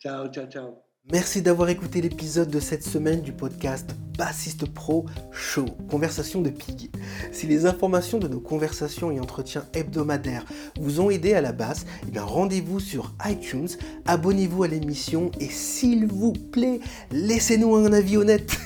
Ciao, 0.00 0.28
ciao, 0.28 0.46
ciao. 0.46 0.74
Merci 1.10 1.42
d'avoir 1.42 1.68
écouté 1.68 2.00
l'épisode 2.00 2.50
de 2.50 2.60
cette 2.60 2.84
semaine 2.84 3.22
du 3.22 3.32
podcast 3.32 3.90
Bassiste 4.18 4.68
Pro 4.68 5.06
Show, 5.30 5.66
conversation 5.88 6.42
de 6.42 6.50
pig. 6.50 6.90
Si 7.30 7.46
les 7.46 7.66
informations 7.66 8.18
de 8.18 8.26
nos 8.26 8.40
conversations 8.40 9.12
et 9.12 9.20
entretiens 9.20 9.64
hebdomadaires 9.74 10.44
vous 10.80 11.00
ont 11.00 11.08
aidé 11.08 11.34
à 11.34 11.40
la 11.40 11.52
basse, 11.52 11.86
eh 12.12 12.18
rendez-vous 12.18 12.80
sur 12.80 13.14
iTunes, 13.24 13.68
abonnez-vous 14.06 14.64
à 14.64 14.68
l'émission 14.68 15.30
et 15.38 15.48
s'il 15.48 16.08
vous 16.08 16.32
plaît, 16.32 16.80
laissez-nous 17.12 17.76
un 17.76 17.92
avis 17.92 18.16
honnête. 18.16 18.56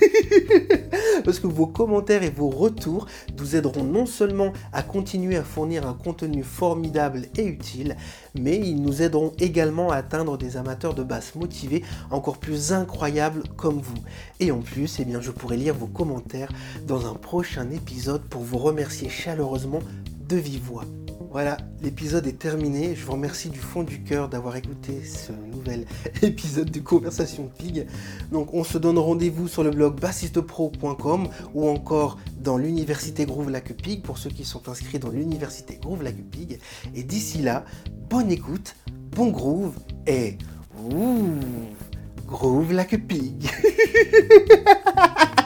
Parce 1.25 1.39
que 1.39 1.47
vos 1.47 1.67
commentaires 1.67 2.23
et 2.23 2.31
vos 2.31 2.49
retours 2.49 3.07
nous 3.39 3.55
aideront 3.55 3.85
non 3.85 4.07
seulement 4.07 4.55
à 4.73 4.83
continuer 4.83 5.37
à 5.37 5.45
fournir 5.45 5.87
un 5.87 5.93
contenu 5.95 6.43
formidable 6.43 7.27
et 7.37 7.45
utile, 7.45 7.99
mais 8.35 8.57
ils 8.59 8.81
nous 8.81 9.03
aideront 9.03 9.33
également 9.39 9.91
à 9.91 9.97
atteindre 9.97 10.39
des 10.39 10.57
amateurs 10.57 10.95
de 10.95 11.03
basse 11.03 11.35
motivés 11.35 11.85
encore 12.11 12.39
plus 12.39 12.73
incroyables 12.73 13.43
comme 13.59 13.81
vous. 13.81 13.99
Et 14.41 14.51
en 14.51 14.61
plus, 14.61 14.99
eh 14.99 15.05
bien, 15.05 15.21
je 15.21 15.31
pourrai 15.43 15.57
lire 15.57 15.75
vos 15.75 15.89
commentaires 15.89 16.53
dans 16.87 17.11
un 17.11 17.15
prochain 17.15 17.69
épisode 17.73 18.23
pour 18.29 18.43
vous 18.43 18.59
remercier 18.59 19.09
chaleureusement 19.09 19.81
de 20.29 20.37
vive 20.37 20.63
voix. 20.63 20.85
Voilà, 21.33 21.57
l'épisode 21.83 22.29
est 22.29 22.39
terminé. 22.39 22.95
Je 22.95 23.05
vous 23.05 23.11
remercie 23.11 23.51
du 23.51 23.59
fond 23.59 23.83
du 23.83 24.05
cœur 24.05 24.29
d'avoir 24.29 24.55
écouté 24.55 25.03
ce 25.05 25.33
nouvel 25.33 25.85
épisode 26.23 26.71
de 26.71 26.79
Conversation 26.79 27.51
Pig. 27.59 27.89
Donc 28.31 28.55
on 28.55 28.63
se 28.63 28.79
donne 28.79 28.99
rendez-vous 28.99 29.49
sur 29.49 29.65
le 29.65 29.71
blog 29.71 29.99
bassistepro.com 29.99 31.27
ou 31.55 31.69
encore 31.69 32.21
dans 32.41 32.57
l'université 32.57 33.27
Groove 33.27 33.51
Lac 33.51 33.73
Pig 33.73 34.01
pour 34.03 34.19
ceux 34.19 34.31
qui 34.31 34.45
sont 34.45 34.69
inscrits 34.69 35.01
dans 35.01 35.11
l'université 35.11 35.77
Groove 35.83 36.05
Lac 36.05 36.15
Pig. 36.31 36.61
Et 36.95 37.03
d'ici 37.03 37.39
là, 37.39 37.65
bonne 38.09 38.31
écoute, 38.31 38.77
bon 39.11 39.33
groove 39.33 39.75
et 40.07 40.39
ouh, 40.79 41.35
groove 42.33 42.73
like 42.73 42.93
a 42.95 42.99
pig. 42.99 43.45